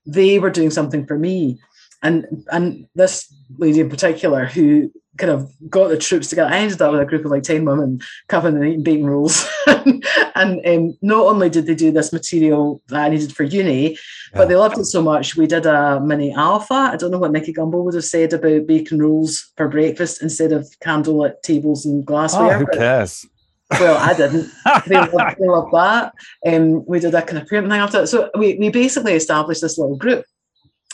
they 0.05 0.39
were 0.39 0.49
doing 0.49 0.69
something 0.69 1.05
for 1.05 1.17
me. 1.17 1.59
And 2.03 2.25
and 2.51 2.87
this 2.95 3.33
lady 3.57 3.79
in 3.79 3.89
particular 3.89 4.45
who 4.45 4.91
kind 5.17 5.31
of 5.31 5.51
got 5.69 5.89
the 5.89 5.97
troops 5.97 6.27
together. 6.27 6.49
I 6.49 6.59
ended 6.59 6.81
up 6.81 6.91
with 6.91 7.01
a 7.01 7.05
group 7.05 7.25
of 7.25 7.31
like 7.31 7.43
10 7.43 7.65
women 7.65 8.01
covering 8.27 8.55
and 8.57 8.65
eating 8.65 8.83
bacon 8.83 9.07
rolls. 9.07 9.47
and 9.67 10.65
um, 10.65 10.97
not 11.01 11.25
only 11.25 11.49
did 11.49 11.65
they 11.65 11.75
do 11.75 11.91
this 11.91 12.13
material 12.13 12.81
that 12.87 13.05
I 13.05 13.09
needed 13.09 13.35
for 13.35 13.43
uni, 13.43 13.91
yeah. 13.91 13.97
but 14.33 14.47
they 14.47 14.55
loved 14.55 14.77
it 14.77 14.85
so 14.85 15.01
much. 15.01 15.35
We 15.35 15.47
did 15.47 15.65
a 15.65 15.99
mini 15.99 16.33
alpha. 16.33 16.73
I 16.73 16.95
don't 16.95 17.11
know 17.11 17.19
what 17.19 17.31
Nicky 17.31 17.53
Gumbel 17.53 17.83
would 17.83 17.93
have 17.95 18.05
said 18.05 18.33
about 18.33 18.67
bacon 18.67 19.01
rolls 19.01 19.51
for 19.57 19.67
breakfast 19.67 20.21
instead 20.21 20.51
of 20.51 20.67
candlelit 20.83 21.41
tables 21.43 21.85
and 21.85 22.05
glassware. 22.05 22.55
Oh, 22.55 22.59
who 22.59 22.67
cares? 22.67 23.25
Well, 23.71 23.97
I 23.97 24.13
didn't. 24.13 24.51
they, 24.87 24.95
loved, 24.95 25.37
they 25.39 25.47
loved 25.47 25.73
that. 25.73 26.13
Um, 26.45 26.85
we 26.85 26.99
did 26.99 27.15
a 27.15 27.21
kind 27.21 27.41
of 27.41 27.47
parent 27.47 27.69
thing 27.69 27.79
after 27.79 28.01
that. 28.01 28.07
So 28.07 28.29
we, 28.37 28.55
we 28.55 28.69
basically 28.69 29.13
established 29.13 29.61
this 29.61 29.77
little 29.77 29.95
group 29.95 30.25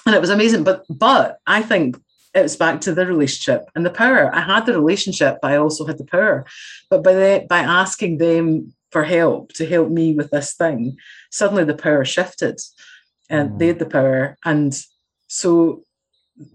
and 0.07 0.15
it 0.15 0.21
was 0.21 0.29
amazing. 0.29 0.63
But 0.63 0.85
but 0.89 1.37
I 1.45 1.61
think 1.61 1.97
it 2.37 2.43
was 2.43 2.55
back 2.55 2.81
to 2.81 2.93
the 2.93 3.05
relationship 3.05 3.69
and 3.73 3.85
the 3.85 3.89
power. 3.89 4.33
I 4.33 4.41
had 4.41 4.65
the 4.65 4.73
relationship, 4.73 5.39
but 5.41 5.51
I 5.51 5.57
also 5.57 5.85
had 5.85 5.97
the 5.97 6.05
power. 6.05 6.45
But 6.89 7.03
by 7.03 7.13
the, 7.13 7.45
by 7.49 7.59
asking 7.59 8.19
them 8.19 8.73
for 8.91 9.03
help 9.03 9.53
to 9.53 9.65
help 9.65 9.89
me 9.89 10.13
with 10.13 10.29
this 10.29 10.53
thing, 10.53 10.97
suddenly 11.31 11.63
the 11.63 11.73
power 11.73 12.05
shifted, 12.05 12.59
and 13.29 13.51
mm. 13.51 13.59
they 13.59 13.67
had 13.67 13.79
the 13.79 13.87
power, 13.87 14.37
and 14.45 14.79
so 15.27 15.83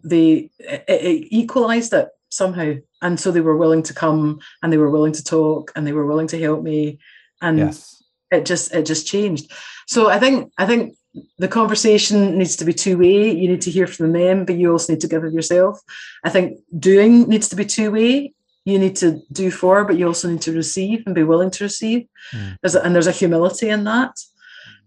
they 0.04 0.50
it, 0.58 0.84
it 0.88 1.26
equalized 1.30 1.92
it 1.92 2.08
somehow. 2.30 2.74
And 3.02 3.18
so 3.18 3.32
they 3.32 3.40
were 3.40 3.56
willing 3.56 3.82
to 3.82 3.94
come, 3.94 4.38
and 4.62 4.72
they 4.72 4.78
were 4.78 4.90
willing 4.90 5.12
to 5.12 5.24
talk, 5.24 5.72
and 5.74 5.84
they 5.84 5.92
were 5.92 6.06
willing 6.06 6.28
to 6.28 6.40
help 6.40 6.62
me, 6.62 7.00
and 7.40 7.58
yes. 7.58 8.02
it 8.30 8.46
just 8.46 8.72
it 8.72 8.86
just 8.86 9.08
changed. 9.08 9.50
So 9.88 10.08
I 10.08 10.20
think 10.20 10.52
I 10.56 10.64
think 10.64 10.94
the 11.38 11.48
conversation 11.48 12.38
needs 12.38 12.56
to 12.56 12.64
be 12.64 12.72
two 12.72 12.96
way. 12.96 13.30
You 13.30 13.48
need 13.48 13.60
to 13.62 13.70
hear 13.70 13.86
from 13.86 14.12
them, 14.12 14.44
but 14.44 14.56
you 14.56 14.72
also 14.72 14.92
need 14.92 15.00
to 15.00 15.08
give 15.08 15.24
of 15.24 15.32
yourself. 15.32 15.80
I 16.24 16.30
think 16.30 16.58
doing 16.78 17.28
needs 17.28 17.48
to 17.50 17.56
be 17.56 17.64
two 17.64 17.90
way. 17.90 18.32
You 18.64 18.78
need 18.78 18.96
to 18.96 19.20
do 19.32 19.50
for, 19.50 19.84
but 19.84 19.98
you 19.98 20.06
also 20.06 20.30
need 20.30 20.42
to 20.42 20.52
receive 20.52 21.02
and 21.04 21.14
be 21.14 21.24
willing 21.24 21.50
to 21.50 21.64
receive. 21.64 22.06
Mm. 22.32 22.58
There's 22.62 22.74
a, 22.76 22.82
and 22.82 22.94
there's 22.94 23.08
a 23.08 23.12
humility 23.12 23.68
in 23.68 23.84
that. 23.84 24.12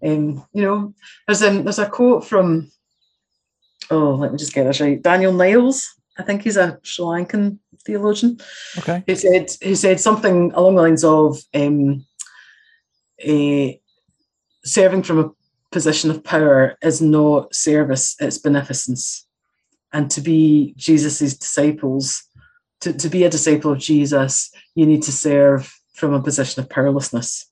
Um, 0.03 0.45
you 0.53 0.61
know, 0.61 0.93
there's 1.27 1.41
a 1.41 1.61
there's 1.61 1.79
a 1.79 1.89
quote 1.89 2.25
from 2.25 2.71
oh, 3.91 4.15
let 4.15 4.31
me 4.31 4.37
just 4.37 4.53
get 4.53 4.63
this 4.63 4.81
right. 4.81 5.01
Daniel 5.01 5.33
Niles, 5.33 5.93
I 6.17 6.23
think 6.23 6.41
he's 6.41 6.57
a 6.57 6.79
Sri 6.83 7.05
Lankan 7.05 7.59
theologian. 7.85 8.39
Okay. 8.79 9.03
He 9.05 9.15
said 9.15 9.51
he 9.61 9.75
said 9.75 9.99
something 9.99 10.51
along 10.53 10.75
the 10.75 10.81
lines 10.81 11.03
of 11.03 11.37
um, 11.53 12.05
a 13.21 13.79
serving 14.63 15.03
from 15.03 15.19
a 15.19 15.29
position 15.75 16.09
of 16.09 16.23
power 16.23 16.77
is 16.81 17.01
not 17.01 17.53
service, 17.53 18.15
it's 18.21 18.37
beneficence. 18.37 19.27
And 19.91 20.09
to 20.11 20.21
be 20.21 20.73
Jesus's 20.77 21.37
disciples, 21.37 22.23
to, 22.79 22.93
to 22.93 23.09
be 23.09 23.25
a 23.25 23.29
disciple 23.29 23.73
of 23.73 23.79
Jesus, 23.79 24.51
you 24.73 24.85
need 24.85 25.03
to 25.03 25.11
serve 25.11 25.77
from 25.93 26.13
a 26.13 26.21
position 26.21 26.63
of 26.63 26.69
powerlessness. 26.69 27.51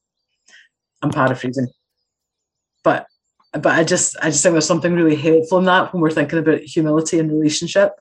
I'm 1.02 1.12
paraphrasing. 1.12 1.68
But 2.82 3.08
but 3.52 3.74
I 3.80 3.84
just 3.84 4.16
I 4.22 4.30
just 4.30 4.42
think 4.42 4.54
there's 4.54 4.66
something 4.66 4.94
really 4.94 5.18
helpful 5.18 5.58
in 5.60 5.66
that 5.66 5.92
when 5.92 6.02
we're 6.02 6.10
thinking 6.18 6.40
about 6.40 6.62
humility 6.62 7.20
and 7.20 7.30
relationship. 7.30 7.92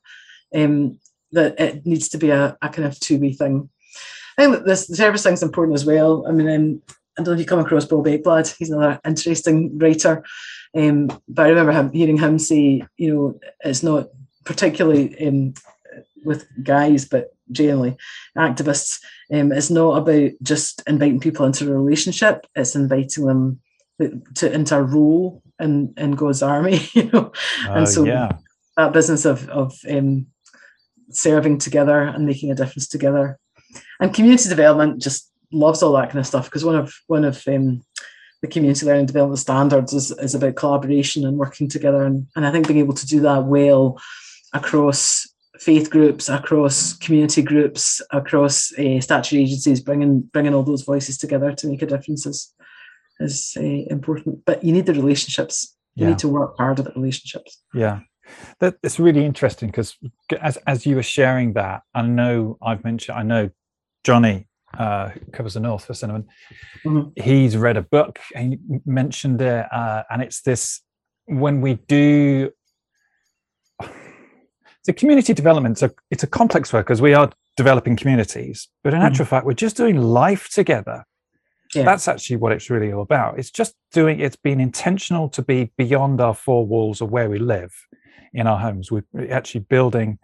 Um, 0.55 1.01
that 1.33 1.59
it 1.59 1.85
needs 1.85 2.09
to 2.11 2.19
be 2.19 2.31
a, 2.31 2.57
a 2.63 2.69
kind 2.69 2.87
of 2.87 3.01
two-way 3.01 3.33
thing. 3.33 3.71
I 4.39 4.43
think 4.43 4.55
that 4.55 4.67
this 4.67 4.87
the 4.87 4.97
service 4.97 5.25
thing's 5.25 5.43
important 5.43 5.75
as 5.75 5.85
well. 5.85 6.27
I 6.29 6.31
mean, 6.31 6.49
um, 6.49 6.83
I 7.19 7.23
don't 7.23 7.27
know 7.27 7.33
if 7.35 7.41
you 7.41 7.47
come 7.47 7.59
across 7.59 7.85
Bob 7.85 8.07
Ekblad. 8.07 8.55
He's 8.57 8.71
another 8.71 9.01
interesting 9.07 9.79
writer. 9.79 10.25
Um, 10.75 11.09
but 11.29 11.47
I 11.47 11.49
remember 11.51 11.73
him 11.73 11.93
hearing 11.93 12.19
him 12.19 12.39
say, 12.39 12.83
you 12.97 13.15
know, 13.15 13.41
it's 13.65 13.83
not 13.83 14.09
particularly 14.45 15.27
um, 15.27 15.55
with 16.25 16.47
guys, 16.63 17.05
but 17.05 17.35
generally 17.51 17.97
activists. 18.37 19.01
Um, 19.33 19.53
it's 19.53 19.71
not 19.71 19.99
about 19.99 20.31
just 20.43 20.83
inviting 20.87 21.21
people 21.21 21.45
into 21.45 21.71
a 21.71 21.77
relationship. 21.77 22.47
It's 22.55 22.75
inviting 22.75 23.27
them 23.27 23.61
to 24.37 24.53
into 24.53 24.77
a 24.77 24.83
role 24.83 25.43
in 25.61 25.95
in 25.97 26.13
God's 26.13 26.43
army. 26.43 26.81
You 26.95 27.11
know, 27.11 27.33
uh, 27.69 27.73
and 27.73 27.89
so 27.89 28.05
yeah. 28.05 28.33
that 28.77 28.93
business 28.93 29.25
of 29.25 29.49
of 29.49 29.75
um, 29.91 30.27
serving 31.11 31.59
together 31.59 32.01
and 32.01 32.27
making 32.27 32.51
a 32.51 32.55
difference 32.55 32.89
together, 32.89 33.39
and 34.01 34.15
community 34.15 34.49
development 34.49 35.01
just 35.03 35.32
loves 35.53 35.83
all 35.83 35.93
that 35.93 36.09
kind 36.09 36.19
of 36.19 36.27
stuff 36.27 36.47
because 36.47 36.65
one 36.65 36.77
of 36.77 36.95
one 37.07 37.25
of 37.25 37.43
um, 37.49 37.83
the 38.41 38.49
community 38.49 38.85
learning 38.87 39.07
development 39.07 39.39
standards 39.39 39.93
is, 39.93 40.11
is 40.19 40.35
about 40.35 40.57
collaboration 40.57 41.25
and 41.25 41.39
working 41.39 41.69
together 41.69 42.05
and, 42.05 42.27
and 42.35 42.47
i 42.47 42.51
think 42.51 42.67
being 42.67 42.81
able 42.81 42.95
to 42.95 43.07
do 43.07 43.21
that 43.21 43.45
well 43.45 44.01
across 44.53 45.29
faith 45.63 45.91
groups 45.91 46.29
across 46.29 46.95
community 46.95 47.41
groups 47.41 48.03
across 48.11 48.73
uh, 48.79 49.01
statutory 49.01 49.43
agencies 49.43 49.81
bringing 49.81 50.21
bringing 50.33 50.55
all 50.55 50.65
those 50.65 50.83
voices 50.83 51.17
together 51.17 51.53
to 51.53 51.69
make 51.69 51.83
a 51.83 51.87
difference 51.87 52.27
is, 52.27 52.53
is 53.21 53.57
uh, 53.57 53.63
important. 53.63 54.45
But 54.45 54.65
you 54.65 54.73
need 54.73 54.87
the 54.87 54.95
relationships. 54.95 55.77
You 55.95 56.05
yeah. 56.05 56.09
need 56.11 56.19
to 56.21 56.29
work 56.29 56.57
hard 56.57 56.81
at 56.81 56.87
the 56.87 56.93
relationships. 56.93 57.63
Yeah. 57.75 58.01
That 58.59 58.77
it's 58.83 58.99
really 58.99 59.25
interesting 59.25 59.69
because 59.69 59.97
as 60.41 60.57
as 60.67 60.87
you 60.87 60.97
were 60.97 61.03
sharing 61.03 61.53
that 61.55 61.83
i 61.93 62.03
know 62.03 62.57
i've 62.63 62.85
mentioned 62.85 63.19
i 63.19 63.23
know 63.23 63.51
johnny 64.05 64.47
uh, 64.79 65.11
covers 65.33 65.55
the 65.55 65.61
North 65.61 65.85
for 65.85 65.95
Cinnamon, 65.95 66.27
mm-hmm. 66.85 67.09
he's 67.23 67.57
read 67.57 67.77
a 67.77 67.83
book 67.83 68.19
and 68.35 68.53
he 68.53 68.59
mentioned 68.85 69.41
it, 69.41 69.67
uh, 69.73 70.03
and 70.11 70.23
it's 70.23 70.43
this 70.43 70.83
when 71.27 71.61
we 71.61 71.75
do 71.89 72.51
the 74.85 74.93
community 74.93 75.33
development. 75.33 75.79
So 75.79 75.91
it's 76.11 76.23
a 76.23 76.27
complex 76.27 76.73
work 76.73 76.87
because 76.87 77.01
we 77.01 77.15
are 77.15 77.31
developing 77.57 77.97
communities, 77.97 78.69
but 78.83 78.93
in 78.93 79.01
mm-hmm. 79.01 79.07
actual 79.07 79.27
fact, 79.27 79.47
we're 79.47 79.53
just 79.53 79.77
doing 79.77 79.97
life 79.97 80.49
together. 80.49 81.05
Yeah. 81.75 81.85
That's 81.85 82.07
actually 82.07 82.37
what 82.37 82.53
it's 82.53 82.69
really 82.69 82.93
all 82.93 83.03
about. 83.03 83.39
It's 83.39 83.51
just 83.51 83.75
doing. 83.93 84.21
It's 84.21 84.37
been 84.37 84.61
intentional 84.61 85.31
to 85.31 85.41
be 85.41 85.73
beyond 85.79 86.21
our 86.21 86.35
four 86.35 86.67
walls 86.67 87.01
of 87.01 87.11
where 87.11 87.31
we 87.31 87.39
live 87.39 87.73
in 88.35 88.47
our 88.47 88.59
homes. 88.59 88.91
We're 88.91 89.05
actually 89.31 89.61
building 89.63 90.19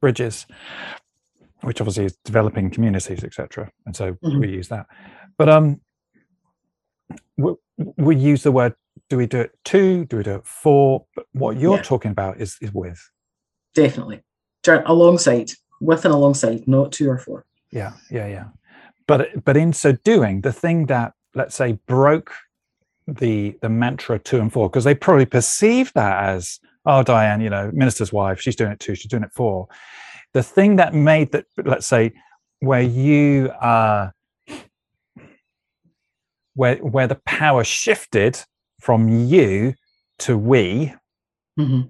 bridges 0.00 0.46
which 1.62 1.80
obviously 1.80 2.06
is 2.06 2.16
developing 2.24 2.70
communities, 2.70 3.24
etc. 3.24 3.70
And 3.86 3.94
so 3.94 4.12
mm-hmm. 4.14 4.38
we 4.38 4.48
use 4.48 4.68
that. 4.68 4.86
But 5.36 5.48
um, 5.48 5.80
we, 7.36 7.54
we, 7.96 8.16
use 8.16 8.42
the 8.42 8.52
word. 8.52 8.74
Do 9.08 9.16
we 9.16 9.26
do 9.26 9.40
it 9.40 9.52
to? 9.66 10.04
Do 10.04 10.18
we 10.18 10.22
do 10.22 10.36
it 10.36 10.46
for? 10.46 11.04
But 11.14 11.26
what 11.32 11.56
you're 11.58 11.76
yeah. 11.76 11.82
talking 11.82 12.10
about 12.10 12.40
is 12.40 12.56
is 12.60 12.72
with. 12.72 13.00
Definitely, 13.74 14.22
alongside, 14.66 15.52
with 15.80 16.04
and 16.04 16.14
alongside, 16.14 16.66
not 16.66 16.92
to 16.92 17.08
or 17.08 17.18
for. 17.18 17.44
Yeah, 17.70 17.92
yeah, 18.10 18.26
yeah. 18.26 18.44
But 19.06 19.44
but 19.44 19.56
in 19.56 19.72
so 19.72 19.92
doing, 19.92 20.40
the 20.40 20.52
thing 20.52 20.86
that 20.86 21.14
let's 21.34 21.54
say 21.54 21.78
broke 21.86 22.32
the 23.06 23.56
the 23.62 23.68
mantra 23.68 24.18
to 24.18 24.40
and 24.40 24.52
for, 24.52 24.68
because 24.68 24.84
they 24.84 24.94
probably 24.94 25.26
perceived 25.26 25.94
that 25.94 26.22
as 26.24 26.60
oh 26.86 27.02
Diane, 27.02 27.40
you 27.40 27.50
know, 27.50 27.70
minister's 27.72 28.12
wife, 28.12 28.40
she's 28.40 28.56
doing 28.56 28.72
it 28.72 28.80
to, 28.80 28.94
she's 28.94 29.10
doing 29.10 29.22
it 29.22 29.32
for 29.34 29.68
the 30.32 30.42
thing 30.42 30.76
that 30.76 30.94
made 30.94 31.32
that 31.32 31.46
let's 31.64 31.86
say 31.86 32.12
where 32.60 32.82
you 32.82 33.50
are 33.60 34.12
where 36.54 36.76
where 36.76 37.06
the 37.06 37.20
power 37.26 37.64
shifted 37.64 38.38
from 38.80 39.08
you 39.08 39.74
to 40.18 40.36
we 40.36 40.94
mm-hmm. 41.58 41.82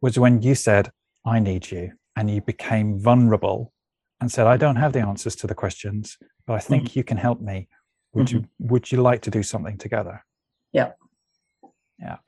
was 0.00 0.18
when 0.18 0.42
you 0.42 0.54
said 0.54 0.90
i 1.24 1.38
need 1.38 1.70
you 1.70 1.92
and 2.16 2.30
you 2.30 2.40
became 2.40 2.98
vulnerable 2.98 3.72
and 4.20 4.30
said 4.30 4.46
i 4.46 4.56
don't 4.56 4.76
have 4.76 4.92
the 4.92 5.00
answers 5.00 5.34
to 5.34 5.46
the 5.46 5.54
questions 5.54 6.18
but 6.46 6.54
i 6.54 6.58
think 6.58 6.84
mm-hmm. 6.84 6.98
you 6.98 7.04
can 7.04 7.16
help 7.16 7.40
me 7.40 7.68
would 8.12 8.26
mm-hmm. 8.26 8.38
you 8.38 8.48
would 8.58 8.92
you 8.92 9.00
like 9.00 9.22
to 9.22 9.30
do 9.30 9.42
something 9.42 9.76
together 9.76 10.24
yeah 10.72 10.92
yeah 11.98 12.18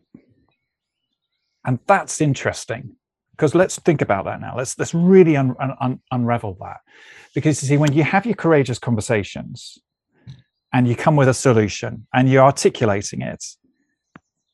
and 1.65 1.79
that's 1.87 2.21
interesting 2.21 2.97
because 3.37 3.55
let's 3.55 3.79
think 3.81 4.01
about 4.01 4.25
that 4.25 4.41
now. 4.41 4.57
Let's 4.57 4.79
let's 4.79 4.95
really 4.95 5.37
un, 5.37 5.55
un, 5.81 6.01
unravel 6.11 6.57
that. 6.61 6.79
Because 7.35 7.63
you 7.63 7.69
see 7.69 7.77
when 7.77 7.93
you 7.93 8.05
have 8.05 8.27
your 8.27 8.37
courageous 8.37 8.79
conversations 8.79 9.79
and 10.73 10.87
you 10.87 10.95
come 10.95 11.17
with 11.17 11.29
a 11.29 11.35
solution 11.35 12.07
and 12.13 12.29
you're 12.29 12.45
articulating 12.45 13.23
it 13.23 13.45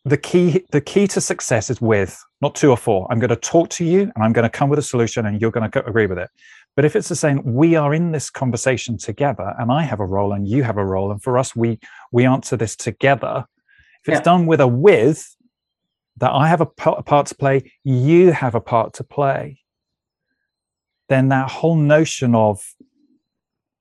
the 0.05 0.17
key 0.17 0.65
the 0.73 0.81
key 0.81 1.07
to 1.07 1.21
success 1.21 1.69
is 1.69 1.81
with 1.81 2.23
not 2.41 2.55
to 2.55 2.69
or 2.69 2.77
for. 2.77 3.07
I'm 3.11 3.19
going 3.19 3.31
to 3.31 3.37
talk 3.37 3.69
to 3.71 3.85
you 3.85 4.03
and 4.03 4.25
i'm 4.25 4.33
going 4.33 4.45
to 4.45 4.51
come 4.51 4.71
with 4.71 4.79
a 4.79 4.83
solution 4.83 5.27
and 5.27 5.41
you're 5.41 5.51
going 5.51 5.71
to 5.71 5.87
agree 5.87 6.07
with 6.07 6.19
it. 6.19 6.31
But 6.75 6.85
if 6.85 6.97
it's 6.97 7.09
the 7.09 7.17
same 7.17 7.43
we 7.45 7.77
are 7.77 7.93
in 7.93 8.13
this 8.13 8.31
conversation 8.31 8.97
together 8.97 9.55
and 9.59 9.71
i 9.71 9.83
have 9.83 10.01
a 10.01 10.07
role 10.07 10.33
and 10.33 10.49
you 10.49 10.63
have 10.63 10.79
a 10.79 10.85
role. 10.85 11.11
And 11.11 11.23
for 11.23 11.37
us 11.37 11.55
we 11.55 11.79
we 12.13 12.25
answer 12.25 12.57
this 12.57 12.77
together. 12.77 13.45
If 14.03 14.09
it's 14.09 14.21
yeah. 14.21 14.33
done 14.33 14.47
with 14.47 14.61
a 14.61 14.69
with 14.69 15.37
that 16.17 16.33
I 16.33 16.49
have 16.49 16.61
a 16.61 16.67
part 16.67 17.27
to 17.27 17.35
play, 17.35 17.73
you 17.83 18.33
have 18.33 18.55
a 18.55 18.61
part 18.61 18.95
to 18.95 19.05
play, 19.05 19.61
then 21.09 21.29
that 21.29 21.51
whole 21.51 21.77
notion 21.77 22.35
of 22.35 22.63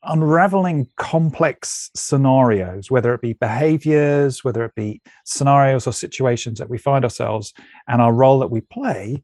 unraveling 0.04 0.88
complex 0.98 1.92
scenarios, 1.96 2.90
whether 2.90 3.14
it 3.14 3.22
be 3.22 3.34
behaviors, 3.34 4.44
whether 4.44 4.64
it 4.64 4.74
be 4.76 5.02
scenarios 5.26 5.86
or 5.86 5.92
situations 5.92 6.60
that 6.60 6.70
we 6.70 6.78
find 6.78 7.04
ourselves 7.04 7.54
and 7.88 8.02
our 8.02 8.14
role 8.14 8.40
that 8.40 8.48
we 8.48 8.62
play. 8.62 9.24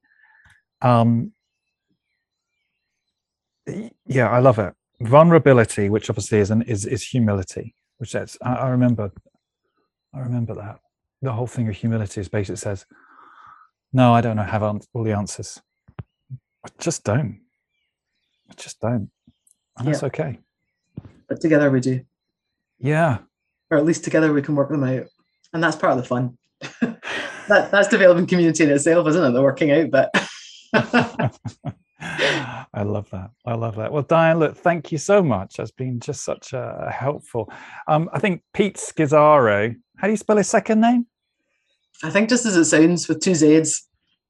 Um, 0.81 1.31
yeah, 4.05 4.29
I 4.29 4.39
love 4.39 4.59
it. 4.59 4.73
Vulnerability, 5.01 5.89
which 5.89 6.09
obviously 6.09 6.39
is 6.39 6.51
an, 6.51 6.61
is 6.63 6.85
is 6.85 7.03
humility, 7.03 7.73
which 7.97 8.11
says 8.11 8.37
I, 8.41 8.55
I 8.55 8.69
remember, 8.69 9.11
I 10.13 10.19
remember 10.19 10.55
that 10.55 10.79
the 11.21 11.33
whole 11.33 11.47
thing 11.47 11.67
of 11.67 11.75
humility 11.75 12.21
is 12.21 12.29
basically 12.29 12.57
says, 12.57 12.85
no, 13.93 14.13
I 14.13 14.21
don't 14.21 14.35
know 14.35 14.43
have 14.43 14.63
all 14.63 15.03
the 15.03 15.13
answers. 15.13 15.61
I 16.31 16.69
just 16.79 17.03
don't. 17.03 17.41
I 18.49 18.53
just 18.55 18.79
don't, 18.79 19.09
and 19.77 19.85
yeah. 19.85 19.91
that's 19.91 20.03
okay 20.03 20.39
but 21.27 21.41
together 21.41 21.69
we 21.71 21.79
do. 21.79 22.01
Yeah. 22.79 23.19
Or 23.69 23.77
at 23.77 23.85
least 23.85 24.03
together 24.03 24.33
we 24.33 24.41
can 24.41 24.55
work 24.55 24.69
them 24.69 24.83
out. 24.83 25.07
And 25.53 25.63
that's 25.63 25.75
part 25.75 25.93
of 25.93 25.97
the 25.97 26.03
fun. 26.03 26.37
that, 26.81 27.71
that's 27.71 27.87
developing 27.87 28.27
community 28.27 28.63
in 28.63 28.71
itself, 28.71 29.07
isn't 29.07 29.23
it? 29.23 29.31
The 29.31 29.41
working 29.41 29.71
out 29.71 29.91
but 29.91 30.11
I 32.75 32.83
love 32.83 33.09
that. 33.11 33.31
I 33.45 33.55
love 33.55 33.77
that. 33.77 33.91
Well, 33.91 34.03
Diane, 34.03 34.39
look, 34.39 34.57
thank 34.57 34.91
you 34.91 34.97
so 34.97 35.23
much. 35.23 35.55
That's 35.55 35.71
been 35.71 35.99
just 36.01 36.25
such 36.25 36.51
a 36.51 36.93
helpful. 36.93 37.49
Um, 37.87 38.09
I 38.11 38.19
think 38.19 38.43
Pete 38.53 38.75
Scazzero, 38.75 39.73
how 39.97 40.07
do 40.07 40.11
you 40.11 40.17
spell 40.17 40.35
his 40.35 40.49
second 40.49 40.81
name? 40.81 41.07
I 42.03 42.09
think 42.09 42.27
just 42.27 42.45
as 42.45 42.57
it 42.57 42.65
sounds 42.65 43.07
with 43.07 43.21
two 43.21 43.33
Z's. 43.33 43.87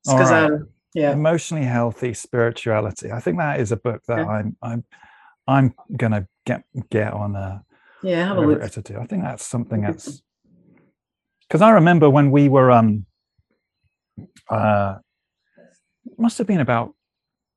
Scazzero. 0.08 0.50
Right. 0.50 0.62
Yeah. 0.94 1.12
Emotionally 1.12 1.66
healthy 1.66 2.14
spirituality. 2.14 3.12
I 3.12 3.20
think 3.20 3.40
that 3.40 3.60
is 3.60 3.72
a 3.72 3.78
book 3.78 4.02
that 4.08 4.20
yeah. 4.20 4.28
I'm 4.28 4.56
I'm 4.62 4.84
I'm 5.48 5.74
gonna 5.98 6.28
get 6.46 6.64
get 6.90 7.12
on 7.12 7.36
a 7.36 7.64
yeah 8.04 8.28
have 8.28 8.38
a 8.38 8.42
look. 8.42 8.72
to 8.72 8.82
do. 8.82 8.98
I 9.00 9.06
think 9.06 9.24
that's 9.24 9.46
something 9.46 9.82
that's 9.82 10.22
because 11.42 11.62
I 11.62 11.72
remember 11.72 12.10
when 12.10 12.32
we 12.32 12.48
were 12.48 12.72
um 12.72 13.06
uh 14.50 14.96
must 16.18 16.38
have 16.38 16.48
been 16.48 16.62
about 16.62 16.94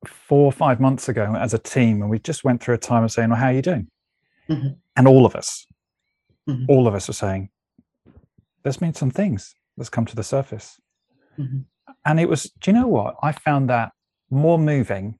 four 0.05 0.45
or 0.45 0.51
five 0.51 0.79
months 0.79 1.09
ago 1.09 1.35
as 1.37 1.53
a 1.53 1.59
team 1.59 2.01
and 2.01 2.09
we 2.09 2.19
just 2.19 2.43
went 2.43 2.61
through 2.61 2.75
a 2.75 2.79
time 2.79 3.03
of 3.03 3.11
saying 3.11 3.29
well 3.29 3.39
how 3.39 3.47
are 3.47 3.53
you 3.53 3.61
doing 3.61 3.87
mm-hmm. 4.49 4.69
and 4.95 5.07
all 5.07 5.25
of 5.25 5.35
us 5.35 5.65
mm-hmm. 6.47 6.65
all 6.69 6.87
of 6.87 6.95
us 6.95 7.09
are 7.09 7.13
saying 7.13 7.49
there's 8.63 8.77
been 8.77 8.93
some 8.93 9.11
things 9.11 9.55
that's 9.75 9.89
come 9.89 10.05
to 10.05 10.15
the 10.15 10.23
surface 10.23 10.79
mm-hmm. 11.37 11.59
and 12.05 12.19
it 12.19 12.29
was 12.29 12.43
do 12.61 12.71
you 12.71 12.77
know 12.77 12.87
what 12.87 13.15
i 13.21 13.31
found 13.31 13.69
that 13.69 13.91
more 14.29 14.57
moving 14.57 15.17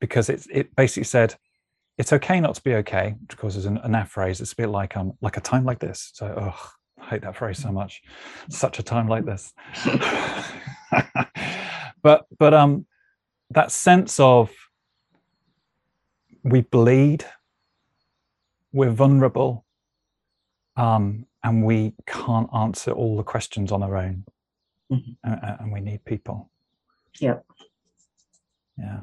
because 0.00 0.28
it, 0.28 0.46
it 0.50 0.74
basically 0.74 1.04
said 1.04 1.36
it's 1.98 2.12
okay 2.12 2.40
not 2.40 2.54
to 2.56 2.62
be 2.62 2.74
okay, 2.74 3.14
which 3.20 3.32
of 3.32 3.38
course 3.38 3.56
is 3.56 3.66
an, 3.66 3.78
an 3.78 4.06
phrase. 4.06 4.40
It's 4.40 4.52
a 4.52 4.56
bit 4.56 4.68
like 4.68 4.96
um 4.96 5.12
like 5.20 5.36
a 5.36 5.40
time 5.40 5.64
like 5.64 5.78
this. 5.78 6.10
So 6.14 6.34
oh, 6.36 6.70
I 7.00 7.06
hate 7.06 7.22
that 7.22 7.36
phrase 7.36 7.58
so 7.58 7.70
much. 7.70 8.02
Such 8.48 8.78
a 8.78 8.82
time 8.82 9.08
like 9.08 9.24
this. 9.24 9.52
but 12.02 12.26
but 12.38 12.54
um 12.54 12.86
that 13.50 13.70
sense 13.70 14.18
of 14.20 14.50
we 16.42 16.60
bleed, 16.60 17.24
we're 18.72 18.90
vulnerable, 18.90 19.64
um, 20.76 21.26
and 21.42 21.64
we 21.64 21.94
can't 22.06 22.48
answer 22.54 22.90
all 22.90 23.16
the 23.16 23.22
questions 23.22 23.72
on 23.72 23.82
our 23.82 23.96
own, 23.96 24.24
mm-hmm. 24.90 25.12
and, 25.22 25.56
and 25.60 25.72
we 25.72 25.80
need 25.80 26.04
people. 26.04 26.50
Yeah. 27.20 27.38
Yeah. 28.78 29.00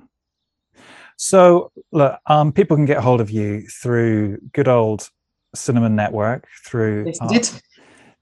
So, 1.18 1.72
look, 1.92 2.20
um, 2.26 2.52
people 2.52 2.76
can 2.76 2.86
get 2.86 2.98
hold 2.98 3.22
of 3.22 3.30
you 3.30 3.62
through 3.68 4.40
good 4.54 4.68
old 4.68 5.10
Cinnamon 5.54 5.96
Network, 5.96 6.48
through 6.66 7.14
uh, 7.22 7.40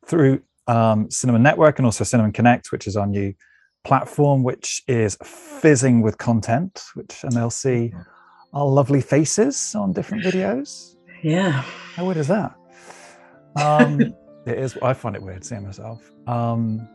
through 0.06 0.42
um, 0.68 1.10
Cinnamon 1.10 1.44
Network, 1.44 1.80
and 1.80 1.86
also 1.86 2.04
Cinnamon 2.04 2.34
Connect, 2.34 2.72
which 2.72 2.88
is 2.88 2.98
our 2.98 3.08
new 3.08 3.34
platform, 3.84 4.44
which 4.44 4.84
is 4.88 5.18
fizzing 5.24 6.02
with 6.02 6.18
content. 6.18 6.84
Which 6.94 7.24
and 7.24 7.32
they'll 7.32 7.50
see 7.50 7.94
our 8.54 8.66
lovely 8.66 9.02
faces 9.02 9.76
on 9.76 9.94
different 9.94 10.24
videos. 10.24 10.96
Yeah, 11.22 11.64
how 11.96 12.06
weird 12.06 12.18
is 12.18 12.28
that? 12.28 12.56
Um, 13.56 14.02
it 14.46 14.58
is. 14.58 14.78
I 14.78 14.94
find 14.94 15.16
it 15.16 15.22
weird 15.22 15.44
seeing 15.44 15.64
myself. 15.66 16.12
Um, 16.28 16.88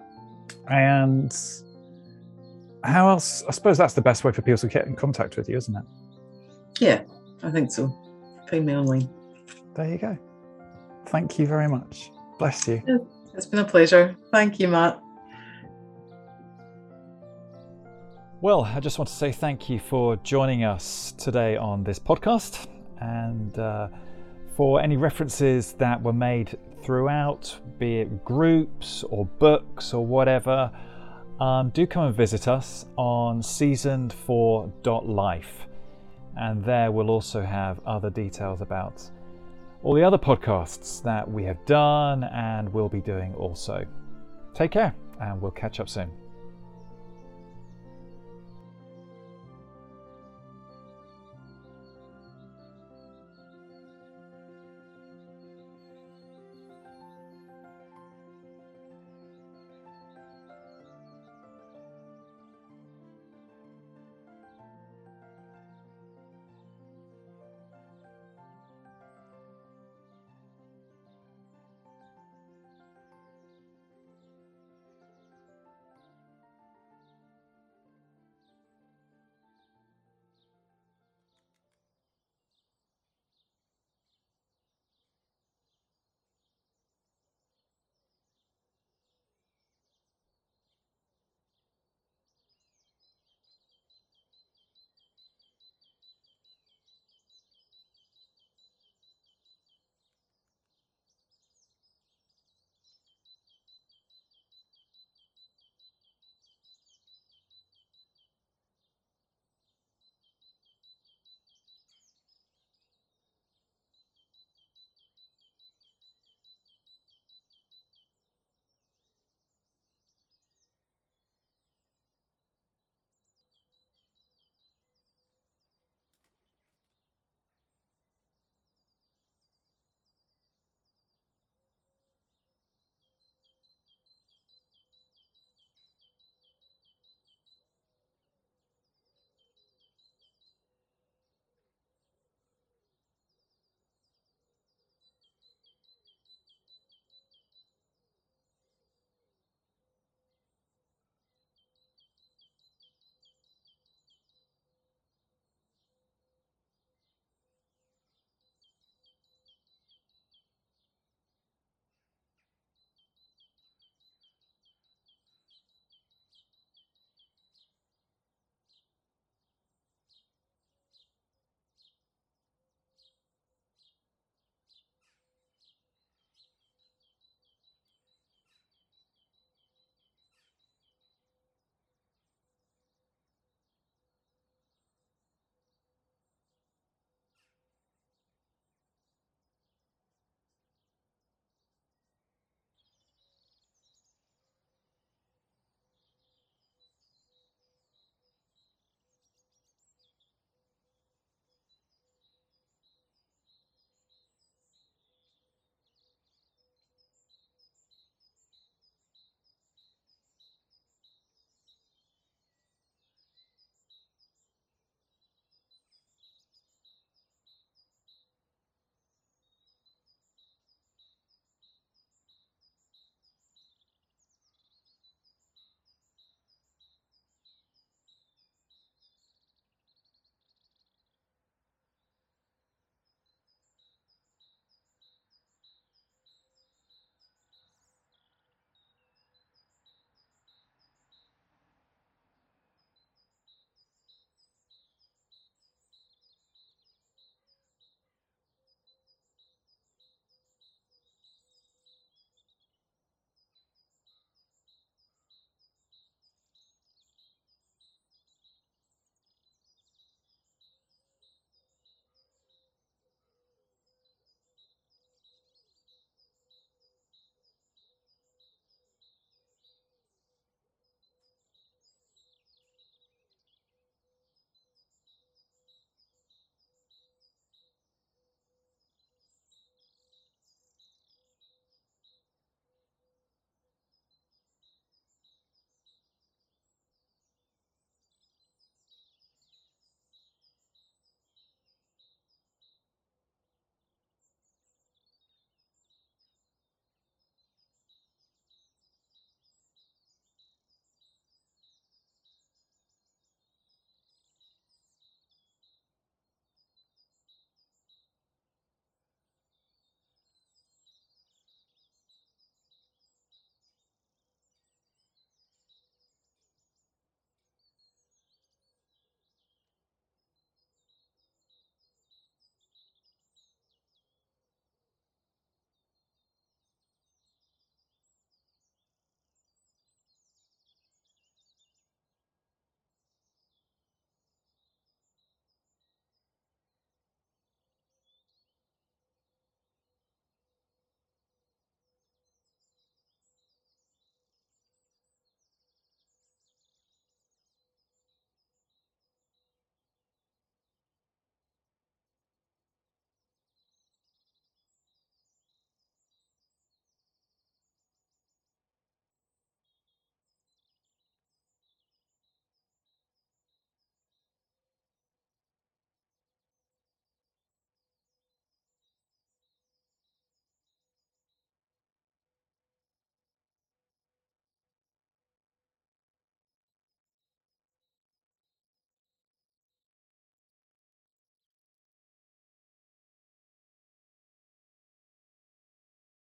and 0.68 1.36
how 2.84 3.08
else? 3.08 3.42
I 3.48 3.50
suppose 3.52 3.78
that's 3.78 3.94
the 3.94 4.02
best 4.02 4.24
way 4.24 4.32
for 4.32 4.42
people 4.42 4.58
to 4.58 4.68
get 4.68 4.86
in 4.86 4.96
contact 4.96 5.36
with 5.36 5.48
you, 5.48 5.56
isn't 5.56 5.76
it? 5.76 5.84
Yeah, 6.80 7.02
I 7.42 7.50
think 7.50 7.70
so. 7.70 7.92
Online. 8.52 9.10
There 9.74 9.88
you 9.88 9.98
go. 9.98 10.16
Thank 11.06 11.40
you 11.40 11.46
very 11.46 11.66
much. 11.66 12.12
Bless 12.38 12.68
you. 12.68 12.80
It's 13.34 13.46
been 13.46 13.58
a 13.58 13.64
pleasure. 13.64 14.16
Thank 14.30 14.60
you, 14.60 14.68
Matt. 14.68 15.00
Well, 18.44 18.62
I 18.62 18.78
just 18.78 18.98
want 18.98 19.08
to 19.08 19.14
say 19.14 19.32
thank 19.32 19.70
you 19.70 19.78
for 19.78 20.16
joining 20.16 20.64
us 20.64 21.14
today 21.16 21.56
on 21.56 21.82
this 21.82 21.98
podcast 21.98 22.66
and 23.00 23.58
uh, 23.58 23.88
for 24.54 24.82
any 24.82 24.98
references 24.98 25.72
that 25.78 26.02
were 26.02 26.12
made 26.12 26.58
throughout, 26.84 27.58
be 27.78 28.00
it 28.00 28.22
groups 28.22 29.02
or 29.04 29.24
books 29.24 29.94
or 29.94 30.04
whatever 30.04 30.70
um, 31.40 31.70
do 31.70 31.86
come 31.86 32.04
and 32.04 32.14
visit 32.14 32.46
us 32.46 32.84
on 32.98 33.40
seasoned4.life. 33.40 35.66
And 36.36 36.62
there 36.62 36.92
we'll 36.92 37.08
also 37.08 37.40
have 37.40 37.80
other 37.86 38.10
details 38.10 38.60
about 38.60 39.10
all 39.82 39.94
the 39.94 40.04
other 40.04 40.18
podcasts 40.18 41.02
that 41.02 41.26
we 41.26 41.44
have 41.44 41.64
done 41.64 42.24
and 42.24 42.70
will 42.74 42.90
be 42.90 43.00
doing 43.00 43.34
also. 43.36 43.86
Take 44.52 44.72
care, 44.72 44.94
and 45.18 45.40
we'll 45.40 45.50
catch 45.50 45.80
up 45.80 45.88
soon. 45.88 46.10